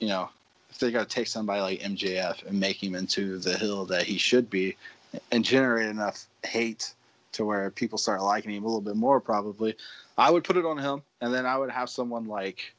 you 0.00 0.08
know, 0.08 0.30
if 0.70 0.78
they 0.78 0.90
got 0.90 1.08
to 1.08 1.14
take 1.14 1.26
somebody 1.26 1.60
like 1.60 1.80
MJF 1.80 2.46
and 2.46 2.58
make 2.58 2.82
him 2.82 2.94
into 2.94 3.38
the 3.38 3.56
heel 3.56 3.84
that 3.86 4.02
he 4.02 4.18
should 4.18 4.50
be, 4.50 4.76
and 5.30 5.44
generate 5.44 5.88
enough 5.88 6.26
hate 6.44 6.92
to 7.32 7.44
where 7.44 7.70
people 7.70 7.98
start 7.98 8.22
liking 8.22 8.50
him 8.52 8.62
a 8.64 8.66
little 8.66 8.80
bit 8.80 8.96
more 8.96 9.20
probably 9.20 9.74
i 10.16 10.30
would 10.30 10.44
put 10.44 10.56
it 10.56 10.64
on 10.64 10.78
him 10.78 11.02
and 11.20 11.32
then 11.34 11.44
i 11.46 11.56
would 11.56 11.70
have 11.70 11.88
someone 11.90 12.26
like 12.26 12.72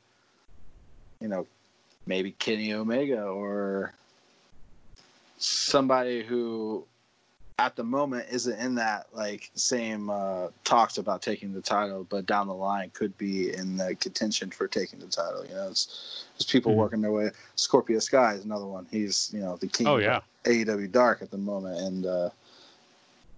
you 1.22 1.28
know 1.28 1.46
maybe 2.06 2.32
Kenny 2.32 2.74
Omega 2.74 3.24
or 3.24 3.92
somebody 5.38 6.24
who 6.24 6.86
at 7.60 7.76
the 7.76 7.84
moment 7.84 8.26
isn't 8.32 8.58
in 8.60 8.76
that 8.76 9.08
like 9.14 9.50
same 9.56 10.10
uh, 10.10 10.48
talks 10.64 11.00
about 11.00 11.22
taking 11.22 11.54
the 11.54 11.62
title, 11.62 12.06
but 12.10 12.26
down 12.28 12.48
the 12.48 12.54
line 12.54 12.92
could 12.94 13.18
be 13.18 13.54
in 13.54 13.78
the 13.78 13.96
contention 13.96 14.52
for 14.52 14.68
taking 14.68 15.00
the 15.00 15.08
title. 15.08 15.44
You 15.46 15.56
know, 15.56 15.68
it's 15.70 16.26
there's 16.38 16.46
people 16.46 16.74
Mhm. 16.74 16.78
working 16.78 17.02
their 17.02 17.12
way. 17.12 17.32
Scorpio 17.56 18.00
Sky 18.00 18.34
is 18.36 18.46
another 18.46 18.66
one. 18.68 18.86
He's 18.92 19.32
you 19.34 19.40
know 19.40 19.58
the 19.58 19.68
king. 19.68 19.88
Oh 19.88 19.98
yeah. 19.98 20.22
AEW 20.48 20.92
Dark 20.92 21.22
at 21.22 21.32
the 21.32 21.38
moment, 21.38 21.80
and 21.80 22.06
uh, 22.06 22.30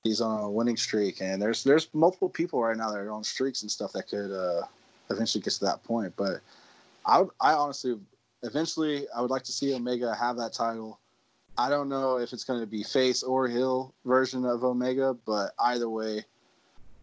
he's 0.03 0.21
on 0.21 0.43
a 0.43 0.49
winning 0.49 0.77
streak. 0.77 1.21
And 1.21 1.41
there's 1.41 1.63
there's 1.63 1.89
multiple 1.93 2.29
people 2.29 2.61
right 2.61 2.77
now 2.77 2.91
that 2.91 2.99
are 2.99 3.11
on 3.11 3.23
streaks 3.23 3.61
and 3.61 3.71
stuff 3.71 3.91
that 3.93 4.07
could 4.07 4.31
uh, 4.31 4.65
eventually 5.09 5.41
get 5.41 5.53
to 5.53 5.65
that 5.65 5.83
point. 5.83 6.13
But 6.15 6.41
I 7.05 7.19
would, 7.19 7.29
I 7.41 7.53
honestly, 7.53 7.97
eventually, 8.43 9.07
I 9.15 9.21
would 9.21 9.31
like 9.31 9.43
to 9.43 9.51
see 9.51 9.73
Omega 9.73 10.15
have 10.15 10.37
that 10.37 10.53
title. 10.53 10.99
I 11.57 11.69
don't 11.69 11.89
know 11.89 12.17
if 12.17 12.31
it's 12.31 12.45
going 12.45 12.61
to 12.61 12.67
be 12.67 12.83
face 12.83 13.21
or 13.21 13.47
heel 13.47 13.93
version 14.05 14.45
of 14.45 14.63
Omega, 14.63 15.13
but 15.25 15.51
either 15.59 15.89
way, 15.89 16.23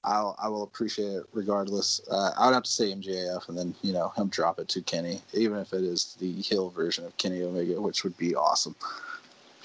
I'll 0.07 0.37
I 0.41 0.49
will 0.49 0.63
appreciate 0.63 1.13
it 1.13 1.25
regardless. 1.33 2.01
Uh, 2.11 2.31
I 2.39 2.47
would 2.47 2.55
have 2.55 2.63
to 2.63 2.71
say 2.71 2.93
MJF, 2.93 3.49
and 3.49 3.59
then 3.59 3.75
you 3.83 3.93
know 3.93 4.11
him 4.17 4.29
drop 4.29 4.59
it 4.61 4.69
to 4.69 4.83
Kenny, 4.83 5.21
even 5.35 5.59
if 5.59 5.73
it 5.73 5.83
is 5.83 6.17
the 6.21 6.33
heel 6.41 6.71
version 6.71 7.05
of 7.05 7.17
Kenny 7.19 7.43
Omega, 7.43 7.81
which 7.81 8.05
would 8.05 8.17
be 8.17 8.35
awesome. 8.35 8.75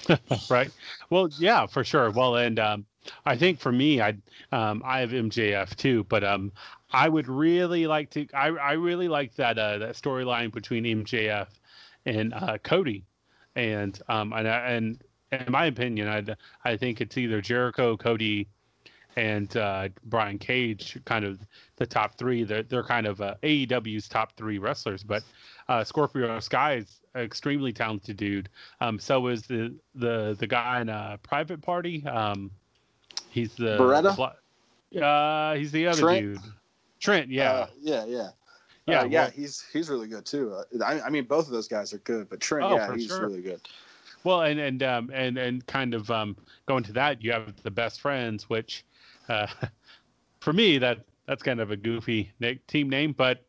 right. 0.50 0.70
Well, 1.10 1.28
yeah, 1.38 1.66
for 1.66 1.84
sure. 1.84 2.10
Well, 2.10 2.36
and 2.36 2.58
um, 2.58 2.86
I 3.24 3.36
think 3.36 3.60
for 3.60 3.72
me, 3.72 4.00
I 4.00 4.14
um, 4.52 4.82
I 4.84 5.00
have 5.00 5.10
MJF 5.10 5.74
too, 5.76 6.04
but 6.04 6.24
um, 6.24 6.52
I 6.92 7.08
would 7.08 7.28
really 7.28 7.86
like 7.86 8.10
to. 8.10 8.26
I 8.34 8.48
I 8.48 8.72
really 8.72 9.08
like 9.08 9.34
that 9.36 9.58
uh, 9.58 9.78
that 9.78 9.94
storyline 9.94 10.52
between 10.52 10.84
MJF 10.84 11.48
and 12.06 12.34
uh, 12.34 12.58
Cody, 12.58 13.04
and 13.56 13.98
um, 14.08 14.32
and 14.32 14.46
and 14.46 15.02
in 15.32 15.52
my 15.52 15.66
opinion, 15.66 16.08
I 16.08 16.70
I 16.70 16.76
think 16.76 17.00
it's 17.00 17.16
either 17.16 17.40
Jericho, 17.40 17.96
Cody, 17.96 18.48
and 19.16 19.54
uh, 19.56 19.88
Brian 20.04 20.38
Cage, 20.38 20.98
kind 21.04 21.24
of 21.24 21.38
the 21.76 21.86
top 21.86 22.16
three. 22.16 22.44
They're 22.44 22.62
they're 22.62 22.82
kind 22.84 23.06
of 23.06 23.20
uh, 23.20 23.34
AEW's 23.42 24.08
top 24.08 24.36
three 24.36 24.58
wrestlers, 24.58 25.02
but 25.02 25.22
uh, 25.68 25.84
Scorpio 25.84 26.40
Sky 26.40 26.74
is 26.76 27.00
an 27.14 27.22
extremely 27.22 27.72
talented 27.72 28.16
dude. 28.16 28.48
Um, 28.80 28.98
so 28.98 29.26
is 29.28 29.42
the 29.42 29.74
the 29.94 30.36
the 30.38 30.46
guy 30.46 30.80
in 30.80 30.88
a 30.88 31.18
private 31.22 31.60
party. 31.60 32.04
Um, 32.06 32.50
he's 33.28 33.54
the 33.54 33.76
Beretta? 33.78 34.16
uh, 35.00 35.54
he's 35.56 35.72
the 35.72 35.86
other 35.86 36.00
Trent? 36.00 36.20
dude. 36.20 36.38
Trent, 37.00 37.30
yeah, 37.30 37.50
Uh, 37.52 37.66
yeah, 37.80 38.04
yeah, 38.04 38.28
yeah, 38.86 39.00
Uh, 39.00 39.04
yeah. 39.04 39.22
well- 39.22 39.30
He's 39.30 39.64
he's 39.72 39.90
really 39.90 40.08
good 40.08 40.24
too. 40.24 40.54
Uh, 40.54 40.84
I, 40.84 41.00
I 41.02 41.10
mean, 41.10 41.24
both 41.24 41.46
of 41.46 41.52
those 41.52 41.68
guys 41.68 41.92
are 41.92 41.98
good, 41.98 42.28
but 42.28 42.40
Trent, 42.40 42.64
Oh, 42.70 42.76
yeah, 42.76 42.94
he's 42.94 43.08
sure. 43.08 43.26
really 43.26 43.42
good. 43.42 43.60
Well, 44.24 44.42
and 44.42 44.60
and 44.60 44.82
um, 44.84 45.10
and 45.12 45.36
and 45.36 45.66
kind 45.66 45.94
of 45.94 46.08
um, 46.10 46.36
going 46.66 46.84
to 46.84 46.92
that, 46.92 47.22
you 47.24 47.32
have 47.32 47.60
the 47.64 47.72
best 47.72 48.00
friends, 48.00 48.48
which 48.48 48.84
uh, 49.28 49.46
for 50.40 50.52
me 50.52 50.78
that 50.78 51.00
that's 51.26 51.42
kind 51.42 51.60
of 51.60 51.70
a 51.70 51.76
goofy 51.76 52.30
na- 52.40 52.52
team 52.66 52.88
name, 52.88 53.12
but 53.16 53.44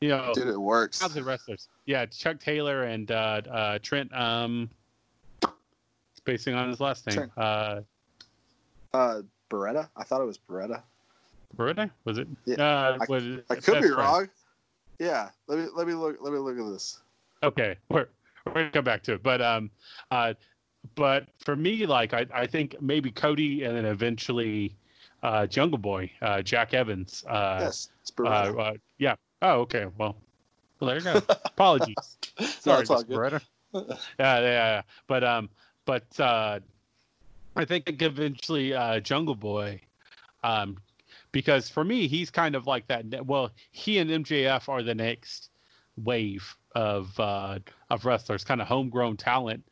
you 0.00 0.08
know, 0.08 0.32
Dude, 0.34 0.46
it 0.48 0.56
works. 0.60 1.00
talented 1.00 1.24
wrestlers. 1.24 1.68
Yeah, 1.86 2.06
Chuck 2.06 2.38
Taylor 2.38 2.84
and 2.84 3.10
uh, 3.10 3.42
uh, 3.50 3.78
Trent. 3.82 4.12
Um, 4.14 4.70
spacing 6.16 6.54
on 6.54 6.68
his 6.68 6.80
last 6.80 7.06
name. 7.06 7.16
Trent. 7.16 7.32
Uh, 7.36 7.80
Uh, 8.94 9.22
Beretta, 9.50 9.88
I 9.96 10.04
thought 10.04 10.20
it 10.20 10.24
was 10.26 10.38
Beretta. 10.38 10.82
Beretta 11.56 11.90
was 12.04 12.18
it? 12.18 12.28
Yeah, 12.46 12.56
uh, 12.62 12.98
I- 13.00 13.06
was 13.08 13.24
it 13.26 13.44
I 13.50 13.54
could 13.56 13.74
be 13.82 13.88
friend? 13.88 13.96
wrong. 13.96 14.28
Yeah, 14.98 15.30
let 15.46 15.58
me 15.58 15.66
let 15.74 15.86
me 15.86 15.94
look 15.94 16.16
let 16.20 16.32
me 16.32 16.38
look 16.38 16.58
at 16.58 16.64
this. 16.72 17.00
okay 17.44 17.76
we're, 17.88 18.08
we're 18.46 18.52
gonna 18.54 18.70
come 18.70 18.84
back 18.84 19.00
to 19.04 19.12
it 19.14 19.22
but 19.22 19.40
um 19.40 19.70
uh 20.10 20.34
but 20.96 21.28
for 21.38 21.54
me 21.54 21.86
like 21.86 22.12
i, 22.12 22.26
I 22.34 22.46
think 22.48 22.74
maybe 22.82 23.12
cody 23.12 23.62
and 23.62 23.76
then 23.76 23.84
eventually 23.84 24.74
uh 25.22 25.46
jungle 25.46 25.78
boy 25.78 26.10
uh 26.22 26.42
jack 26.42 26.74
evans 26.74 27.24
uh, 27.28 27.58
yes, 27.60 27.88
it's 28.02 28.12
uh, 28.18 28.22
Beretta. 28.22 28.60
uh 28.60 28.74
yeah 28.98 29.14
oh 29.42 29.60
okay 29.60 29.86
well 29.98 30.16
well 30.80 30.88
there 30.88 30.98
you 30.98 31.04
go 31.04 31.22
apologies 31.44 31.94
sorry 32.60 32.82
it's 32.82 32.90
all 32.90 32.98
Miss 32.98 33.04
good. 33.04 33.16
Beretta. 33.16 33.40
yeah, 33.74 33.94
yeah 34.18 34.40
yeah 34.40 34.82
but 35.06 35.24
um 35.24 35.48
but 35.84 36.04
uh 36.20 36.58
i 37.56 37.64
think 37.64 38.00
eventually 38.02 38.72
uh 38.74 39.00
jungle 39.00 39.34
boy 39.34 39.80
um 40.44 40.76
because 41.32 41.68
for 41.68 41.84
me 41.84 42.06
he's 42.06 42.30
kind 42.30 42.54
of 42.54 42.66
like 42.66 42.86
that 42.86 43.04
well 43.26 43.50
he 43.72 43.98
and 43.98 44.10
mjf 44.10 44.68
are 44.68 44.82
the 44.82 44.94
next 44.94 45.50
wave 46.04 46.56
of 46.74 47.18
uh 47.18 47.58
of 47.90 48.04
wrestlers 48.04 48.44
kind 48.44 48.60
of 48.62 48.68
homegrown 48.68 49.16
talent 49.16 49.64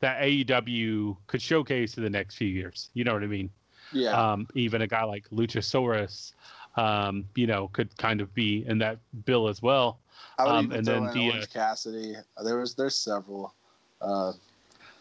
that 0.00 0.20
AEW 0.22 1.16
could 1.26 1.42
showcase 1.42 1.96
in 1.96 2.02
the 2.02 2.10
next 2.10 2.36
few 2.36 2.48
years. 2.48 2.90
You 2.94 3.04
know 3.04 3.12
what 3.12 3.22
I 3.22 3.26
mean? 3.26 3.50
Yeah, 3.92 4.32
Um, 4.32 4.46
even 4.54 4.82
a 4.82 4.86
guy 4.86 5.04
like 5.04 5.28
Luchasaurus, 5.30 6.32
um, 6.76 7.24
you 7.34 7.46
know, 7.46 7.68
could 7.68 7.96
kind 7.96 8.20
of 8.20 8.34
be 8.34 8.64
in 8.66 8.78
that 8.78 8.98
bill 9.24 9.48
as 9.48 9.62
well. 9.62 9.98
I 10.38 10.44
would 10.44 10.54
um, 10.54 10.64
even 10.66 10.76
and 10.78 10.84
throw 10.86 10.94
then 10.94 11.04
in 11.04 11.10
the, 11.12 11.30
Orange 11.30 11.44
uh, 11.44 11.46
Cassidy. 11.52 12.16
There 12.44 12.58
was 12.58 12.74
there's 12.74 12.96
several. 12.96 13.54
Uh, 14.00 14.32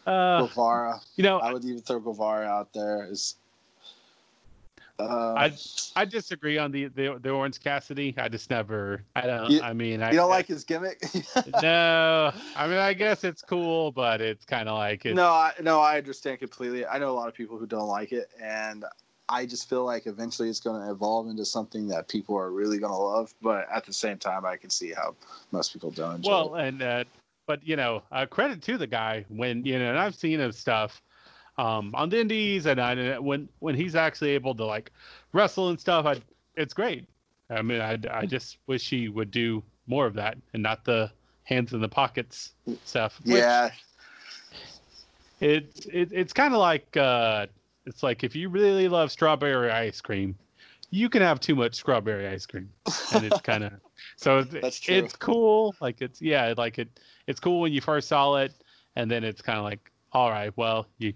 Uh, 0.05 0.41
Guevara. 0.41 0.99
you 1.17 1.23
know, 1.23 1.38
I 1.39 1.51
would 1.51 1.65
even 1.65 1.81
throw 1.81 1.99
Guevara 1.99 2.47
out 2.47 2.71
there. 2.73 3.07
Is 3.11 3.35
uh, 4.99 5.33
I 5.37 5.53
I 5.95 6.05
disagree 6.05 6.57
on 6.57 6.71
the, 6.71 6.87
the 6.87 7.19
the 7.21 7.29
Orange 7.29 7.59
Cassidy. 7.59 8.15
I 8.17 8.29
just 8.29 8.49
never. 8.49 9.03
I 9.15 9.21
don't. 9.21 9.51
You- 9.51 9.61
I 9.61 9.73
mean, 9.73 10.01
I 10.01 10.11
you 10.11 10.17
don't 10.17 10.29
like 10.29 10.47
his 10.47 10.63
gimmick? 10.63 11.03
No, 11.61 12.31
I 12.55 12.67
mean, 12.67 12.77
I 12.77 12.93
guess 12.93 13.23
it's 13.23 13.41
cool, 13.41 13.91
but 13.91 14.21
it's 14.21 14.45
kind 14.45 14.67
of 14.67 14.77
like 14.77 15.05
it's, 15.05 15.15
no, 15.15 15.27
I, 15.29 15.53
no, 15.61 15.79
I 15.79 15.97
understand 15.97 16.39
completely. 16.39 16.85
I 16.85 16.97
know 16.97 17.09
a 17.09 17.13
lot 17.13 17.27
of 17.27 17.33
people 17.33 17.57
who 17.57 17.67
don't 17.67 17.87
like 17.87 18.11
it, 18.11 18.29
and 18.41 18.85
I 19.29 19.45
just 19.45 19.69
feel 19.69 19.85
like 19.85 20.07
eventually 20.07 20.49
it's 20.49 20.59
going 20.59 20.81
to 20.81 20.91
evolve 20.91 21.27
into 21.27 21.45
something 21.45 21.87
that 21.89 22.07
people 22.07 22.35
are 22.35 22.51
really 22.51 22.79
going 22.79 22.91
to 22.91 22.97
love. 22.97 23.33
But 23.41 23.67
at 23.71 23.85
the 23.85 23.93
same 23.93 24.17
time, 24.17 24.45
I 24.45 24.57
can 24.57 24.69
see 24.69 24.93
how 24.93 25.15
most 25.51 25.73
people 25.73 25.91
don't 25.91 26.25
well, 26.25 26.55
it. 26.55 26.67
and 26.67 26.81
uh, 26.81 27.03
but 27.45 27.65
you 27.65 27.75
know, 27.75 28.01
uh, 28.11 28.25
credit 28.25 28.61
to 28.63 28.77
the 28.77 28.87
guy 28.87 29.25
when 29.29 29.63
you 29.65 29.77
know, 29.77 29.89
and 29.89 29.99
I've 29.99 30.15
seen 30.15 30.39
his 30.39 30.57
stuff 30.57 31.01
um, 31.57 31.93
on 31.95 32.09
the 32.09 32.19
Indies, 32.19 32.65
and 32.65 32.79
I, 32.79 33.17
when 33.19 33.49
when 33.59 33.75
he's 33.75 33.95
actually 33.95 34.31
able 34.31 34.53
to 34.55 34.65
like 34.65 34.91
wrestle 35.33 35.69
and 35.69 35.79
stuff, 35.79 36.05
I, 36.05 36.21
it's 36.55 36.73
great. 36.73 37.07
I 37.49 37.61
mean, 37.61 37.81
I 37.81 37.97
I 38.11 38.25
just 38.25 38.57
wish 38.67 38.89
he 38.89 39.09
would 39.09 39.31
do 39.31 39.63
more 39.87 40.05
of 40.05 40.13
that 40.15 40.37
and 40.53 40.61
not 40.61 40.83
the 40.83 41.11
hands 41.43 41.73
in 41.73 41.81
the 41.81 41.89
pockets 41.89 42.51
stuff. 42.83 43.19
Yeah, 43.23 43.71
it's 45.39 45.85
it, 45.85 46.09
it's 46.11 46.33
kind 46.33 46.53
of 46.53 46.59
like 46.59 46.95
uh, 46.97 47.47
it's 47.85 48.03
like 48.03 48.23
if 48.23 48.35
you 48.35 48.49
really 48.49 48.87
love 48.87 49.11
strawberry 49.11 49.71
ice 49.71 50.01
cream, 50.01 50.35
you 50.91 51.09
can 51.09 51.21
have 51.21 51.39
too 51.39 51.55
much 51.55 51.75
strawberry 51.75 52.27
ice 52.27 52.45
cream, 52.45 52.69
and 53.13 53.25
it's 53.25 53.41
kind 53.41 53.63
of 53.63 53.73
so 54.15 54.39
it's, 54.39 54.51
That's 54.51 54.79
true. 54.79 54.95
it's 54.95 55.15
cool. 55.15 55.75
Like 55.79 56.01
it's 56.01 56.21
yeah, 56.21 56.53
like 56.57 56.79
it 56.79 56.99
it's 57.27 57.39
cool 57.39 57.61
when 57.61 57.71
you 57.71 57.81
first 57.81 58.09
saw 58.09 58.35
it, 58.35 58.53
and 58.95 59.09
then 59.09 59.23
it's 59.23 59.41
kind 59.41 59.57
of 59.57 59.63
like 59.63 59.91
all 60.11 60.29
right, 60.29 60.51
well 60.55 60.87
you 60.97 61.13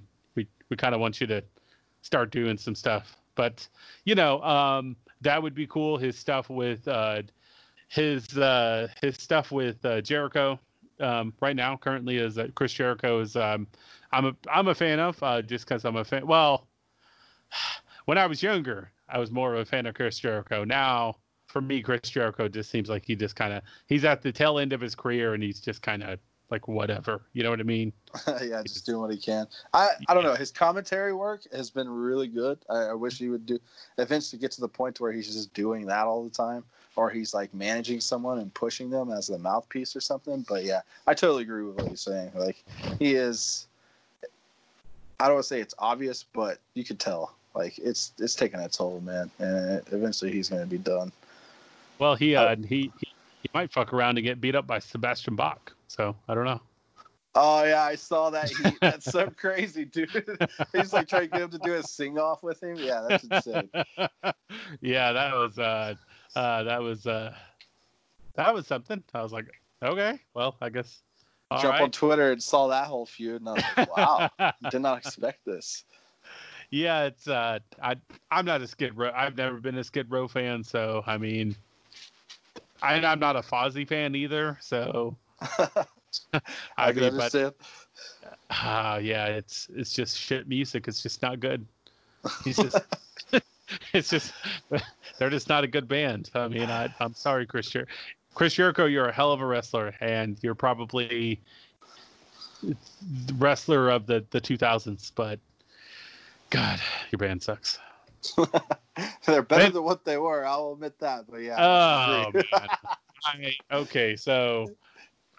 we 0.72 0.78
kind 0.78 0.96
of 0.96 1.02
want 1.02 1.22
you 1.22 1.28
to 1.28 1.44
start 2.02 2.32
doing 2.32 2.58
some 2.58 2.74
stuff, 2.74 3.16
but 3.36 3.68
you 4.06 4.16
know 4.16 4.42
um, 4.42 4.96
that 5.22 5.44
would 5.44 5.54
be 5.54 5.68
cool. 5.68 5.98
His 5.98 6.18
stuff 6.18 6.50
with 6.50 6.88
uh, 6.88 7.22
his 7.90 8.36
uh, 8.36 8.88
his 9.02 9.18
stuff 9.18 9.52
with 9.52 9.86
uh, 9.86 10.02
Jericho 10.02 10.60
um, 11.00 11.34
right 11.42 11.56
now 11.56 11.78
currently 11.78 12.18
is 12.18 12.36
that 12.36 12.56
Chris 12.56 12.74
Jericho 12.74 13.20
is 13.20 13.36
um, 13.36 13.68
I'm 14.12 14.26
a 14.26 14.36
I'm 14.50 14.68
a 14.70 14.76
fan 14.76 15.00
of 15.00 15.22
uh, 15.22 15.44
just 15.44 15.66
because 15.68 15.86
I'm 15.86 15.98
a 15.98 16.04
fan. 16.04 16.26
Well, 16.26 16.68
when 18.06 18.18
I 18.18 18.26
was 18.26 18.42
younger, 18.42 18.92
I 19.10 19.20
was 19.20 19.30
more 19.30 19.54
of 19.54 19.60
a 19.60 19.66
fan 19.66 19.86
of 19.86 19.94
Chris 19.94 20.18
Jericho. 20.18 20.64
Now, 20.64 21.18
for 21.48 21.62
me, 21.62 21.82
Chris 21.82 22.10
Jericho 22.10 22.48
just 22.48 22.72
seems 22.72 22.90
like 22.90 23.06
he 23.06 23.16
just 23.16 23.36
kind 23.36 23.54
of 23.54 23.62
he's 23.88 24.06
at 24.06 24.22
the 24.22 24.32
tail 24.32 24.58
end 24.58 24.74
of 24.74 24.82
his 24.82 24.96
career 24.96 25.34
and 25.34 25.44
he's 25.44 25.60
just 25.60 25.82
kind 25.82 26.02
of 26.02 26.20
like 26.52 26.68
whatever. 26.68 27.22
You 27.34 27.44
know 27.44 27.50
what 27.50 27.60
I 27.60 27.64
mean? 27.64 27.94
yeah, 28.42 28.62
just 28.64 28.86
doing 28.86 29.02
what 29.02 29.12
he 29.12 29.18
can. 29.18 29.48
I 29.74 29.90
I 30.08 30.14
don't 30.14 30.24
know. 30.24 30.36
His 30.36 30.52
commentary 30.52 31.14
work 31.14 31.42
has 31.54 31.70
been 31.70 31.90
really 31.90 32.28
good. 32.28 32.60
I, 32.70 32.76
I 32.76 32.94
wish 32.94 33.18
he 33.18 33.30
would 33.30 33.46
do 33.46 33.60
eventually 33.98 34.40
get 34.40 34.52
to 34.52 34.62
the 34.62 34.68
point 34.68 35.00
where 35.00 35.12
he's 35.12 35.34
just 35.34 35.54
doing 35.54 35.86
that 35.88 36.06
all 36.06 36.24
the 36.24 36.30
time, 36.30 36.64
or 36.96 37.10
he's 37.10 37.34
like 37.34 37.54
managing 37.54 38.02
someone 38.02 38.40
and 38.40 38.54
pushing 38.54 38.90
them 38.90 39.12
as 39.12 39.28
the 39.28 39.38
mouthpiece 39.38 39.96
or 39.96 40.02
something. 40.02 40.46
But 40.48 40.66
yeah, 40.66 40.82
I 41.08 41.14
totally 41.14 41.44
agree 41.44 41.64
with 41.64 41.78
what 41.78 41.88
he's 41.88 42.02
saying. 42.02 42.32
Like 42.36 42.64
he 43.00 43.16
is. 43.16 43.68
I 45.20 45.26
don't 45.26 45.36
want 45.36 45.44
to 45.44 45.48
say 45.48 45.62
it's 45.62 45.76
obvious, 45.80 46.26
but 46.34 46.60
you 46.74 46.84
could 46.84 47.00
tell. 47.00 47.36
Like 47.56 47.78
it's 47.80 48.14
it's 48.20 48.36
taking 48.36 48.60
a 48.60 48.70
toll, 48.70 49.02
man, 49.02 49.32
and 49.40 49.82
eventually 49.92 50.32
he's 50.32 50.50
going 50.50 50.62
to 50.62 50.68
be 50.68 50.78
done. 50.78 51.12
Well, 52.00 52.16
he 52.16 52.36
uh, 52.36 52.56
he, 52.56 52.92
he 53.00 53.14
he 53.42 53.50
might 53.54 53.72
fuck 53.72 53.94
around 53.94 54.18
and 54.18 54.26
get 54.26 54.40
beat 54.40 54.56
up 54.56 54.68
by 54.68 54.80
Sebastian 54.80 55.36
Bach. 55.36 55.74
So 55.92 56.16
I 56.30 56.36
don't 56.36 56.46
know. 56.46 56.62
Oh 57.36 57.66
yeah, 57.66 57.84
I 57.84 57.96
saw 57.96 58.30
that. 58.30 58.50
He, 58.50 58.64
that's 58.82 59.12
so 59.12 59.30
crazy, 59.30 59.84
dude. 59.84 60.10
He's 60.74 60.94
like 60.94 61.10
trying 61.10 61.24
to 61.24 61.28
get 61.28 61.42
him 61.42 61.50
to 61.50 61.60
do 61.60 61.74
a 61.74 61.84
sing 61.84 62.18
off 62.18 62.44
with 62.44 62.64
him. 62.64 62.78
Yeah, 62.78 63.06
that's 63.08 63.26
insane. 63.26 63.70
yeah, 64.82 65.12
that 65.12 65.34
was 65.36 65.60
uh, 65.60 65.96
uh, 66.34 66.64
that 66.64 66.82
was 66.82 67.06
uh, 67.08 67.36
that 68.36 68.54
was 68.54 68.68
something. 68.68 69.04
I 69.14 69.22
was 69.22 69.34
like, 69.34 69.48
okay, 69.84 70.18
well, 70.34 70.56
I 70.62 70.70
guess 70.70 71.02
Jump 71.60 71.74
right. 71.74 71.82
on 71.82 71.92
Twitter 71.92 72.32
and 72.32 72.42
saw 72.42 72.68
that 72.70 72.88
whole 72.88 73.06
feud, 73.06 73.42
and 73.42 73.50
I 73.50 73.54
was 73.54 73.64
like, 73.76 73.98
wow, 73.98 74.54
did 74.70 74.82
not 74.82 74.98
expect 74.98 75.44
this. 75.46 75.84
yeah, 76.70 77.04
it's 77.04 77.28
uh, 77.28 77.60
I 77.84 77.98
I'm 78.32 78.46
not 78.46 78.62
a 78.62 78.68
Skid 78.68 78.98
Row. 78.98 79.12
I've 79.14 79.36
never 79.36 79.60
been 79.60 79.78
a 79.78 79.84
Skid 79.84 80.10
Row 80.10 80.30
fan, 80.30 80.64
so 80.64 81.04
I 81.06 81.18
mean, 81.18 81.54
I, 82.82 82.96
I'm 82.96 83.20
not 83.20 83.36
a 83.36 83.42
Fozzy 83.42 83.86
fan 83.86 84.16
either. 84.16 84.58
So 84.62 85.18
I, 86.34 86.42
I 86.78 86.92
can 86.92 87.02
mean, 87.02 87.12
but 87.18 87.34
understand. 87.34 87.54
Ah, 88.50 88.98
yeah, 88.98 89.26
it's 89.28 89.70
it's 89.76 89.94
just 89.94 90.18
shit 90.18 90.48
music. 90.48 90.88
It's 90.88 91.02
just 91.02 91.22
not 91.22 91.40
good. 91.40 91.66
He's 92.44 92.58
just, 92.58 92.78
it's 93.94 94.10
just, 94.10 94.34
they're 95.20 95.30
just 95.30 95.50
not 95.50 95.64
a 95.64 95.68
good 95.68 95.88
band. 95.88 96.30
I 96.36 96.48
mean, 96.48 96.70
I, 96.70 96.94
I'm 97.00 97.14
sorry, 97.14 97.46
Chris. 97.46 97.70
Jer- 97.70 97.88
Chris 98.34 98.54
Jericho, 98.54 98.86
you're 98.86 99.08
a 99.08 99.12
hell 99.12 99.32
of 99.32 99.42
a 99.42 99.46
wrestler, 99.46 99.94
and 100.00 100.38
you're 100.42 100.56
probably 100.56 101.42
wrestler 103.38 103.90
of 103.90 104.06
the 104.06 104.24
the 104.32 104.42
2000s. 104.42 105.12
But 105.16 105.40
God, 106.50 106.80
your 107.12 107.18
band 107.18 107.42
sucks. 107.42 107.80
They're 109.26 109.42
better 109.42 109.64
Man- 109.64 109.74
than 109.74 109.84
what 109.84 110.06
they 110.06 110.18
were. 110.18 110.46
I'll 110.46 110.74
admit 110.74 111.00
that. 111.00 111.26
But 111.30 111.38
yeah. 111.38 111.56
Oh 111.58 112.32
man. 112.34 112.68
I, 113.24 113.54
okay, 113.72 114.16
so 114.16 114.72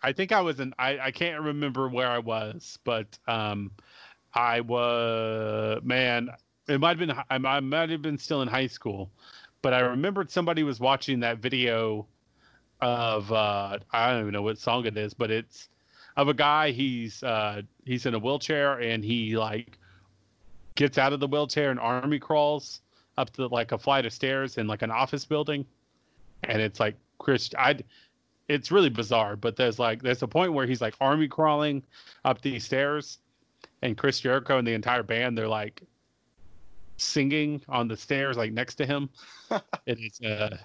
I 0.03 0.13
think 0.13 0.33
I 0.33 0.41
was 0.41 0.61
in. 0.61 0.75
I 0.79 0.99
I 0.99 1.11
can't 1.11 1.41
remember 1.43 1.89
where 1.89 2.09
I 2.09 2.19
was, 2.19 2.79
but 2.85 3.19
um, 3.29 3.71
I 4.35 4.61
was 4.61 5.81
man. 5.85 6.31
It 6.69 6.79
might 6.81 6.99
have 6.99 7.09
been. 7.09 7.17
I 7.31 7.39
might- 7.39 7.91
have 7.91 8.03
been 8.03 8.19
still 8.19 8.43
in 8.43 8.49
high 8.49 8.67
school, 8.67 9.11
but 9.63 9.73
I 9.73 9.81
remembered 9.81 10.31
somebody 10.31 10.63
was 10.63 10.81
watching 10.81 11.21
that 11.21 11.39
video 11.39 12.07
of 12.81 13.31
uh, 13.33 13.79
I 13.93 14.11
don't 14.11 14.21
even 14.23 14.33
know 14.33 14.43
what 14.43 14.59
song 14.59 14.87
it 14.87 14.97
is, 14.97 15.15
but 15.15 15.31
it's 15.31 15.69
of 16.17 16.29
a 16.29 16.35
guy. 16.35 16.71
He's 16.73 17.23
uh, 17.23 17.63
he's 17.85 18.07
in 18.07 18.15
a 18.15 18.19
wheelchair 18.19 18.81
and 18.81 19.05
he 19.05 19.37
like 19.37 19.79
gets 20.75 20.99
out 20.99 21.13
of 21.13 21.21
the 21.21 21.29
wheelchair 21.29 21.71
and 21.71 21.79
army 21.79 22.19
crawls 22.19 22.81
up 23.19 23.31
to 23.31 23.47
like 23.47 23.73
a 23.73 23.79
flight 23.79 24.07
of 24.07 24.13
stairs 24.13 24.57
in 24.57 24.67
like 24.67 24.83
an 24.83 24.91
office 24.91 25.25
building 25.25 25.67
and 26.45 26.63
it's 26.63 26.81
like 26.81 26.97
Chris 27.19 27.51
I 27.59 27.79
it's 28.53 28.71
really 28.71 28.91
bizarre 28.91 29.35
but 29.37 29.57
there's 29.57 29.79
like 29.79 30.03
there's 30.03 30.23
a 30.23 30.29
point 30.29 30.53
where 30.53 30.67
he's 30.67 30.81
like 30.81 30.95
army 31.01 31.27
crawling 31.27 31.83
up 32.25 32.41
these 32.43 32.65
stairs 32.65 33.19
and 33.83 33.97
Chris 33.97 34.21
Jericho 34.21 34.59
and 34.59 34.67
the 34.67 34.75
entire 34.75 35.03
band 35.03 35.37
they're 35.37 35.49
like 35.49 35.83
singing 36.97 37.63
on 37.69 37.89
the 37.89 37.97
stairs 37.97 38.37
like 38.37 38.53
next 38.53 38.77
to 38.77 38.87
him. 38.87 39.11
It 39.87 39.99
is 39.99 40.21
uh 40.21 40.57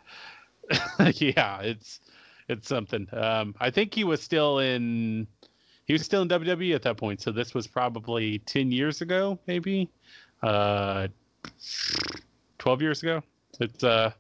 yeah 1.16 1.62
it's 1.62 2.00
it's 2.48 2.68
something. 2.68 3.08
Um 3.14 3.56
I 3.60 3.70
think 3.70 3.94
he 3.94 4.04
was 4.04 4.22
still 4.22 4.60
in 4.60 5.28
he 5.86 5.94
was 5.94 6.04
still 6.04 6.22
in 6.22 6.30
WWE 6.30 6.76
at 6.76 6.84
that 6.84 6.98
point 6.98 7.22
so 7.22 7.32
this 7.32 7.54
was 7.54 7.68
probably 7.68 8.40
10 8.40 8.72
years 8.72 9.02
ago 9.02 9.40
maybe? 9.48 9.90
Uh 10.44 11.08
12 12.60 12.82
years 12.82 13.02
ago? 13.04 13.24
It's 13.60 13.84
uh 13.84 14.12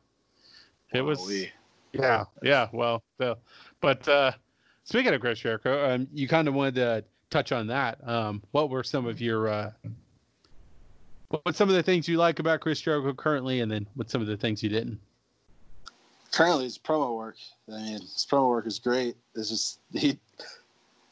it 0.94 1.02
was. 1.02 1.48
Yeah, 1.94 2.26
yeah. 2.44 2.68
Well, 2.72 3.04
so, 3.18 3.38
but 3.82 4.08
uh, 4.08 4.32
speaking 4.84 5.14
of 5.14 5.22
Chris 5.22 5.40
Jericho, 5.40 5.94
um, 5.94 6.08
you 6.14 6.28
kind 6.28 6.48
of 6.48 6.54
wanted 6.54 6.76
to 6.76 7.04
touch 7.30 7.52
on 7.52 7.68
that. 7.68 8.00
Um, 8.08 8.42
what 8.52 8.70
were 8.70 8.84
some 8.84 9.06
of 9.06 9.22
your 9.22 9.48
uh, 9.48 9.72
what 11.30 11.42
what's 11.44 11.58
some 11.58 11.70
of 11.70 11.76
the 11.76 11.84
things 11.84 12.08
you 12.08 12.18
like 12.18 12.40
about 12.40 12.62
Chris 12.62 12.82
Jericho 12.82 13.14
currently, 13.14 13.62
and 13.62 13.72
then 13.72 13.88
what's 13.96 14.12
some 14.12 14.22
of 14.22 14.28
the 14.28 14.38
things 14.38 14.64
you 14.64 14.70
didn't? 14.70 15.00
Currently, 16.32 16.66
his 16.66 16.78
promo 16.78 17.16
work. 17.16 17.38
I 17.70 17.72
mean, 17.72 17.94
his 17.94 18.28
promo 18.30 18.50
work 18.50 18.68
is 18.68 18.80
great. 18.80 19.16
It's 19.36 19.50
just 19.50 19.80
he 19.94 20.20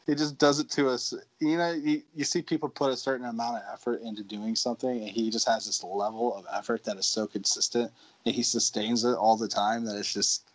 he 0.06 0.14
just 0.14 0.38
does 0.38 0.60
it 0.60 0.70
to 0.72 0.90
us. 0.90 1.14
You 1.40 1.58
know, 1.58 1.72
you, 1.72 2.02
you 2.14 2.24
see 2.24 2.42
people 2.42 2.70
put 2.70 2.92
a 2.92 2.98
certain 2.98 3.26
amount 3.26 3.58
of 3.58 3.64
effort 3.74 4.02
into 4.04 4.24
doing 4.24 4.56
something, 4.56 5.02
and 5.02 5.10
he 5.10 5.30
just 5.30 5.48
has 5.48 5.66
this 5.66 5.84
level 5.84 6.36
of 6.36 6.46
effort 6.54 6.84
that 6.84 6.98
is 6.98 7.08
so 7.08 7.26
consistent, 7.26 7.92
and 8.26 8.36
he 8.36 8.44
sustains 8.44 9.04
it 9.04 9.16
all 9.16 9.36
the 9.36 9.48
time. 9.48 9.84
That 9.86 9.98
it's 9.98 10.14
just 10.14 10.48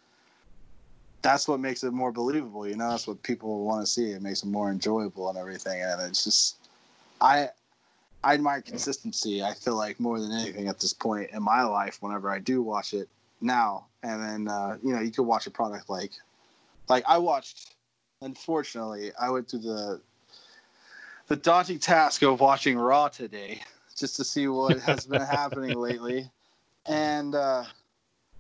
that's 1.23 1.47
what 1.47 1.61
makes 1.61 1.85
it 1.85 1.93
more 1.93 2.13
believable. 2.13 2.67
You 2.67 2.77
know, 2.77 2.91
that's 2.91 3.07
what 3.07 3.23
people 3.23 3.65
want 3.65 3.85
to 3.85 3.91
see. 3.91 4.11
It 4.13 4.23
makes 4.23 4.43
it 4.43 4.47
more 4.47 4.71
enjoyable 4.71 5.29
and 5.29 5.39
everything. 5.39 5.83
And 5.83 6.01
it's 6.03 6.25
just 6.25 6.57
I 7.21 7.49
I 8.23 8.35
admire 8.35 8.63
consistency. 8.63 9.43
I 9.43 9.55
feel 9.55 9.77
like 9.77 10.01
more 10.01 10.21
than 10.21 10.33
anything 10.33 10.69
at 10.69 10.79
this 10.79 10.93
point 10.93 11.31
in 11.33 11.43
my 11.43 11.63
life, 11.63 11.99
whenever 12.01 12.31
I 12.31 12.39
do 12.39 12.63
watch 12.63 12.95
it 12.95 13.09
now, 13.41 13.87
and 14.03 14.23
then 14.23 14.49
uh, 14.49 14.79
you 14.83 14.93
know 14.93 15.01
you 15.01 15.11
could 15.11 15.25
watch 15.25 15.47
a 15.47 15.51
product 15.51 15.89
like 15.91 16.13
like 16.89 17.05
I 17.07 17.19
watched. 17.19 17.75
Unfortunately, 18.23 19.13
I 19.19 19.31
went 19.31 19.49
through 19.49 19.61
the 19.61 20.01
the 21.29 21.37
daunting 21.37 21.79
task 21.79 22.23
of 22.23 22.41
watching 22.41 22.77
Raw 22.77 23.09
today 23.09 23.63
just 23.97 24.17
to 24.17 24.25
see 24.25 24.49
what 24.49 24.79
has 24.81 25.07
been 25.07 25.21
happening 25.21 25.79
lately. 25.81 26.31
And 26.87 27.35
uh, 27.35 27.65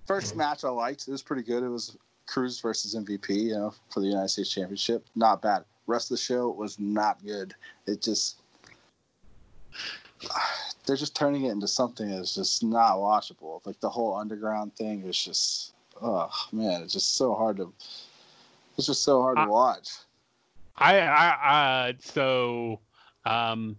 first 0.06 0.34
match 0.34 0.64
I 0.64 0.70
liked. 0.70 1.06
It 1.06 1.12
was 1.12 1.22
pretty 1.22 1.42
good. 1.42 1.62
It 1.62 1.68
was 1.68 1.96
Crews 2.30 2.60
versus 2.60 2.94
MVP, 2.94 3.28
you 3.30 3.54
know, 3.54 3.74
for 3.90 4.00
the 4.00 4.06
United 4.06 4.28
States 4.28 4.52
Championship. 4.52 5.04
Not 5.16 5.42
bad. 5.42 5.64
Rest 5.86 6.10
of 6.10 6.16
the 6.16 6.22
show 6.22 6.48
was 6.50 6.78
not 6.78 7.24
good. 7.24 7.54
It 7.86 8.00
just 8.00 8.40
they're 10.86 10.96
just 10.96 11.16
turning 11.16 11.44
it 11.44 11.50
into 11.50 11.66
something 11.66 12.08
that's 12.08 12.34
just 12.34 12.62
not 12.62 12.96
watchable. 12.96 13.64
Like 13.66 13.80
the 13.80 13.90
whole 13.90 14.14
underground 14.16 14.76
thing 14.76 15.02
is 15.02 15.22
just 15.22 15.74
oh 16.00 16.30
man, 16.52 16.82
it's 16.82 16.92
just 16.92 17.16
so 17.16 17.34
hard 17.34 17.56
to 17.56 17.72
it's 18.78 18.86
just 18.86 19.02
so 19.02 19.20
hard 19.20 19.38
I- 19.38 19.44
to 19.44 19.50
watch. 19.50 19.88
I, 20.82 21.00
I, 21.00 21.88
I 21.88 21.94
so, 22.00 22.80
um, 23.26 23.76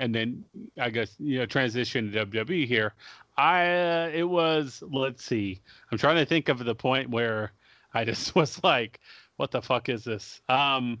and 0.00 0.14
then 0.14 0.44
I 0.80 0.88
guess 0.88 1.14
you 1.18 1.40
know 1.40 1.46
transition 1.46 2.10
to 2.10 2.24
WWE 2.24 2.66
here. 2.66 2.94
I 3.36 3.66
uh, 3.66 4.10
it 4.14 4.22
was 4.22 4.82
let's 4.90 5.24
see. 5.24 5.60
I'm 5.92 5.98
trying 5.98 6.16
to 6.16 6.24
think 6.24 6.48
of 6.48 6.64
the 6.64 6.74
point 6.74 7.10
where 7.10 7.52
I 7.94 8.04
just 8.04 8.34
was 8.34 8.62
like, 8.62 9.00
"What 9.36 9.50
the 9.50 9.62
fuck 9.62 9.88
is 9.88 10.04
this?" 10.04 10.40
Um, 10.48 11.00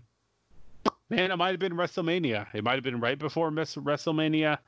man, 1.10 1.30
it 1.30 1.36
might 1.36 1.50
have 1.50 1.60
been 1.60 1.74
WrestleMania. 1.74 2.46
It 2.54 2.64
might 2.64 2.74
have 2.74 2.84
been 2.84 3.00
right 3.00 3.18
before 3.18 3.50
Miss 3.50 3.76
WrestleMania. 3.76 4.58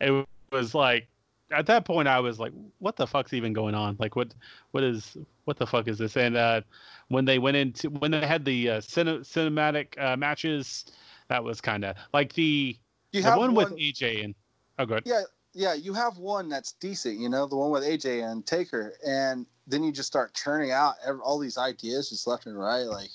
It 0.00 0.26
was 0.50 0.74
like 0.74 1.08
at 1.52 1.66
that 1.66 1.84
point 1.84 2.08
I 2.08 2.20
was 2.20 2.40
like, 2.40 2.52
"What 2.78 2.96
the 2.96 3.06
fuck's 3.06 3.32
even 3.32 3.52
going 3.52 3.74
on? 3.74 3.96
Like, 3.98 4.16
what, 4.16 4.34
what 4.72 4.82
is, 4.82 5.16
what 5.44 5.58
the 5.58 5.66
fuck 5.66 5.88
is 5.88 5.98
this?" 5.98 6.16
And 6.16 6.36
uh, 6.36 6.62
when 7.08 7.24
they 7.24 7.38
went 7.38 7.56
into 7.56 7.90
when 7.90 8.10
they 8.10 8.26
had 8.26 8.44
the 8.44 8.70
uh, 8.70 8.80
cine, 8.80 9.20
cinematic 9.20 10.00
uh, 10.00 10.16
matches, 10.16 10.86
that 11.28 11.42
was 11.42 11.60
kind 11.60 11.84
of 11.84 11.96
like 12.12 12.32
the 12.32 12.76
You 13.12 13.22
the 13.22 13.30
have 13.30 13.38
one, 13.38 13.54
one, 13.54 13.70
with 13.70 13.78
AJ 13.78 14.24
and 14.24 14.34
oh, 14.78 14.86
good. 14.86 15.02
yeah, 15.04 15.22
yeah. 15.52 15.74
You 15.74 15.92
have 15.94 16.18
one 16.18 16.48
that's 16.48 16.72
decent, 16.72 17.18
you 17.18 17.28
know, 17.28 17.46
the 17.46 17.56
one 17.56 17.70
with 17.70 17.84
AJ 17.84 18.30
and 18.30 18.44
Taker, 18.46 18.94
and 19.06 19.46
then 19.66 19.82
you 19.84 19.92
just 19.92 20.08
start 20.08 20.34
churning 20.34 20.70
out 20.72 20.94
ev 21.06 21.20
all 21.20 21.38
these 21.38 21.58
ideas 21.58 22.10
just 22.10 22.26
left 22.26 22.46
and 22.46 22.58
right. 22.58 22.82
Like 22.84 23.10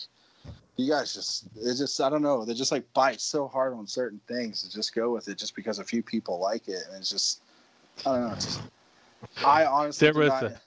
you 0.78 0.90
guys 0.90 1.14
just, 1.14 1.46
it's 1.56 1.80
just, 1.80 2.00
I 2.00 2.10
don't 2.10 2.22
know, 2.22 2.46
they 2.46 2.54
just 2.54 2.72
like 2.72 2.86
bite 2.94 3.20
so 3.20 3.48
hard 3.48 3.74
on 3.74 3.88
certain 3.88 4.22
things 4.28 4.62
to 4.62 4.72
just 4.72 4.94
go 4.94 5.12
with 5.12 5.28
it 5.28 5.38
just 5.38 5.56
because 5.56 5.80
a 5.80 5.84
few 5.84 6.04
people 6.04 6.40
like 6.40 6.68
it, 6.68 6.84
and 6.88 6.98
it's 6.98 7.10
just, 7.10 7.42
I 8.06 8.14
don't 8.14 8.28
know. 8.28 8.34
It's 8.34 8.46
just, 8.46 8.62
I 9.44 9.66
honestly 9.66 10.12
There 10.12 10.26
not 10.26 10.44
a- 10.44 10.62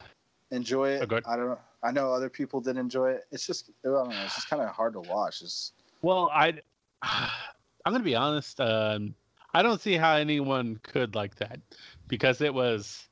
enjoy 0.50 0.98
Oh, 0.98 1.02
it. 1.02 1.08
go 1.08 1.16
ahead. 1.16 1.24
I 1.26 1.36
don't 1.36 1.46
know. 1.46 1.58
I 1.82 1.92
know 1.92 2.12
other 2.12 2.28
people 2.28 2.60
did 2.60 2.76
enjoy 2.76 3.12
it. 3.12 3.26
It's 3.30 3.46
just, 3.46 3.70
I 3.84 3.88
don't 3.88 4.08
know. 4.10 4.14
It's 4.24 4.34
just 4.34 4.50
kind 4.50 4.60
of 4.62 4.68
hard 4.70 4.92
to 4.94 5.00
watch. 5.00 5.42
It's 5.42 5.72
Well, 6.02 6.28
I, 6.32 6.60
I'm 7.02 7.92
gonna 7.92 8.00
be 8.04 8.16
honest. 8.16 8.60
Um, 8.60 9.14
I 9.54 9.62
don't 9.62 9.80
see 9.80 9.94
how 9.94 10.14
anyone 10.14 10.78
could 10.82 11.14
like 11.14 11.36
that 11.36 11.60
because 12.08 12.40
it 12.40 12.52
was 12.52 13.08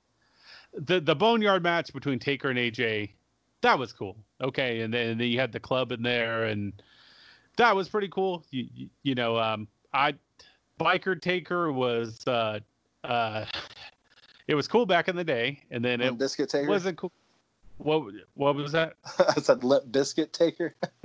the 0.75 1.01
the 1.01 1.15
boneyard 1.15 1.63
match 1.63 1.93
between 1.93 2.19
Taker 2.19 2.49
and 2.49 2.59
AJ. 2.59 3.11
That 3.61 3.79
was 3.79 3.93
cool. 3.93 4.17
Okay, 4.41 4.81
and 4.83 4.95
then, 4.95 5.09
and 5.09 5.21
then 5.21 5.29
you 5.29 5.41
had 5.41 5.53
the 5.53 5.61
club 5.61 5.91
in 5.91 6.03
there, 6.03 6.45
and 6.45 6.73
that 7.57 7.75
was 7.75 7.89
pretty 7.89 8.09
cool. 8.09 8.45
You 8.51 8.69
you, 8.75 8.89
you 9.03 9.15
know, 9.15 9.39
um, 9.39 9.69
I 9.93 10.15
biker 10.79 11.21
Taker 11.21 11.73
was 11.73 12.27
uh, 12.27 12.61
uh, 13.05 13.45
it 14.47 14.55
was 14.55 14.69
cool 14.69 14.87
back 14.87 15.09
in 15.09 15.17
the 15.17 15.25
day, 15.25 15.63
and 15.71 15.85
then 15.85 16.01
it 16.01 16.17
Biscuit 16.19 16.49
Taker. 16.49 16.69
wasn't 16.69 16.99
cool. 16.99 17.13
What 17.79 18.13
what 18.35 18.55
was 18.57 18.73
that? 18.73 18.95
I 19.19 19.41
said 19.41 19.63
Lip 19.63 19.85
Biscuit 19.91 20.33
Taker. 20.33 20.75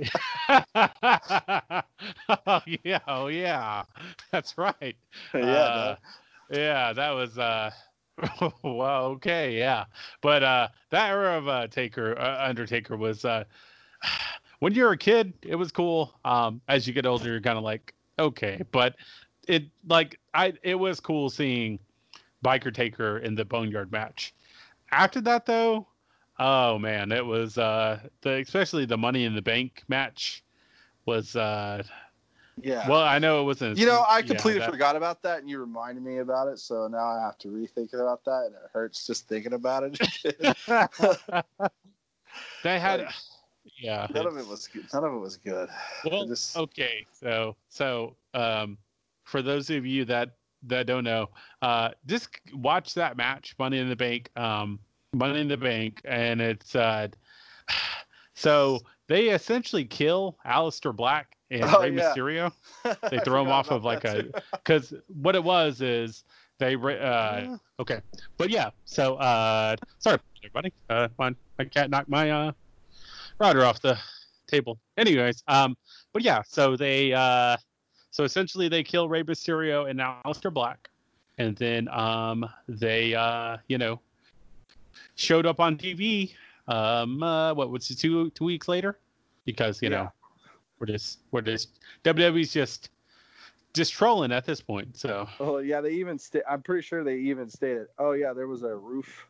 oh 0.76 2.60
yeah, 2.82 2.98
oh 3.06 3.28
yeah, 3.28 3.84
that's 4.30 4.58
right. 4.58 4.96
yeah. 5.32 5.40
Uh, 5.40 5.96
yeah, 6.50 6.92
that 6.92 7.10
was 7.10 7.38
uh, 7.38 7.70
well, 8.62 9.04
okay, 9.06 9.58
yeah, 9.58 9.84
but 10.20 10.42
uh, 10.42 10.68
that 10.90 11.10
era 11.10 11.36
of 11.36 11.48
uh, 11.48 11.66
Taker 11.66 12.18
uh, 12.18 12.48
Undertaker 12.48 12.96
was 12.96 13.24
uh, 13.24 13.44
when 14.60 14.72
you're 14.74 14.92
a 14.92 14.98
kid, 14.98 15.32
it 15.42 15.56
was 15.56 15.72
cool. 15.72 16.14
Um, 16.24 16.60
as 16.68 16.86
you 16.86 16.92
get 16.92 17.06
older, 17.06 17.30
you're 17.30 17.40
kind 17.40 17.58
of 17.58 17.64
like 17.64 17.94
okay, 18.18 18.62
but 18.70 18.96
it 19.48 19.64
like 19.88 20.18
I 20.32 20.54
it 20.62 20.76
was 20.76 21.00
cool 21.00 21.28
seeing 21.28 21.78
Biker 22.44 22.72
Taker 22.72 23.18
in 23.18 23.34
the 23.34 23.44
Boneyard 23.44 23.90
match. 23.90 24.34
After 24.92 25.20
that, 25.22 25.46
though, 25.46 25.88
oh 26.38 26.78
man, 26.78 27.10
it 27.10 27.24
was 27.24 27.58
uh, 27.58 27.98
the 28.22 28.34
especially 28.40 28.86
the 28.86 28.98
Money 28.98 29.24
in 29.24 29.34
the 29.34 29.42
Bank 29.42 29.82
match 29.88 30.44
was 31.06 31.36
uh, 31.36 31.82
Yeah. 32.62 32.88
Well, 32.88 33.00
I 33.00 33.18
know 33.18 33.40
it 33.40 33.44
wasn't. 33.44 33.76
you 33.78 33.86
know, 33.86 34.04
I 34.08 34.18
yeah, 34.18 34.26
completely 34.26 34.60
that- 34.60 34.70
forgot 34.70 34.96
about 34.96 35.22
that, 35.22 35.40
and 35.40 35.50
you 35.50 35.58
reminded 35.58 36.04
me 36.04 36.18
about 36.18 36.48
it. 36.48 36.58
So 36.58 36.86
now 36.88 37.04
I 37.04 37.20
have 37.20 37.36
to 37.38 37.48
rethink 37.48 37.92
about 37.94 38.24
that, 38.24 38.44
and 38.46 38.54
it 38.54 38.70
hurts 38.72 39.06
just 39.06 39.28
thinking 39.28 39.52
about 39.54 39.82
it. 39.84 39.98
they 42.62 42.78
had, 42.78 43.00
Like, 43.00 43.14
yeah. 43.78 44.06
none 44.14 44.26
of 44.26 44.36
it 44.36 44.46
was 44.46 44.68
good. 44.68 44.86
None 44.92 45.04
of 45.04 45.12
it 45.14 45.18
was 45.18 45.36
good. 45.36 45.68
Well, 46.10 46.26
just- 46.26 46.56
okay, 46.56 47.06
so 47.12 47.56
so 47.68 48.16
um, 48.34 48.78
for 49.24 49.42
those 49.42 49.70
of 49.70 49.84
you 49.84 50.04
that 50.06 50.36
that 50.66 50.86
don't 50.86 51.04
know, 51.04 51.28
uh, 51.62 51.90
just 52.06 52.28
watch 52.54 52.94
that 52.94 53.16
match, 53.16 53.54
Money 53.58 53.78
in 53.78 53.88
the 53.88 53.96
Bank, 53.96 54.30
um, 54.36 54.78
Money 55.12 55.40
in 55.40 55.48
the 55.48 55.56
Bank, 55.56 56.00
and 56.04 56.40
it's 56.40 56.74
uh, 56.74 57.08
so 58.34 58.80
they 59.08 59.28
essentially 59.30 59.84
kill 59.84 60.38
Aleister 60.46 60.94
Black 60.94 61.33
and 61.50 61.64
Oh, 61.64 61.80
Rey 61.82 61.90
yeah. 61.90 62.12
Mysterio 62.14 62.52
They 63.10 63.18
throw 63.20 63.42
him 63.42 63.48
off 63.48 63.70
of 63.70 63.84
like 63.84 64.04
a- 64.04 64.32
because 64.52 64.94
what 65.22 65.34
it 65.34 65.42
was 65.44 65.80
is 65.80 66.24
they 66.58 66.76
uh, 66.76 67.56
okay, 67.80 68.00
but 68.38 68.48
yeah, 68.48 68.70
so 68.84 69.16
uh, 69.16 69.74
sorry 69.98 70.18
everybody, 70.44 70.72
uh, 70.88 71.08
my 71.18 71.34
my 71.58 71.64
cat 71.64 71.90
knocked 71.90 72.08
my 72.08 72.30
uh 72.30 72.52
router 73.38 73.64
off 73.64 73.80
the 73.80 73.98
table. 74.46 74.78
Anyways, 74.96 75.42
um, 75.48 75.76
but 76.12 76.22
yeah, 76.22 76.42
so 76.46 76.76
they 76.76 77.12
uh, 77.12 77.56
so 78.10 78.22
essentially 78.24 78.68
they 78.68 78.82
kill 78.84 79.08
Rey 79.08 79.24
Mysterio 79.24 79.88
and 79.88 79.96
now 79.98 80.20
Aleister 80.24 80.52
Black, 80.52 80.88
and 81.38 81.56
then 81.56 81.88
um, 81.88 82.48
they 82.68 83.14
uh, 83.14 83.56
you 83.66 83.78
know, 83.78 84.00
showed 85.16 85.46
up 85.46 85.58
on 85.60 85.76
TV. 85.76 86.32
Um, 86.68 87.22
uh, 87.22 87.52
what 87.54 87.70
was 87.70 87.90
it 87.90 87.98
two 87.98 88.30
two 88.30 88.44
weeks 88.44 88.68
later? 88.68 88.98
Because 89.44 89.82
you 89.82 89.90
Yeah. 89.90 89.96
know, 90.04 90.12
we're 90.84 90.92
just 90.92 91.18
we're 91.30 91.40
just 91.40 91.80
WWE's 92.04 92.52
just 92.52 92.90
just 93.72 93.92
trolling 93.92 94.32
at 94.32 94.44
this 94.44 94.60
point. 94.60 94.96
So 94.96 95.26
Oh 95.40 95.58
yeah, 95.58 95.80
they 95.80 95.92
even 95.92 96.18
sta- 96.18 96.42
I'm 96.48 96.62
pretty 96.62 96.82
sure 96.82 97.02
they 97.02 97.16
even 97.16 97.48
stated, 97.48 97.86
"Oh 97.98 98.12
yeah, 98.12 98.32
there 98.34 98.46
was 98.46 98.62
a 98.62 98.76
roof, 98.76 99.26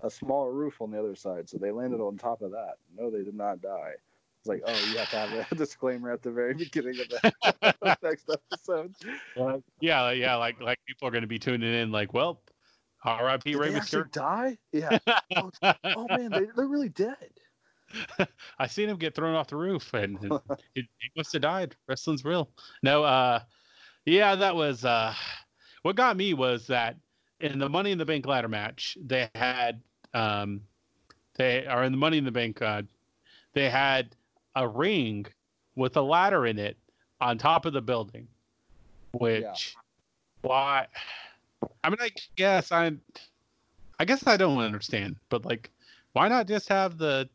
a 0.00 0.10
small 0.10 0.48
roof 0.48 0.80
on 0.80 0.90
the 0.90 0.98
other 0.98 1.14
side, 1.14 1.48
so 1.48 1.58
they 1.58 1.70
landed 1.70 2.00
on 2.00 2.16
top 2.16 2.40
of 2.40 2.52
that." 2.52 2.76
No, 2.96 3.10
they 3.10 3.22
did 3.22 3.34
not 3.34 3.60
die. 3.60 3.92
It's 4.40 4.48
like, 4.48 4.62
oh, 4.64 4.72
you 4.72 4.96
have 4.98 5.10
to 5.10 5.16
have 5.16 5.46
a 5.52 5.54
disclaimer 5.56 6.10
at 6.12 6.22
the 6.22 6.30
very 6.30 6.54
beginning 6.54 6.98
of 7.00 7.08
the 7.08 7.96
next 8.02 8.30
episode. 8.30 8.94
yeah, 9.80 10.10
yeah, 10.12 10.36
like 10.36 10.60
like 10.60 10.78
people 10.86 11.08
are 11.08 11.10
going 11.10 11.22
to 11.22 11.28
be 11.28 11.38
tuning 11.38 11.74
in, 11.74 11.92
like, 11.92 12.14
well, 12.14 12.40
R.I.P. 13.04 13.52
Did 13.52 13.58
Rey 13.60 13.70
they 13.70 13.76
actually 13.76 14.02
Mysterio. 14.04 14.12
die? 14.12 14.58
Yeah. 14.72 14.98
Oh, 15.36 15.50
oh 15.84 16.06
man, 16.08 16.30
they, 16.30 16.46
they're 16.56 16.66
really 16.66 16.88
dead. 16.88 17.16
I 18.58 18.66
seen 18.66 18.88
him 18.88 18.96
get 18.96 19.14
thrown 19.14 19.34
off 19.34 19.48
the 19.48 19.56
roof, 19.56 19.92
and 19.94 20.18
it, 20.74 20.86
he 20.98 21.10
must 21.16 21.32
have 21.32 21.42
died. 21.42 21.76
Wrestling's 21.88 22.24
real. 22.24 22.48
No, 22.82 23.04
uh, 23.04 23.40
yeah, 24.04 24.34
that 24.34 24.54
was 24.54 24.84
uh, 24.84 25.14
what 25.82 25.96
got 25.96 26.16
me 26.16 26.34
was 26.34 26.66
that 26.68 26.96
in 27.40 27.58
the 27.58 27.68
Money 27.68 27.90
in 27.92 27.98
the 27.98 28.04
Bank 28.04 28.26
ladder 28.26 28.48
match, 28.48 28.96
they 29.04 29.28
had 29.34 29.80
um, 30.14 30.60
they 31.36 31.66
are 31.66 31.84
in 31.84 31.92
the 31.92 31.98
Money 31.98 32.18
in 32.18 32.24
the 32.24 32.32
Bank. 32.32 32.60
Uh, 32.62 32.82
they 33.52 33.70
had 33.70 34.14
a 34.54 34.66
ring 34.66 35.26
with 35.74 35.96
a 35.96 36.02
ladder 36.02 36.46
in 36.46 36.58
it 36.58 36.76
on 37.20 37.38
top 37.38 37.66
of 37.66 37.72
the 37.72 37.82
building, 37.82 38.26
which 39.12 39.76
why? 40.42 40.86
I 41.82 41.90
mean, 41.90 41.98
I 42.00 42.10
guess 42.36 42.72
I'm. 42.72 43.00
I 43.98 44.04
guess 44.04 44.26
I 44.26 44.36
don't 44.36 44.58
understand, 44.58 45.16
but 45.30 45.46
like, 45.46 45.70
why 46.12 46.28
not 46.28 46.46
just 46.46 46.68
have 46.68 46.98
the 46.98 47.28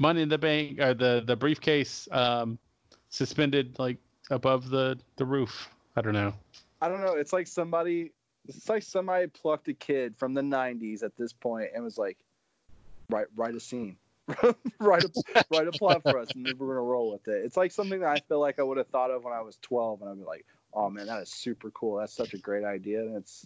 money 0.00 0.22
in 0.22 0.28
the 0.28 0.38
bank 0.38 0.80
or 0.80 0.94
the 0.94 1.22
the 1.24 1.36
briefcase 1.36 2.08
um, 2.10 2.58
suspended 3.10 3.78
like 3.78 3.98
above 4.30 4.70
the 4.70 4.98
the 5.16 5.24
roof? 5.24 5.68
I 5.94 6.00
don't 6.00 6.14
know. 6.14 6.34
I 6.80 6.88
don't 6.88 7.02
know. 7.02 7.14
It's 7.14 7.32
like 7.32 7.46
somebody, 7.46 8.12
it's 8.48 8.68
like 8.68 8.82
somebody 8.82 9.26
plucked 9.28 9.68
a 9.68 9.74
kid 9.74 10.16
from 10.16 10.34
the 10.34 10.40
'90s 10.40 11.04
at 11.04 11.16
this 11.16 11.32
point 11.32 11.68
and 11.74 11.84
was 11.84 11.98
like, 11.98 12.16
"Write, 13.10 13.26
write 13.36 13.54
a 13.54 13.60
scene, 13.60 13.96
write 14.80 15.04
a 15.04 15.10
write 15.50 15.68
a 15.68 15.72
plot 15.72 16.02
for 16.02 16.18
us, 16.18 16.30
and 16.34 16.46
then 16.46 16.56
we're 16.58 16.68
gonna 16.68 16.80
roll 16.80 17.12
with 17.12 17.28
it." 17.28 17.44
It's 17.44 17.56
like 17.56 17.70
something 17.70 18.00
that 18.00 18.08
I 18.08 18.20
feel 18.20 18.40
like 18.40 18.58
I 18.58 18.62
would 18.62 18.78
have 18.78 18.88
thought 18.88 19.10
of 19.10 19.22
when 19.22 19.34
I 19.34 19.42
was 19.42 19.58
12, 19.62 20.00
and 20.00 20.10
I'd 20.10 20.18
be 20.18 20.24
like, 20.24 20.46
"Oh 20.72 20.88
man, 20.88 21.06
that 21.06 21.22
is 21.22 21.30
super 21.30 21.70
cool. 21.70 21.98
That's 21.98 22.14
such 22.14 22.32
a 22.32 22.38
great 22.38 22.64
idea." 22.64 23.02
And 23.02 23.16
it's 23.16 23.44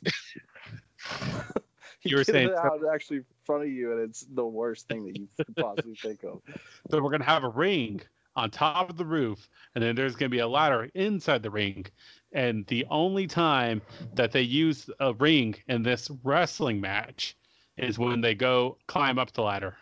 You 2.10 2.16
were 2.16 2.24
saying 2.24 2.50
out 2.50 2.82
actually 2.92 3.18
in 3.18 3.24
front 3.44 3.62
of 3.62 3.70
you, 3.70 3.92
and 3.92 4.00
it's 4.00 4.26
the 4.34 4.44
worst 4.44 4.88
thing 4.88 5.06
that 5.06 5.18
you 5.18 5.26
could 5.36 5.56
possibly 5.56 5.94
think 5.94 6.22
of. 6.24 6.42
So 6.90 7.02
we're 7.02 7.10
gonna 7.10 7.24
have 7.24 7.44
a 7.44 7.48
ring 7.48 8.02
on 8.36 8.50
top 8.50 8.90
of 8.90 8.96
the 8.96 9.06
roof, 9.06 9.48
and 9.74 9.82
then 9.82 9.96
there's 9.96 10.14
gonna 10.14 10.28
be 10.28 10.40
a 10.40 10.48
ladder 10.48 10.90
inside 10.94 11.42
the 11.42 11.50
ring. 11.50 11.86
And 12.32 12.66
the 12.66 12.84
only 12.90 13.26
time 13.26 13.80
that 14.14 14.32
they 14.32 14.42
use 14.42 14.90
a 15.00 15.14
ring 15.14 15.54
in 15.68 15.82
this 15.82 16.10
wrestling 16.24 16.80
match 16.80 17.36
is 17.76 17.98
when 17.98 18.20
they 18.20 18.34
go 18.34 18.76
climb 18.86 19.18
up 19.18 19.32
the 19.32 19.42
ladder 19.42 19.76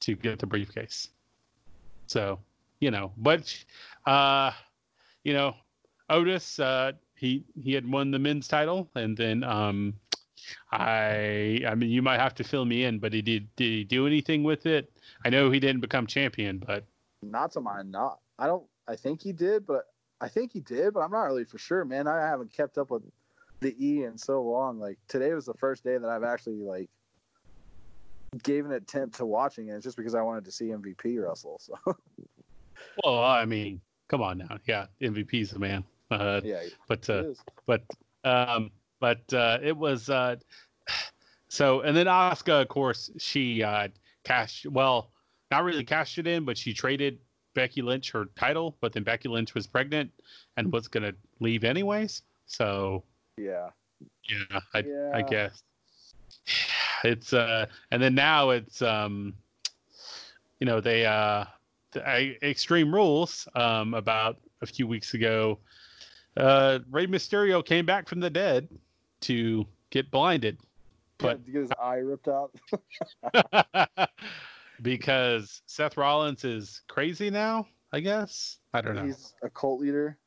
to 0.00 0.14
get 0.14 0.38
the 0.38 0.46
briefcase. 0.46 1.08
So, 2.06 2.38
you 2.80 2.90
know, 2.90 3.12
but 3.16 3.52
uh, 4.06 4.52
you 5.24 5.32
know, 5.32 5.54
Otis, 6.08 6.60
uh, 6.60 6.92
he 7.16 7.44
he 7.60 7.72
had 7.72 7.90
won 7.90 8.10
the 8.10 8.18
men's 8.18 8.46
title, 8.46 8.88
and 8.94 9.16
then 9.16 9.42
um, 9.42 9.94
I 10.72 11.62
I 11.66 11.74
mean, 11.74 11.90
you 11.90 12.02
might 12.02 12.20
have 12.20 12.34
to 12.36 12.44
fill 12.44 12.64
me 12.64 12.84
in, 12.84 12.98
but 12.98 13.12
he 13.12 13.22
did 13.22 13.48
did 13.56 13.64
he 13.64 13.84
do 13.84 14.06
anything 14.06 14.42
with 14.42 14.66
it? 14.66 14.90
I 15.24 15.30
know 15.30 15.50
he 15.50 15.60
didn't 15.60 15.80
become 15.80 16.06
champion, 16.06 16.58
but 16.58 16.84
Not 17.22 17.52
to 17.52 17.60
my 17.60 17.82
not. 17.82 18.20
I 18.38 18.46
don't. 18.46 18.64
I 18.88 18.96
think 18.96 19.22
he 19.22 19.32
did, 19.32 19.66
but 19.66 19.84
I 20.20 20.28
think 20.28 20.52
he 20.52 20.60
did, 20.60 20.94
but 20.94 21.00
I'm 21.00 21.10
not 21.10 21.24
really 21.24 21.44
for 21.44 21.58
sure, 21.58 21.84
man. 21.84 22.06
I 22.06 22.20
haven't 22.20 22.52
kept 22.52 22.78
up 22.78 22.90
with 22.90 23.02
the 23.60 23.74
E 23.84 24.04
in 24.04 24.16
so 24.16 24.42
long. 24.42 24.78
Like 24.78 24.98
today 25.08 25.32
was 25.34 25.46
the 25.46 25.54
first 25.54 25.84
day 25.84 25.98
that 25.98 26.08
I've 26.08 26.24
actually 26.24 26.62
like 26.62 26.90
gave 28.42 28.66
an 28.66 28.72
attempt 28.72 29.16
to 29.16 29.26
watching 29.26 29.68
it 29.68 29.82
just 29.82 29.96
because 29.96 30.14
I 30.14 30.22
wanted 30.22 30.44
to 30.44 30.52
see 30.52 30.66
MVP 30.66 31.22
wrestle. 31.22 31.58
So 31.60 31.74
well, 33.04 33.22
I 33.22 33.44
mean, 33.44 33.80
come 34.08 34.22
on 34.22 34.38
now, 34.38 34.58
yeah, 34.66 34.86
MVP's 35.00 35.50
the 35.50 35.58
man. 35.58 35.84
Uh, 36.10 36.40
yeah, 36.44 36.62
but 36.88 37.08
uh, 37.10 37.24
but 37.66 37.82
um, 38.24 38.70
but 39.00 39.32
uh, 39.32 39.58
it 39.62 39.76
was 39.76 40.08
uh, 40.08 40.36
so, 41.48 41.80
and 41.80 41.96
then 41.96 42.06
Asuka, 42.06 42.62
of 42.62 42.68
course, 42.68 43.10
she 43.18 43.62
uh, 43.62 43.88
cashed 44.24 44.66
well, 44.66 45.10
not 45.50 45.64
really 45.64 45.84
cashed 45.84 46.18
it 46.18 46.26
in, 46.26 46.44
but 46.44 46.58
she 46.58 46.72
traded 46.72 47.18
Becky 47.54 47.82
Lynch 47.82 48.10
her 48.12 48.26
title, 48.36 48.76
but 48.80 48.92
then 48.92 49.02
Becky 49.02 49.28
Lynch 49.28 49.54
was 49.54 49.66
pregnant 49.66 50.10
and 50.56 50.72
was 50.72 50.88
gonna 50.88 51.12
leave 51.40 51.64
anyways. 51.64 52.22
So 52.46 53.02
yeah, 53.36 53.70
yeah, 54.28 54.60
I, 54.74 54.84
I 55.14 55.22
guess. 55.22 55.62
It's 57.04 57.34
uh, 57.34 57.66
and 57.90 58.02
then 58.02 58.14
now 58.14 58.50
it's 58.50 58.80
um, 58.80 59.34
you 60.60 60.66
know, 60.66 60.80
they 60.80 61.04
uh, 61.04 61.44
the, 61.92 62.08
I, 62.08 62.38
Extreme 62.42 62.92
Rules 62.92 63.46
um 63.54 63.92
about 63.92 64.38
a 64.62 64.66
few 64.66 64.86
weeks 64.86 65.12
ago, 65.12 65.58
uh, 66.38 66.78
Rey 66.90 67.06
Mysterio 67.06 67.64
came 67.64 67.84
back 67.84 68.08
from 68.08 68.18
the 68.18 68.30
dead 68.30 68.66
to 69.22 69.66
get 69.90 70.10
blinded, 70.10 70.58
but 71.18 71.44
to 71.44 71.50
get 71.50 71.60
his 71.62 71.70
eye 71.80 71.96
ripped 71.96 72.28
out. 72.28 72.52
because 74.82 75.62
Seth 75.66 75.96
Rollins 75.96 76.44
is 76.44 76.82
crazy 76.88 77.30
now. 77.30 77.66
I 77.92 78.00
guess 78.00 78.58
I 78.74 78.80
don't 78.80 78.96
know. 78.96 79.04
He's 79.04 79.34
a 79.42 79.48
cult 79.48 79.80
leader. 79.80 80.18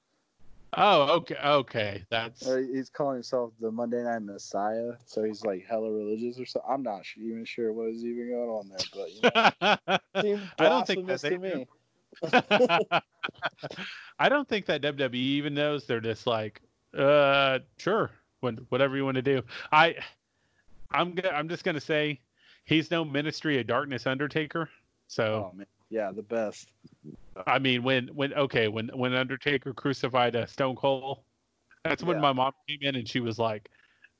Oh, 0.77 1.15
okay, 1.17 1.35
okay, 1.43 2.05
that's 2.11 2.45
he's 2.45 2.91
calling 2.91 3.15
himself 3.15 3.53
the 3.59 3.71
Monday 3.71 4.03
Night 4.03 4.21
Messiah. 4.21 4.93
So 5.05 5.23
he's 5.23 5.43
like 5.43 5.65
hella 5.67 5.91
religious 5.91 6.39
or 6.39 6.45
something. 6.45 6.71
I'm 6.71 6.83
not 6.83 7.01
even 7.17 7.43
sure 7.43 7.73
what 7.73 7.89
is 7.89 8.05
even 8.05 8.29
going 8.29 8.49
on 8.49 8.69
there, 8.69 8.77
but 8.93 9.11
you 10.23 10.35
know, 10.35 10.49
I 10.59 10.69
don't 10.69 10.85
think 10.85 11.07
that 11.07 11.21
blasphemous 11.21 11.21
to 11.21 11.37
me. 11.39 11.67
I 14.19 14.29
don't 14.29 14.47
think 14.47 14.67
that 14.67 14.83
WWE 14.83 15.15
even 15.15 15.55
knows. 15.55 15.85
They're 15.87 16.01
just 16.01 16.27
like, 16.27 16.61
uh, 16.95 17.59
sure, 17.77 18.11
when, 18.41 18.57
whatever 18.69 18.95
you 18.95 19.05
want 19.05 19.15
to 19.15 19.21
do. 19.21 19.41
I, 19.71 19.95
I'm 20.91 21.13
gonna, 21.13 21.35
I'm 21.35 21.49
just 21.49 21.63
gonna 21.63 21.79
say, 21.79 22.19
he's 22.65 22.91
no 22.91 23.03
Ministry 23.05 23.59
of 23.59 23.67
Darkness 23.67 24.07
Undertaker. 24.07 24.69
So 25.07 25.51
Oh 25.51 25.57
man, 25.57 25.67
yeah, 25.89 26.11
the 26.11 26.23
best. 26.23 26.71
I 27.47 27.59
mean, 27.59 27.83
when 27.83 28.07
when 28.09 28.33
okay, 28.33 28.67
when 28.67 28.89
when 28.89 29.13
Undertaker 29.13 29.73
crucified 29.73 30.35
a 30.35 30.47
Stone 30.47 30.75
Cold, 30.75 31.19
that's 31.83 32.03
when 32.03 32.17
Yeah. 32.17 32.21
my 32.21 32.33
mom 32.33 32.53
came 32.67 32.79
in 32.81 32.95
and 32.95 33.07
she 33.07 33.19
was 33.19 33.39
like, 33.39 33.69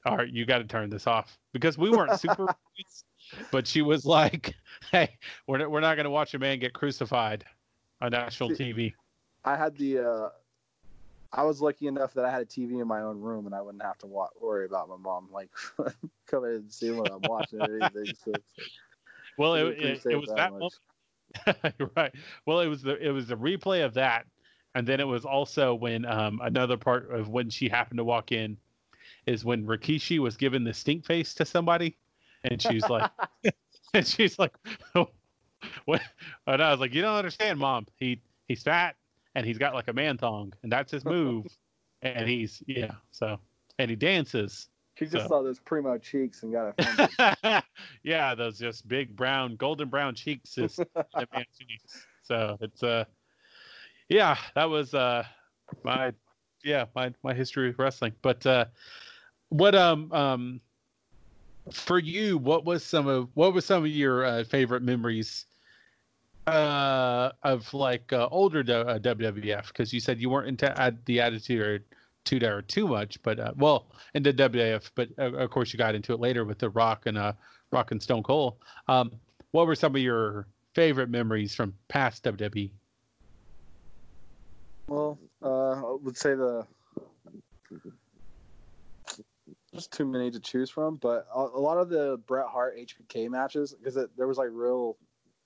"All 0.06 0.18
right, 0.18 0.30
you 0.30 0.46
got 0.46 0.60
to 0.60 0.64
turn 0.66 0.90
this 0.90 1.08
off," 1.08 1.38
because 1.54 1.78
we 1.78 1.90
weren't 1.90 2.20
super, 2.20 2.48
but 3.52 3.68
she 3.68 3.82
was 3.82 4.06
like, 4.06 4.56
"Hey, 4.92 5.18
we're 5.48 5.58
not, 5.58 5.72
we're 5.72 5.82
not 5.82 5.98
gonna 5.98 6.10
watch 6.10 6.34
a 6.34 6.40
man 6.40 6.60
get 6.60 6.74
crucified 6.74 7.46
on 8.02 8.12
national 8.12 8.56
See- 8.56 8.74
TV." 8.74 8.94
I 9.46 9.56
had 9.56 9.78
the. 9.78 10.00
uh 10.00 10.30
I 11.32 11.44
was 11.44 11.62
lucky 11.62 11.88
enough 11.88 12.14
that 12.16 12.26
I 12.26 12.32
had 12.32 12.42
a 12.42 12.46
TV 12.46 12.80
in 12.80 12.88
my 12.88 13.02
own 13.02 13.20
room 13.20 13.46
and 13.46 13.54
I 13.56 13.62
wouldn't 13.62 13.84
have 13.84 13.98
to 14.00 14.08
wa- 14.08 14.30
worry 14.42 14.66
about 14.66 14.90
my 14.90 14.98
mom 14.98 15.30
like 15.32 15.52
coming 16.28 16.52
in 16.52 16.56
and 16.58 16.74
seeing 16.74 16.96
what 16.98 17.12
I'm 17.12 17.24
watching 17.24 17.60
or 17.60 17.78
anything. 17.78 18.14
So 18.16 18.32
like, 18.32 18.44
Well, 19.38 19.56
it, 19.56 19.78
it, 19.80 20.06
it 20.10 20.16
was 20.16 20.30
that 20.30 20.36
that 20.36 20.50
much. 20.50 20.80
moment. 21.46 21.74
You're 21.80 21.92
right. 21.96 22.14
Well, 22.46 22.62
it 22.62 22.68
was 22.68 22.82
the 22.82 22.96
it 22.98 23.12
was 23.12 23.28
the 23.28 23.38
replay 23.38 23.86
of 23.86 23.94
that, 23.94 24.26
and 24.76 24.88
then 24.88 25.00
it 25.00 25.08
was 25.08 25.26
also 25.26 25.76
when 25.76 26.06
um, 26.06 26.40
another 26.44 26.78
part 26.78 27.12
of 27.12 27.30
when 27.30 27.50
she 27.50 27.70
happened 27.70 27.98
to 28.00 28.04
walk 28.04 28.32
in 28.32 28.58
is 29.26 29.46
when 29.46 29.66
Rikishi 29.66 30.20
was 30.20 30.38
giving 30.38 30.64
the 30.64 30.74
stink 30.74 31.06
face 31.06 31.34
to 31.36 31.46
somebody, 31.46 31.98
and 32.44 32.62
she's 32.62 32.90
like, 32.90 33.10
and 33.94 34.06
she's 34.08 34.40
like, 34.40 34.54
what? 35.86 36.02
And 36.48 36.62
I 36.62 36.72
was 36.72 36.80
like, 36.80 36.94
you 36.94 37.02
don't 37.02 37.16
understand, 37.16 37.60
mom. 37.60 37.88
He 37.98 38.22
he's 38.48 38.64
fat 38.64 38.96
and 39.40 39.48
he's 39.48 39.58
got 39.58 39.74
like 39.74 39.88
a 39.88 39.94
man 39.94 40.18
thong, 40.18 40.52
and 40.64 40.72
that's 40.72 40.92
his 40.92 41.06
move, 41.06 41.46
and 42.02 42.28
he's 42.28 42.62
yeah. 42.68 42.92
So 43.12 43.40
and 43.80 43.90
he 43.90 43.96
dances. 43.96 44.68
She 44.96 45.06
just 45.06 45.24
So- 45.24 45.28
saw 45.30 45.42
those 45.44 45.60
primo 45.60 45.98
cheeks 45.98 46.44
and 46.44 46.52
got 46.52 46.76
offended. 46.78 47.64
yeah, 48.04 48.36
those 48.36 48.60
just 48.60 48.86
big 48.86 49.16
brown, 49.16 49.56
golden 49.56 49.88
brown 49.88 50.14
cheeks 50.14 50.58
is 50.58 50.76
cheeks. 51.58 52.06
So 52.22 52.58
it's 52.60 52.84
uh, 52.84 53.06
yeah, 54.10 54.36
that 54.56 54.70
was 54.70 54.94
uh, 54.94 55.24
my 55.86 56.12
yeah 56.66 56.86
my 56.96 57.14
my 57.24 57.34
history 57.34 57.68
with 57.68 57.80
wrestling. 57.80 58.12
But 58.22 58.46
uh, 58.46 58.66
what 59.48 59.74
um 59.74 60.12
um 60.12 60.60
for 61.72 61.98
you, 62.00 62.38
what 62.38 62.66
was 62.66 62.84
some 62.84 63.08
of 63.08 63.30
what 63.36 63.54
was 63.54 63.64
some 63.66 63.84
of 63.86 63.90
your 63.90 64.26
uh, 64.26 64.44
favorite 64.44 64.84
memories? 64.84 65.46
Uh, 66.50 67.32
of 67.44 67.72
like 67.76 68.12
uh, 68.12 68.28
older 68.32 68.62
uh, 68.62 68.98
WWF 68.98 69.68
because 69.68 69.94
you 69.94 70.00
said 70.00 70.20
you 70.20 70.32
weren't 70.32 70.48
into 70.48 70.82
ad- 70.82 70.98
the 71.06 71.22
attitude 71.22 71.62
or 71.62 71.80
era 72.42 72.64
too 72.64 72.88
much, 72.88 73.22
but 73.22 73.40
uh, 73.40 73.52
well, 73.56 73.86
into 74.16 74.34
WWF, 74.34 74.90
but 74.96 75.10
uh, 75.20 75.32
of 75.34 75.52
course 75.52 75.72
you 75.72 75.78
got 75.78 75.94
into 75.94 76.12
it 76.12 76.20
later 76.20 76.46
with 76.46 76.58
the 76.58 76.70
Rock 76.72 77.06
and 77.06 77.20
uh, 77.20 77.34
Rock 77.72 77.92
and 77.92 78.02
Stone 78.02 78.24
Cold. 78.24 78.56
Um, 78.88 79.12
what 79.52 79.68
were 79.68 79.76
some 79.76 79.96
of 79.96 80.02
your 80.02 80.48
favorite 80.74 81.10
memories 81.10 81.54
from 81.54 81.76
past? 81.88 82.24
WWE? 82.24 82.72
Well, 84.88 85.20
uh, 85.44 85.74
I 85.74 85.98
would 86.02 86.18
say 86.18 86.34
the 86.34 86.66
there's 89.72 89.88
too 89.88 90.06
many 90.06 90.32
to 90.32 90.40
choose 90.40 90.72
from, 90.72 90.96
but 90.96 91.28
a, 91.34 91.40
a 91.40 91.62
lot 91.62 91.78
of 91.78 91.90
the 91.90 92.20
Bret 92.26 92.48
Hart 92.48 92.76
HBK 92.76 93.30
matches 93.30 93.76
because 93.76 94.08
there 94.18 94.28
was 94.28 94.40
like 94.40 94.50
real 94.52 94.98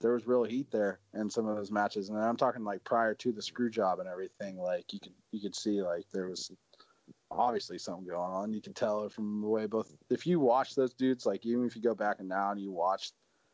there 0.03 0.13
was 0.13 0.27
real 0.27 0.43
heat 0.43 0.69
there 0.71 0.99
in 1.15 1.29
some 1.29 1.47
of 1.47 1.55
those 1.55 1.71
matches, 1.71 2.09
and 2.09 2.19
I'm 2.19 2.37
talking 2.37 2.63
like 2.63 2.83
prior 2.83 3.15
to 3.15 3.31
the 3.31 3.41
screw 3.41 3.69
job 3.69 3.99
and 3.99 4.07
everything. 4.07 4.57
Like 4.57 4.93
you 4.93 4.99
could 4.99 5.13
you 5.31 5.41
could 5.41 5.55
see 5.55 5.81
like 5.81 6.05
there 6.13 6.27
was 6.27 6.51
obviously 7.31 7.79
something 7.79 8.05
going 8.05 8.31
on. 8.31 8.53
You 8.53 8.61
could 8.61 8.75
tell 8.75 9.09
from 9.09 9.41
the 9.41 9.47
way 9.47 9.65
both 9.65 9.91
if 10.11 10.27
you 10.27 10.39
watch 10.39 10.75
those 10.75 10.93
dudes, 10.93 11.25
like 11.25 11.45
even 11.45 11.65
if 11.65 11.75
you 11.75 11.81
go 11.81 11.95
back 11.95 12.17
and 12.19 12.29
now 12.29 12.51
and 12.51 12.61
you 12.61 12.71
watch 12.71 13.11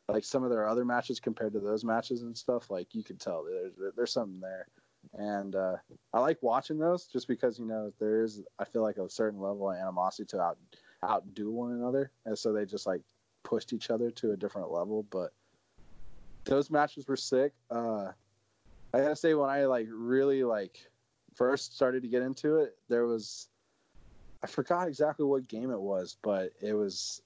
like 0.09 0.25
some 0.25 0.43
of 0.43 0.49
their 0.49 0.67
other 0.67 0.83
matches 0.83 1.19
compared 1.19 1.53
to 1.53 1.59
those 1.59 1.85
matches 1.85 2.23
and 2.23 2.37
stuff, 2.37 2.69
like 2.69 2.93
you 2.93 3.03
could 3.03 3.19
tell 3.19 3.45
there's 3.45 3.93
there's 3.95 4.11
something 4.11 4.41
there 4.41 4.67
and 5.13 5.55
uh, 5.55 5.75
I 6.13 6.19
like 6.19 6.37
watching 6.41 6.77
those 6.77 7.07
just 7.07 7.27
because 7.27 7.59
you 7.59 7.65
know 7.65 7.91
there 7.99 8.23
is 8.23 8.43
I 8.59 8.65
feel 8.65 8.81
like 8.81 8.97
a 8.97 9.09
certain 9.09 9.39
level 9.39 9.69
of 9.69 9.77
animosity 9.77 10.25
to 10.27 10.41
out 10.41 10.57
outdo 11.03 11.51
one 11.51 11.71
another, 11.71 12.11
and 12.25 12.37
so 12.37 12.51
they 12.51 12.65
just 12.65 12.85
like 12.85 13.01
pushed 13.43 13.73
each 13.73 13.89
other 13.89 14.11
to 14.11 14.31
a 14.31 14.37
different 14.37 14.71
level. 14.71 15.03
But 15.09 15.31
those 16.49 16.69
matches 16.69 17.07
were 17.07 17.15
sick. 17.15 17.53
Uh, 17.69 18.11
I 18.93 18.99
gotta 18.99 19.15
say 19.15 19.33
when 19.35 19.49
I 19.49 19.65
like 19.65 19.87
really 19.89 20.43
like 20.43 20.79
first 21.35 21.75
started 21.75 22.01
to 22.03 22.09
get 22.09 22.21
into 22.21 22.57
it, 22.57 22.75
there 22.89 23.05
was 23.05 23.47
I 24.43 24.47
forgot 24.47 24.87
exactly 24.87 25.25
what 25.25 25.47
game 25.47 25.71
it 25.71 25.79
was, 25.79 26.17
but 26.21 26.51
it 26.61 26.73
was 26.73 27.21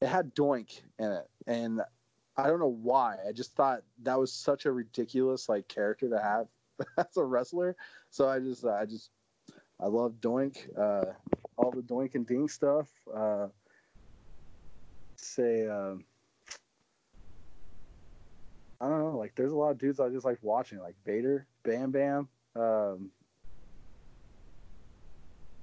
it 0.00 0.06
had 0.06 0.34
Doink 0.34 0.80
in 0.98 1.12
it, 1.12 1.28
and 1.46 1.82
I 2.36 2.46
don't 2.46 2.60
know 2.60 2.76
why. 2.82 3.16
I 3.28 3.32
just 3.32 3.54
thought 3.54 3.82
that 4.02 4.18
was 4.18 4.32
such 4.32 4.64
a 4.64 4.72
ridiculous 4.72 5.48
like 5.48 5.68
character 5.68 6.08
to 6.08 6.18
have 6.18 6.46
as 6.98 7.16
a 7.16 7.24
wrestler. 7.24 7.76
So 8.10 8.28
I 8.28 8.38
just, 8.38 8.64
I 8.64 8.86
just, 8.86 9.10
I 9.80 9.86
love 9.86 10.14
Doink, 10.20 10.56
uh, 10.78 11.12
all 11.56 11.70
the 11.70 11.82
Doink 11.82 12.14
and 12.14 12.26
Dink 12.26 12.50
stuff. 12.50 12.88
Uh, 13.14 13.48
say, 15.16 15.68
um, 15.68 16.04
I 18.82 18.88
don't 18.88 18.98
know, 18.98 19.16
like 19.16 19.36
there's 19.36 19.52
a 19.52 19.56
lot 19.56 19.70
of 19.70 19.78
dudes 19.78 20.00
I 20.00 20.08
just 20.08 20.24
like 20.24 20.38
watching, 20.42 20.80
like 20.80 20.96
Vader, 21.06 21.46
Bam 21.62 21.92
Bam, 21.92 22.28
um, 22.56 23.12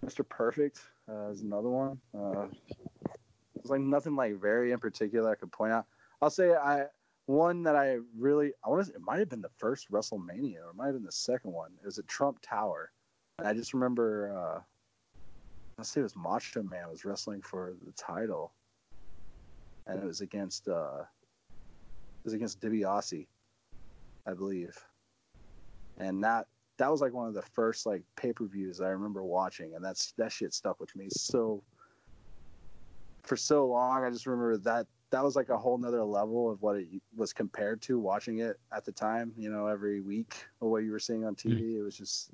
Mr. 0.06 0.28
Perfect 0.28 0.80
uh, 1.10 1.28
is 1.28 1.42
another 1.42 1.68
one. 1.68 2.00
Uh, 2.18 2.48
there's 3.54 3.70
like 3.70 3.82
nothing 3.82 4.16
like 4.16 4.40
very 4.40 4.72
in 4.72 4.80
particular 4.80 5.30
I 5.30 5.36
could 5.36 5.52
point 5.52 5.74
out. 5.74 5.86
I'll 6.22 6.30
say 6.30 6.54
I 6.54 6.86
one 7.26 7.62
that 7.64 7.76
I 7.76 7.98
really 8.18 8.54
I 8.66 8.70
want 8.70 8.88
to 8.88 8.94
it 8.94 9.02
might 9.02 9.20
have 9.20 9.30
been 9.30 9.42
the 9.42 9.52
first 9.58 9.92
WrestleMania 9.92 10.64
or 10.64 10.70
it 10.70 10.76
might 10.76 10.86
have 10.86 10.96
been 10.96 11.04
the 11.04 11.12
second 11.12 11.52
one. 11.52 11.72
It 11.82 11.86
was 11.86 12.00
at 12.00 12.08
Trump 12.08 12.40
Tower. 12.42 12.92
And 13.38 13.48
I 13.48 13.54
just 13.54 13.74
remember 13.74 14.34
uh 14.34 14.62
let's 15.78 15.90
say 15.90 16.00
it 16.00 16.04
was 16.04 16.16
Macho 16.16 16.64
Man 16.64 16.90
was 16.90 17.04
wrestling 17.04 17.42
for 17.42 17.74
the 17.86 17.92
title. 17.92 18.54
And 19.88 20.02
it 20.02 20.06
was 20.06 20.22
against 20.22 20.70
uh 20.70 21.04
was 22.24 22.34
against 22.34 22.60
DiBiase, 22.62 23.28
I 24.28 24.34
believe. 24.34 24.78
And 25.98 26.24
that 26.24 26.48
that 26.78 26.90
was 26.90 27.02
like 27.02 27.14
one 27.14 27.28
of 27.28 27.34
the 27.34 27.42
first 27.42 27.86
like 27.86 28.04
pay-per-views 28.16 28.80
I 28.80 28.88
remember 28.88 29.22
watching 29.24 29.76
and 29.76 29.84
that's 29.84 30.14
that 30.14 30.32
shit 30.32 30.54
stuck 30.54 30.80
with 30.80 30.96
me 30.96 31.08
so 31.12 31.62
for 33.24 33.36
so 33.36 33.68
long 33.68 34.06
I 34.06 34.10
just 34.10 34.26
remember 34.26 34.58
that 34.60 34.88
that 35.12 35.24
was 35.24 35.36
like 35.36 35.50
a 35.50 35.58
whole 35.58 35.78
nother 35.78 36.04
level 36.04 36.50
of 36.50 36.62
what 36.62 36.78
it 36.78 36.88
was 37.16 37.34
compared 37.34 37.82
to 37.82 38.00
watching 38.00 38.40
it 38.40 38.60
at 38.72 38.86
the 38.86 38.92
time, 38.92 39.32
you 39.38 39.50
know, 39.50 39.68
every 39.68 40.02
week 40.02 40.46
or 40.60 40.70
what 40.70 40.84
you 40.84 40.92
were 40.92 41.00
seeing 41.00 41.26
on 41.26 41.34
hmm. 41.34 41.50
TV. 41.50 41.78
It 41.78 41.82
was 41.82 41.98
just, 41.98 42.32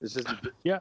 it's 0.00 0.14
just 0.14 0.28
Yeah. 0.64 0.78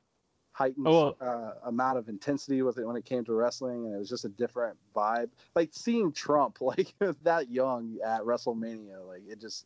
Heightened 0.55 0.87
Oh, 0.87 1.17
uh, 1.19 1.51
amount 1.65 1.97
of 1.97 2.07
intensity 2.07 2.61
with 2.61 2.77
it 2.77 2.85
when 2.85 2.95
it 2.95 3.03
came 3.03 3.25
to 3.25 3.33
wrestling, 3.33 3.85
and 3.85 3.93
it 3.93 3.97
was 3.97 4.07
just 4.07 4.23
a 4.23 4.29
different 4.29 4.77
vibe. 4.95 5.29
Like 5.53 5.71
seeing 5.73 6.13
Trump 6.13 6.57
like 6.61 6.93
that 7.23 7.49
young 7.49 7.97
at 8.05 8.21
WrestleMania, 8.21 9.05
like 9.05 9.23
it 9.27 9.41
just, 9.41 9.65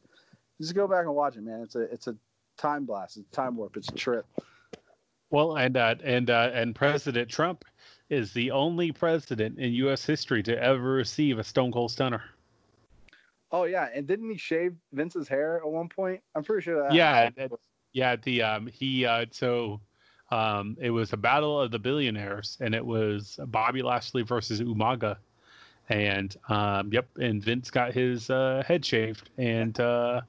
just 0.60 0.74
go 0.74 0.88
back 0.88 1.06
and 1.06 1.14
watch 1.14 1.36
it, 1.36 1.44
man. 1.44 1.62
It's 1.62 1.76
a, 1.76 1.82
it's 1.82 2.08
a 2.08 2.16
time 2.58 2.86
blast, 2.86 3.18
it's 3.18 3.28
a 3.28 3.36
time 3.36 3.56
warp, 3.56 3.78
it's 3.78 3.90
a 3.90 3.94
trip. 3.94 4.26
Well, 5.30 5.58
and 5.58 5.78
uh, 5.78 5.94
and 6.04 6.32
uh, 6.32 6.50
and 6.56 6.74
President 6.74 7.30
Trump 7.30 7.66
is 8.10 8.34
the 8.34 8.50
only 8.50 8.92
president 8.92 9.60
in 9.60 9.72
U.S. 9.74 10.04
history 10.04 10.42
to 10.42 10.60
ever 10.60 10.92
receive 10.92 11.38
a 11.38 11.44
Stone 11.44 11.72
Cold 11.72 11.92
Stunner. 11.92 12.24
Oh 13.52 13.66
yeah, 13.66 13.90
and 13.94 14.08
didn't 14.08 14.32
he 14.32 14.38
shave 14.38 14.74
Vince's 14.92 15.28
hair 15.28 15.58
at 15.58 15.68
one 15.70 15.88
point? 15.88 16.22
I'm 16.34 16.44
pretty 16.44 16.64
sure 16.64 16.82
that. 16.82 16.96
Yeah. 16.96 17.30
Yeah, 17.92 18.16
the 18.16 18.42
um 18.42 18.68
he 18.68 19.06
uh 19.06 19.26
so 19.32 19.82
um 20.32 20.78
it 20.80 20.92
was 20.92 21.14
a 21.14 21.18
battle 21.18 21.60
of 21.60 21.72
the 21.72 21.80
billionaires 21.80 22.58
and 22.62 22.76
it 22.76 22.86
was 22.86 23.40
Bobby 23.48 23.82
Lashley 23.82 24.24
versus 24.24 24.62
Umaga. 24.62 25.18
And 25.90 26.36
um 26.50 26.94
yep, 26.94 27.08
and 27.20 27.44
Vince 27.44 27.72
got 27.72 27.94
his 27.94 28.30
uh 28.30 28.64
head 28.66 28.86
shaved 28.86 29.30
and 29.38 29.80
uh 29.80 30.22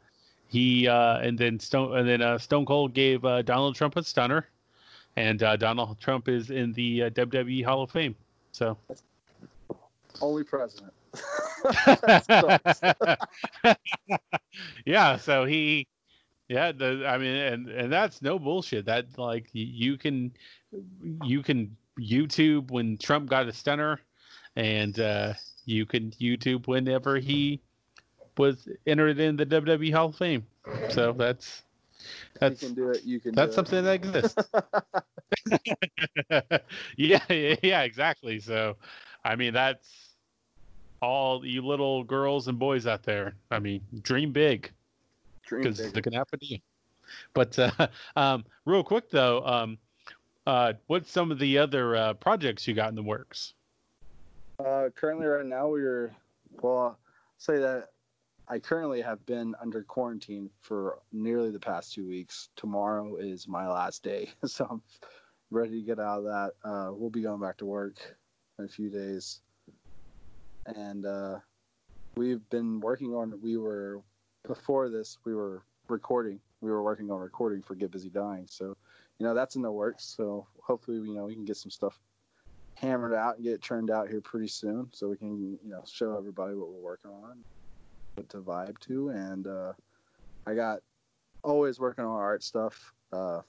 he 0.49 0.89
uh 0.89 1.19
and 1.19 1.39
then 1.39 1.61
Stone 1.61 1.97
and 1.97 2.09
then 2.09 2.23
uh 2.23 2.39
Stone 2.39 2.67
Cold 2.67 2.95
gave 2.95 3.25
uh, 3.25 3.43
Donald 3.43 3.75
Trump 3.75 3.97
a 3.97 4.03
stunner 4.03 4.47
and 5.17 5.43
uh 5.43 5.57
Donald 5.57 6.01
Trump 6.01 6.29
is 6.29 6.51
in 6.51 6.73
the 6.73 7.05
uh, 7.05 7.11
WWE 7.11 7.65
Hall 7.65 7.83
of 7.83 7.91
Fame. 7.91 8.15
So 8.53 8.77
only 10.21 10.45
president. 10.45 10.93
yeah, 14.85 15.17
so 15.17 15.45
he, 15.45 15.87
yeah, 16.51 16.73
the, 16.73 17.05
I 17.07 17.17
mean, 17.17 17.37
and 17.37 17.69
and 17.69 17.93
that's 17.93 18.23
no 18.23 18.37
bullshit. 18.37 18.85
That 18.87 19.07
like 19.17 19.47
you 19.53 19.97
can, 19.97 20.33
you 21.23 21.45
can 21.45 21.77
YouTube 21.97 22.73
when 22.73 22.99
Trump 22.99 23.31
got 23.31 23.47
a 23.47 23.53
stunner, 23.53 24.01
and 24.57 24.99
uh, 24.99 25.35
you 25.65 25.87
can 25.87 26.11
YouTube 26.21 26.67
whenever 26.67 27.19
he 27.19 27.61
was 28.37 28.69
entered 28.85 29.21
in 29.21 29.37
the 29.37 29.47
WWE 29.47 29.95
Hall 29.95 30.09
of 30.09 30.17
Fame. 30.17 30.45
So 30.89 31.13
that's 31.13 31.63
that's 32.41 32.61
you 32.63 32.69
can 32.69 32.75
do 32.75 32.91
it. 32.91 33.05
You 33.05 33.21
can. 33.21 33.33
that's 33.33 33.55
something 33.55 33.85
that 33.85 33.95
exists. 33.95 34.35
yeah, 36.97 37.23
yeah, 37.29 37.55
yeah, 37.63 37.83
exactly. 37.83 38.41
So, 38.41 38.77
I 39.25 39.37
mean, 39.37 39.55
that's 39.55 40.17
all 41.01 41.47
you 41.47 41.65
little 41.65 42.03
girls 42.03 42.49
and 42.49 42.59
boys 42.59 42.89
out 42.89 43.05
there. 43.05 43.37
I 43.53 43.61
mean, 43.61 43.83
dream 44.03 44.33
big 44.33 44.73
because 45.51 45.81
it 45.81 46.03
can 46.03 46.13
happen 46.13 46.39
to 46.39 46.47
you. 46.47 46.59
But 47.35 47.59
uh, 47.59 47.89
um, 48.17 48.45
real 48.65 48.83
quick 48.83 49.11
though, 49.11 49.45
um, 49.45 49.79
uh, 50.47 50.75
what's 50.87 51.11
some 51.11 51.31
of 51.31 51.39
the 51.39 51.59
other 51.59 51.97
uh, 51.97 52.15
projects 52.15 52.67
you 52.67 52.75
got 52.75 52.89
in 52.89 52.95
the 52.95 53.03
works? 53.03 53.55
Uh, 54.59 54.91
currently, 54.95 55.27
right 55.27 55.47
now, 55.47 55.69
we're 55.69 56.15
well. 56.61 56.79
I'll 56.79 56.99
say 57.39 57.59
that 57.59 57.91
I 58.49 58.59
currently 58.59 59.01
have 59.01 59.25
been 59.27 59.55
under 59.63 59.83
quarantine 59.83 60.51
for 60.61 60.99
nearly 61.13 61.51
the 61.51 61.61
past 61.61 61.95
two 61.95 62.07
weeks. 62.07 62.49
Tomorrow 62.57 63.17
is 63.17 63.49
my 63.49 63.69
last 63.69 64.03
day, 64.03 64.31
so 64.45 64.67
I'm 64.69 64.83
ready 65.51 65.81
to 65.81 65.87
get 65.87 65.99
out 65.99 66.19
of 66.19 66.25
that. 66.25 66.53
Uh, 66.65 66.91
we'll 66.93 67.11
be 67.11 67.23
going 67.23 67.41
back 67.41 67.57
to 67.59 67.67
work 67.67 67.97
in 68.59 68.65
a 68.65 68.69
few 68.69 68.91
days, 68.91 69.41
and 70.67 71.07
uh, 71.07 71.39
we've 72.17 72.47
been 72.51 72.81
working 72.81 73.15
on. 73.15 73.41
We 73.41 73.57
were 73.57 74.03
before 74.47 74.89
this. 74.89 75.19
We 75.25 75.35
were 75.35 75.63
recording. 75.89 76.41
We 76.61 76.71
were 76.71 76.83
working 76.83 77.11
on 77.11 77.19
recording 77.21 77.63
for 77.63 77.75
Get 77.75 77.91
Busy 77.91 78.11
Dying, 78.11 78.47
so 78.49 78.77
you 79.19 79.27
know 79.27 79.35
that's 79.35 79.57
in 79.57 79.63
the 79.63 79.73
works. 79.73 80.05
So 80.05 80.47
hopefully, 80.63 80.99
you 80.99 81.15
know, 81.15 81.25
we 81.25 81.35
can 81.35 81.45
get 81.45 81.57
some 81.57 81.71
stuff 81.71 81.99
hammered 82.75 83.15
out 83.15 83.37
and 83.37 83.45
get 83.45 83.55
it 83.55 83.63
turned 83.63 83.91
out 83.91 84.09
here 84.09 84.21
pretty 84.21 84.49
soon, 84.49 84.89
so 84.93 85.09
we 85.09 85.17
can 85.17 85.59
you 85.63 85.71
know 85.71 85.83
show 85.87 86.17
everybody 86.17 86.55
what 86.55 86.69
we're 86.69 86.81
working 86.81 87.11
on, 87.11 87.39
what 88.15 88.29
to 88.31 88.39
vibe 88.39 88.79
to, 88.81 89.11
and 89.11 89.47
uh, 89.47 89.73
I 90.47 90.55
got 90.55 90.81
always 91.43 91.79
working 91.79 92.05
on 92.05 92.11
art 92.11 92.43
stuff. 92.43 92.93
Uh, 93.13 93.41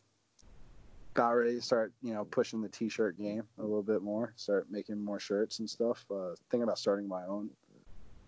got 1.13 1.29
ready 1.31 1.55
to 1.55 1.61
start, 1.61 1.91
you 2.01 2.13
know, 2.13 2.23
pushing 2.23 2.61
the 2.61 2.69
t-shirt 2.69 3.17
game 3.17 3.43
a 3.57 3.61
little 3.61 3.83
bit 3.83 4.01
more. 4.01 4.33
Start 4.37 4.67
making 4.71 5.03
more 5.03 5.19
shirts 5.19 5.59
and 5.59 5.69
stuff. 5.69 6.05
Uh, 6.09 6.35
thinking 6.49 6.63
about 6.63 6.79
starting 6.79 7.07
my 7.07 7.23
own 7.25 7.49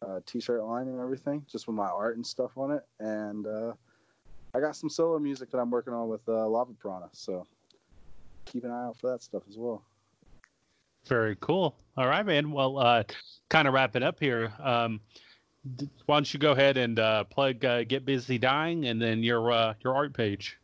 uh, 0.06 0.20
t-shirt 0.26 0.64
line 0.64 0.88
and 0.88 0.99
everything, 0.99 1.45
just 1.49 1.68
with 1.68 1.76
my 1.76 1.88
art 1.88 2.16
and 2.16 2.26
stuff 2.26 2.58
on 2.58 2.72
it. 2.72 2.84
And 2.99 3.47
uh, 3.47 3.74
I 4.54 4.60
got 4.60 4.76
some 4.76 4.89
solo 4.89 5.20
music 5.20 5.51
that 5.51 5.58
I'm 5.58 5.72
working 5.72 5.93
on 5.93 6.10
with 6.10 6.28
uh, 6.28 6.47
Lava 6.47 6.74
Piranha, 6.74 7.10
so 7.12 7.45
keep 8.45 8.64
an 8.64 8.72
eye 8.72 8.86
out 8.86 8.97
for 8.97 9.10
that 9.12 9.22
stuff 9.22 9.43
as 9.49 9.58
well. 9.58 9.84
Very 11.08 11.36
cool. 11.41 11.76
All 11.97 12.08
right, 12.08 12.26
man. 12.26 12.51
Well, 12.51 12.78
uh, 12.78 13.04
kind 13.49 13.68
of 13.68 13.74
wrapping 13.74 14.04
up 14.04 14.20
here. 14.20 14.54
Um, 14.62 15.01
d- 15.76 15.89
why 16.06 16.16
don't 16.16 16.34
you 16.34 16.39
go 16.39 16.51
ahead 16.51 16.78
and 16.78 16.97
uh, 16.97 17.26
plug 17.26 17.64
uh, 17.66 17.84
"Get 17.84 18.06
Busy 18.06 18.38
Dying" 18.38 18.86
and 18.86 19.01
then 19.01 19.22
your 19.22 19.51
uh, 19.51 19.74
your 19.84 19.95
art 19.95 20.14
page. 20.14 20.58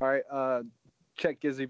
All 0.00 0.08
right, 0.08 0.22
uh, 0.30 0.62
check 1.16 1.40
Gizzy. 1.40 1.68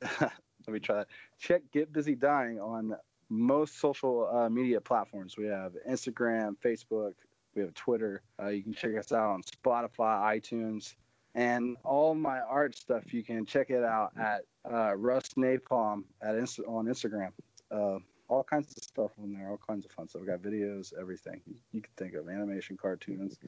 Let 0.20 0.32
me 0.68 0.78
try 0.78 0.96
that. 0.96 1.08
Check 1.38 1.62
Get 1.72 1.92
Busy 1.92 2.14
Dying 2.14 2.60
on 2.60 2.94
most 3.28 3.78
social 3.78 4.28
uh, 4.34 4.48
media 4.48 4.80
platforms. 4.80 5.36
We 5.36 5.46
have 5.46 5.72
Instagram, 5.88 6.56
Facebook, 6.64 7.14
we 7.54 7.62
have 7.62 7.74
Twitter. 7.74 8.22
Uh, 8.40 8.48
you 8.48 8.62
can 8.62 8.72
check 8.72 8.96
us 8.96 9.12
out 9.12 9.30
on 9.30 9.42
Spotify, 9.42 10.40
iTunes, 10.40 10.94
and 11.34 11.76
all 11.84 12.14
my 12.14 12.40
art 12.40 12.76
stuff. 12.76 13.12
You 13.12 13.22
can 13.22 13.44
check 13.44 13.70
it 13.70 13.84
out 13.84 14.12
at 14.18 14.42
uh, 14.70 14.94
Russ 14.96 15.30
Napalm 15.36 16.04
at 16.22 16.34
Insta- 16.34 16.68
on 16.68 16.86
Instagram. 16.86 17.32
Uh, 17.70 17.98
all 18.28 18.44
kinds 18.44 18.76
of 18.76 18.82
stuff 18.82 19.10
on 19.22 19.32
there, 19.32 19.50
all 19.50 19.60
kinds 19.66 19.84
of 19.84 19.90
fun 19.90 20.08
stuff. 20.08 20.20
We 20.20 20.28
got 20.28 20.40
videos, 20.40 20.92
everything 20.98 21.40
you, 21.72 21.80
can 21.80 21.90
think 21.96 22.14
of, 22.14 22.28
animation, 22.28 22.76
cartoons. 22.76 23.38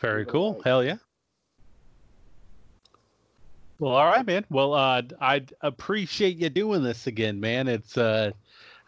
Very 0.00 0.24
Give 0.24 0.28
it 0.28 0.28
a 0.28 0.32
cool. 0.32 0.60
Hell 0.64 0.84
yeah. 0.84 0.96
Well, 3.82 3.96
all 3.96 4.06
right, 4.06 4.24
man. 4.24 4.44
Well, 4.48 4.74
uh, 4.74 5.02
I 5.20 5.44
appreciate 5.60 6.36
you 6.36 6.48
doing 6.48 6.84
this 6.84 7.08
again, 7.08 7.40
man. 7.40 7.66
It's 7.66 7.98
uh, 7.98 8.30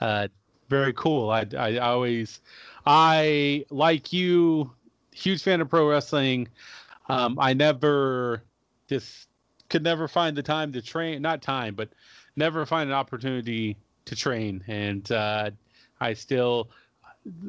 uh, 0.01 0.29
very 0.69 0.93
cool. 0.93 1.31
I, 1.31 1.45
I 1.59 1.79
always, 1.79 2.41
I 2.87 3.65
like 3.71 4.13
you, 4.13 4.71
huge 5.11 5.43
fan 5.43 5.61
of 5.61 5.69
pro 5.69 5.91
wrestling. 5.91 6.47
Um, 7.09 7.41
I 7.41 7.55
never 7.55 8.45
just 8.87 9.27
could 9.69 9.83
never 9.83 10.07
find 10.07 10.37
the 10.37 10.45
time 10.45 10.73
to 10.75 10.81
train, 10.81 11.21
not 11.21 11.43
time, 11.43 11.75
but 11.75 11.89
never 12.37 12.65
find 12.65 12.89
an 12.89 12.95
opportunity 12.95 13.77
to 14.05 14.15
train. 14.15 14.63
And 14.69 15.11
uh, 15.11 15.51
I 16.01 16.13
still, 16.15 16.71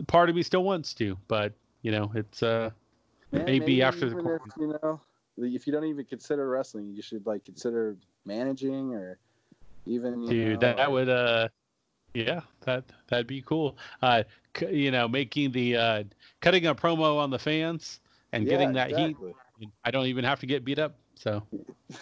part 0.08 0.32
of 0.32 0.36
me 0.36 0.41
still 0.41 0.64
wants 0.64 0.96
to, 0.96 1.16
but 1.28 1.54
you 1.84 1.91
know, 1.91 2.12
it's 2.16 2.41
uh, 2.41 2.72
Man, 3.32 3.46
Maybe 3.46 3.82
after 3.82 4.10
the 4.10 4.39
you 4.58 4.80
know, 4.82 5.02
if 5.38 5.68
you 5.68 5.74
don't 5.74 5.86
even 5.86 6.06
consider 6.06 6.48
wrestling, 6.48 6.94
you 6.94 7.02
should 7.02 7.26
like 7.26 7.44
consider 7.46 7.98
managing 8.26 8.94
or 8.94 9.20
even. 9.86 10.26
Dude, 10.28 10.60
know, 10.62 10.68
that, 10.68 10.78
that 10.78 10.92
would 10.92 11.10
uh 11.10 11.50
yeah, 12.14 12.42
that 12.62 12.86
that'd 13.08 13.28
be 13.28 13.42
cool. 13.42 13.78
Uh 14.02 14.24
c- 14.56 14.74
you 14.74 14.92
know, 14.92 15.08
making 15.08 15.52
the 15.52 15.76
uh 15.76 16.04
cutting 16.42 16.66
a 16.68 16.76
promo 16.76 17.18
on 17.18 17.30
the 17.30 17.40
fans 17.40 18.00
and 18.32 18.46
yeah, 18.46 18.52
getting 18.52 18.74
that 18.74 18.92
exactly. 18.92 19.34
heat. 19.62 19.78
I 19.84 19.92
don't 19.92 20.06
even 20.08 20.24
have 20.26 20.40
to 20.42 20.46
get 20.46 20.64
beat 20.66 20.80
up. 20.80 20.98
So 21.16 21.44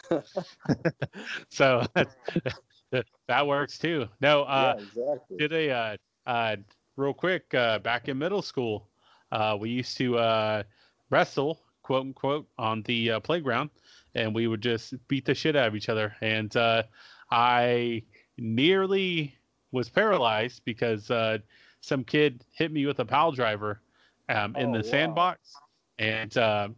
so 1.50 1.86
that 3.28 3.48
works 3.48 3.78
too. 3.78 4.08
No, 4.22 4.44
uh 4.44 4.76
yeah, 4.76 4.82
exactly. 4.82 5.38
did 5.38 5.54
a 5.54 5.70
uh, 5.72 5.98
uh 6.26 6.56
real 6.96 7.14
quick 7.14 7.54
uh 7.54 7.80
back 7.80 8.08
in 8.08 8.18
middle 8.18 8.42
school, 8.42 8.88
uh 9.32 9.58
we 9.60 9.70
used 9.70 9.98
to 9.98 10.18
uh 10.18 10.64
wrestle, 11.10 11.60
quote 11.84 12.02
unquote, 12.08 12.48
on 12.58 12.82
the 12.84 13.12
uh, 13.12 13.20
playground 13.20 13.70
and 14.16 14.34
we 14.34 14.48
would 14.48 14.62
just 14.62 14.94
beat 15.08 15.26
the 15.26 15.34
shit 15.34 15.56
out 15.56 15.68
of 15.68 15.76
each 15.76 15.90
other. 15.90 16.16
And 16.22 16.56
uh 16.56 16.84
I 17.32 18.04
nearly 18.38 19.36
was 19.72 19.90
paralyzed 19.90 20.62
because 20.66 21.10
uh 21.12 21.40
some 21.82 22.04
kid 22.04 22.44
hit 22.54 22.72
me 22.72 22.86
with 22.86 23.00
a 23.00 23.06
pile 23.06 23.32
driver 23.32 23.82
um 24.30 24.56
in 24.56 24.70
Oh, 24.70 24.74
the 24.74 24.84
wow. 24.84 24.92
sandbox. 24.92 25.56
And 26.00 26.38
um 26.38 26.76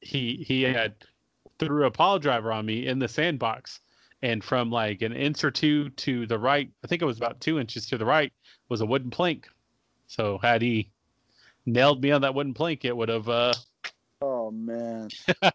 he 0.00 0.44
he 0.46 0.62
had 0.62 0.94
threw 1.58 1.86
a 1.86 1.90
pile 1.90 2.18
driver 2.18 2.52
on 2.52 2.66
me 2.66 2.86
in 2.86 2.98
the 2.98 3.08
sandbox. 3.08 3.80
And 4.22 4.42
from 4.44 4.70
like 4.70 5.02
an 5.02 5.12
inch 5.12 5.42
or 5.42 5.50
two 5.50 5.90
to 5.90 6.26
the 6.26 6.38
right 6.38 6.70
i 6.84 6.86
think 6.86 7.02
it 7.02 7.06
was 7.06 7.18
about 7.18 7.40
two 7.40 7.58
inches 7.58 7.86
to 7.86 7.98
the 7.98 8.04
right 8.06 8.32
was 8.68 8.80
a 8.80 8.86
wooden 8.86 9.10
plank. 9.10 9.48
So 10.06 10.38
had 10.38 10.62
he 10.62 10.90
nailed 11.66 12.02
me 12.02 12.10
on 12.12 12.20
that 12.22 12.34
wooden 12.34 12.54
plank 12.54 12.84
it 12.84 12.96
would 12.96 13.08
have 13.08 13.28
uh 13.28 13.54
Oh 14.42 14.50
man. 14.50 15.08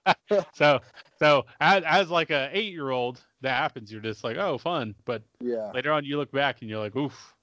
so 0.54 0.80
so 1.20 1.46
as, 1.60 1.84
as 1.86 2.10
like 2.10 2.30
a 2.30 2.50
eight 2.54 2.72
year 2.72 2.90
old 2.90 3.20
that 3.42 3.58
happens 3.58 3.92
you're 3.92 4.02
just 4.02 4.24
like 4.24 4.38
oh 4.38 4.58
fun 4.58 4.96
but 5.04 5.24
Yeah. 5.42 5.72
later 5.74 5.92
on 5.92 6.06
you 6.06 6.18
look 6.18 6.32
back 6.32 6.62
and 6.62 6.70
you're 6.70 6.80
like 6.80 6.96
oof 6.96 7.34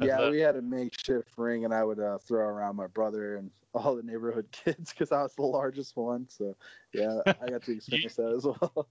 Yeah, 0.00 0.28
we 0.30 0.40
had 0.40 0.56
a 0.56 0.62
makeshift 0.62 1.28
ring, 1.36 1.64
and 1.64 1.72
I 1.72 1.84
would 1.84 2.00
uh, 2.00 2.18
throw 2.18 2.44
around 2.44 2.74
my 2.74 2.88
brother 2.88 3.36
and 3.36 3.50
all 3.74 3.94
the 3.94 4.02
neighborhood 4.02 4.48
kids 4.50 4.92
because 4.92 5.12
I 5.12 5.22
was 5.22 5.34
the 5.36 5.42
largest 5.42 5.96
one. 5.96 6.26
So 6.28 6.56
yeah, 6.92 7.20
I 7.26 7.48
got 7.48 7.62
to 7.62 7.72
experience 7.76 8.16
that 8.16 8.32
as 8.32 8.44
well. 8.44 8.88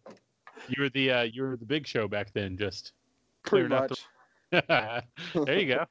you 0.70 0.82
were 0.82 0.90
the 0.90 1.12
uh 1.12 1.22
you 1.24 1.44
were 1.44 1.58
the 1.58 1.66
big 1.66 1.86
show 1.86 2.08
back 2.08 2.32
then 2.32 2.58
just 2.58 2.94
Pretty 3.44 3.74
out 3.74 3.90
the- 3.90 3.98
much. 4.56 5.06
there 5.46 5.60
you 5.60 5.68
go. 5.68 5.86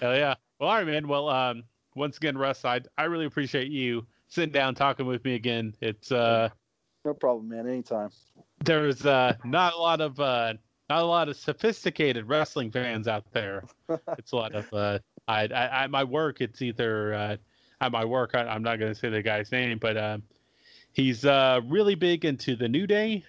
Hell 0.00 0.14
yeah. 0.16 0.34
Well, 0.60 0.68
all 0.70 0.76
right, 0.76 0.86
man. 0.86 1.08
Well, 1.08 1.28
um, 1.28 1.64
once 1.96 2.16
again, 2.18 2.38
Russ, 2.38 2.64
I 2.64 2.80
I 2.96 3.04
really 3.04 3.24
appreciate 3.26 3.70
you 3.72 4.06
sitting 4.30 4.52
down 4.52 4.74
talking 4.74 5.06
with 5.06 5.24
me 5.24 5.34
again. 5.36 5.76
It's 5.82 6.12
uh, 6.12 6.50
No 7.04 7.14
problem, 7.14 7.48
man. 7.48 7.66
Anytime. 7.68 8.10
there's 8.64 9.06
uh 9.06 9.36
not 9.44 9.74
a 9.74 9.78
lot 9.78 10.00
of 10.00 10.20
uh 10.20 10.54
not 10.90 11.02
a 11.02 11.06
lot 11.06 11.28
of 11.28 11.36
sophisticated 11.36 12.28
wrestling 12.28 12.72
fans 12.72 13.08
out 13.08 13.32
there. 13.32 13.64
It's 14.18 14.32
a 14.32 14.36
lot 14.36 14.54
of 14.54 14.72
uh, 14.72 15.00
I 15.28 15.44
I 15.44 15.84
at 15.84 15.90
my 15.90 16.04
work, 16.04 16.40
it's 16.40 16.62
either 16.62 17.14
uh 17.14 17.36
at 17.80 17.92
my 17.92 18.04
work, 18.04 18.34
I, 18.34 18.42
I'm 18.46 18.62
not 18.62 18.78
gonna 18.78 18.94
say 18.94 19.10
the 19.10 19.22
guy's 19.22 19.52
name, 19.52 19.78
but 19.78 19.96
um, 19.96 20.24
he's 20.92 21.24
uh 21.24 21.60
really 21.66 21.94
big 21.94 22.24
into 22.24 22.56
the 22.56 22.68
New 22.68 22.86
Day 22.86 23.24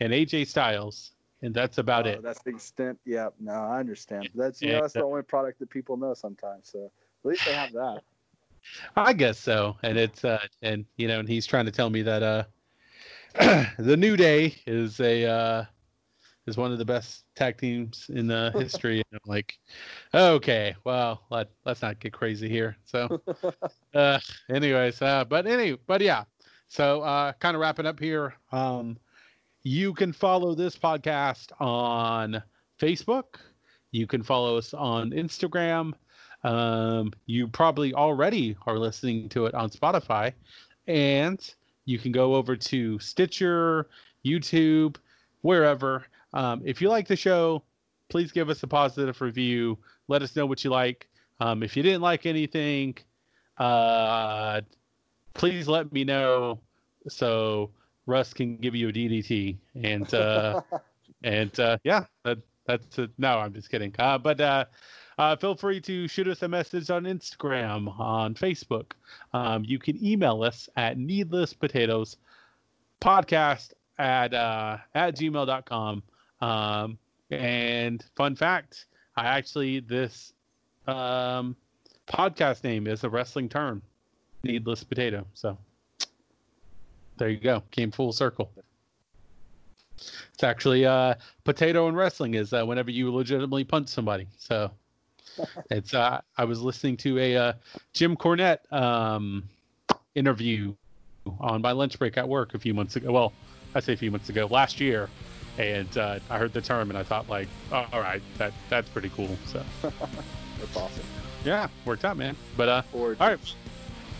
and 0.00 0.12
AJ 0.12 0.46
Styles, 0.48 1.12
and 1.42 1.54
that's 1.54 1.78
about 1.78 2.06
Oh, 2.06 2.12
it. 2.12 2.22
That's 2.22 2.42
the 2.42 2.50
extent. 2.50 3.00
Yeah. 3.04 3.30
No, 3.38 3.52
I 3.52 3.80
understand. 3.80 4.30
That's 4.34 4.62
you 4.62 4.68
Yeah, 4.68 4.72
know 4.72 4.82
that's 4.82 4.94
the 4.96 5.04
only 5.04 5.22
product 5.22 5.60
that 5.60 5.70
people 5.70 5.96
know 5.96 6.14
sometimes. 6.14 6.68
So 6.70 6.86
at 7.24 7.28
least 7.28 7.44
they 7.44 7.54
have 7.54 7.72
that. 7.72 8.02
I 8.96 9.12
guess 9.12 9.38
so. 9.38 9.76
And 9.82 9.98
it's 9.98 10.24
uh 10.24 10.46
and 10.62 10.84
you 10.96 11.08
know, 11.08 11.20
and 11.20 11.28
he's 11.28 11.46
trying 11.46 11.66
to 11.66 11.72
tell 11.72 11.90
me 11.90 12.02
that 12.02 12.22
uh 12.22 12.44
the 13.78 13.96
New 13.96 14.16
Day 14.16 14.54
is 14.66 15.00
a 15.00 15.26
uh 15.26 15.64
is 16.46 16.56
one 16.56 16.72
of 16.72 16.78
the 16.78 16.84
best 16.84 17.24
tag 17.34 17.56
teams 17.56 18.10
in 18.12 18.26
the 18.26 18.52
history. 18.54 19.02
and 19.10 19.20
I'm 19.24 19.30
like, 19.30 19.58
okay, 20.14 20.74
well, 20.84 21.22
let 21.30 21.48
let's 21.64 21.82
not 21.82 22.00
get 22.00 22.12
crazy 22.12 22.48
here. 22.48 22.76
So 22.84 23.20
uh 23.94 24.18
anyways, 24.48 25.02
uh 25.02 25.24
but 25.24 25.46
any 25.46 25.72
but 25.72 26.00
yeah. 26.00 26.24
So 26.68 27.02
uh 27.02 27.32
kind 27.34 27.54
of 27.54 27.60
wrapping 27.60 27.86
up 27.86 27.98
here. 27.98 28.34
Um 28.52 28.98
you 29.62 29.94
can 29.94 30.12
follow 30.12 30.54
this 30.54 30.76
podcast 30.76 31.50
on 31.58 32.42
Facebook. 32.78 33.36
You 33.92 34.06
can 34.06 34.22
follow 34.22 34.58
us 34.58 34.74
on 34.74 35.10
Instagram. 35.12 35.94
Um, 36.44 37.12
you 37.26 37.48
probably 37.48 37.94
already 37.94 38.56
are 38.66 38.78
listening 38.78 39.28
to 39.30 39.46
it 39.46 39.54
on 39.54 39.70
Spotify, 39.70 40.32
and 40.86 41.54
you 41.86 41.98
can 41.98 42.12
go 42.12 42.34
over 42.34 42.54
to 42.54 42.98
Stitcher, 42.98 43.88
YouTube, 44.24 44.96
wherever. 45.40 46.04
Um, 46.34 46.62
if 46.64 46.80
you 46.80 46.88
like 46.88 47.08
the 47.08 47.16
show, 47.16 47.62
please 48.08 48.30
give 48.32 48.50
us 48.50 48.62
a 48.62 48.66
positive 48.66 49.20
review. 49.20 49.78
Let 50.08 50.22
us 50.22 50.36
know 50.36 50.46
what 50.46 50.64
you 50.64 50.70
like. 50.70 51.08
Um, 51.40 51.62
if 51.62 51.76
you 51.76 51.82
didn't 51.82 52.02
like 52.02 52.26
anything, 52.26 52.96
uh, 53.58 54.60
please 55.32 55.66
let 55.66 55.92
me 55.92 56.04
know 56.04 56.60
so 57.08 57.70
Russ 58.06 58.32
can 58.32 58.56
give 58.56 58.74
you 58.74 58.88
a 58.88 58.92
DDT. 58.92 59.56
And 59.82 60.12
uh, 60.14 60.60
and 61.24 61.58
uh, 61.58 61.78
yeah, 61.84 62.04
that 62.24 62.38
that's 62.66 62.98
it. 62.98 63.10
No, 63.18 63.38
I'm 63.38 63.52
just 63.52 63.70
kidding. 63.70 63.94
Uh, 63.98 64.18
but 64.18 64.40
uh, 65.18 65.36
feel 65.36 65.54
free 65.54 65.80
to 65.80 66.08
shoot 66.08 66.28
us 66.28 66.42
a 66.42 66.48
message 66.48 66.90
on 66.90 67.04
Instagram, 67.04 67.98
on 67.98 68.34
Facebook. 68.34 68.92
Um, 69.32 69.64
you 69.64 69.78
can 69.78 70.02
email 70.04 70.42
us 70.42 70.68
at 70.76 70.98
needlesspotatoes 70.98 72.16
podcast 73.00 73.72
at 73.98 74.34
uh, 74.34 74.78
at 74.94 75.16
gmail.com. 75.16 76.02
Um, 76.40 76.98
and 77.30 78.04
fun 78.16 78.36
fact, 78.36 78.86
I 79.16 79.26
actually 79.26 79.80
this 79.80 80.32
um, 80.86 81.56
podcast 82.08 82.64
name 82.64 82.86
is 82.86 83.04
a 83.04 83.08
wrestling 83.08 83.48
term, 83.48 83.82
needless 84.42 84.84
potato. 84.84 85.26
So 85.34 85.56
There 87.16 87.28
you 87.28 87.38
go. 87.38 87.62
Came 87.70 87.90
full 87.90 88.12
circle. 88.12 88.50
It's 89.96 90.42
actually 90.42 90.84
uh, 90.84 91.14
potato 91.44 91.88
in 91.88 91.94
wrestling 91.94 92.34
is 92.34 92.52
uh, 92.52 92.64
whenever 92.64 92.90
you 92.90 93.14
legitimately 93.14 93.64
punch 93.64 93.88
somebody. 93.88 94.26
So 94.36 94.70
it's 95.70 95.94
uh, 95.94 96.20
I 96.36 96.44
was 96.44 96.60
listening 96.60 96.96
to 96.98 97.18
a 97.18 97.36
uh, 97.36 97.52
Jim 97.92 98.16
Cornette 98.16 98.70
um, 98.72 99.44
interview 100.14 100.74
on 101.40 101.62
my 101.62 101.72
lunch 101.72 101.98
break 101.98 102.16
at 102.18 102.28
work 102.28 102.54
a 102.54 102.58
few 102.58 102.74
months 102.74 102.96
ago. 102.96 103.12
Well, 103.12 103.32
I 103.74 103.80
say 103.80 103.92
a 103.92 103.96
few 103.96 104.10
months 104.10 104.28
ago, 104.28 104.46
last 104.46 104.80
year, 104.80 105.08
and 105.58 105.96
uh, 105.98 106.18
I 106.30 106.38
heard 106.38 106.52
the 106.52 106.60
term 106.60 106.90
and 106.90 106.98
I 106.98 107.02
thought 107.02 107.28
like, 107.28 107.48
oh, 107.72 107.86
all 107.92 108.00
right, 108.00 108.22
that 108.38 108.52
that's 108.68 108.88
pretty 108.88 109.10
cool. 109.10 109.36
So 109.46 109.62
That's 109.82 110.76
awesome. 110.76 111.04
yeah, 111.44 111.68
worked 111.84 112.04
out, 112.04 112.16
man. 112.16 112.36
But 112.56 112.68
uh, 112.68 112.82
Or 112.92 113.16
all 113.20 113.28
right. 113.28 113.38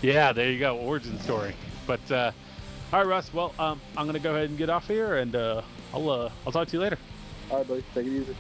Yeah, 0.02 0.32
there 0.32 0.50
you 0.50 0.58
go. 0.58 0.76
Origin 0.78 1.18
story. 1.20 1.54
But 1.86 2.10
uh, 2.10 2.32
all 2.92 3.00
right, 3.00 3.08
Russ. 3.08 3.32
Well, 3.32 3.54
um, 3.58 3.80
I'm 3.96 4.06
gonna 4.06 4.18
go 4.18 4.34
ahead 4.34 4.48
and 4.48 4.58
get 4.58 4.70
off 4.70 4.86
here, 4.86 5.16
and 5.16 5.34
uh, 5.34 5.62
I'll 5.92 6.10
uh, 6.10 6.30
I'll 6.46 6.52
talk 6.52 6.68
to 6.68 6.76
you 6.76 6.80
later. 6.80 6.98
all 7.50 7.58
right, 7.58 7.68
buddy. 7.68 7.84
Take 7.94 8.06
it 8.06 8.12
easy. 8.12 8.36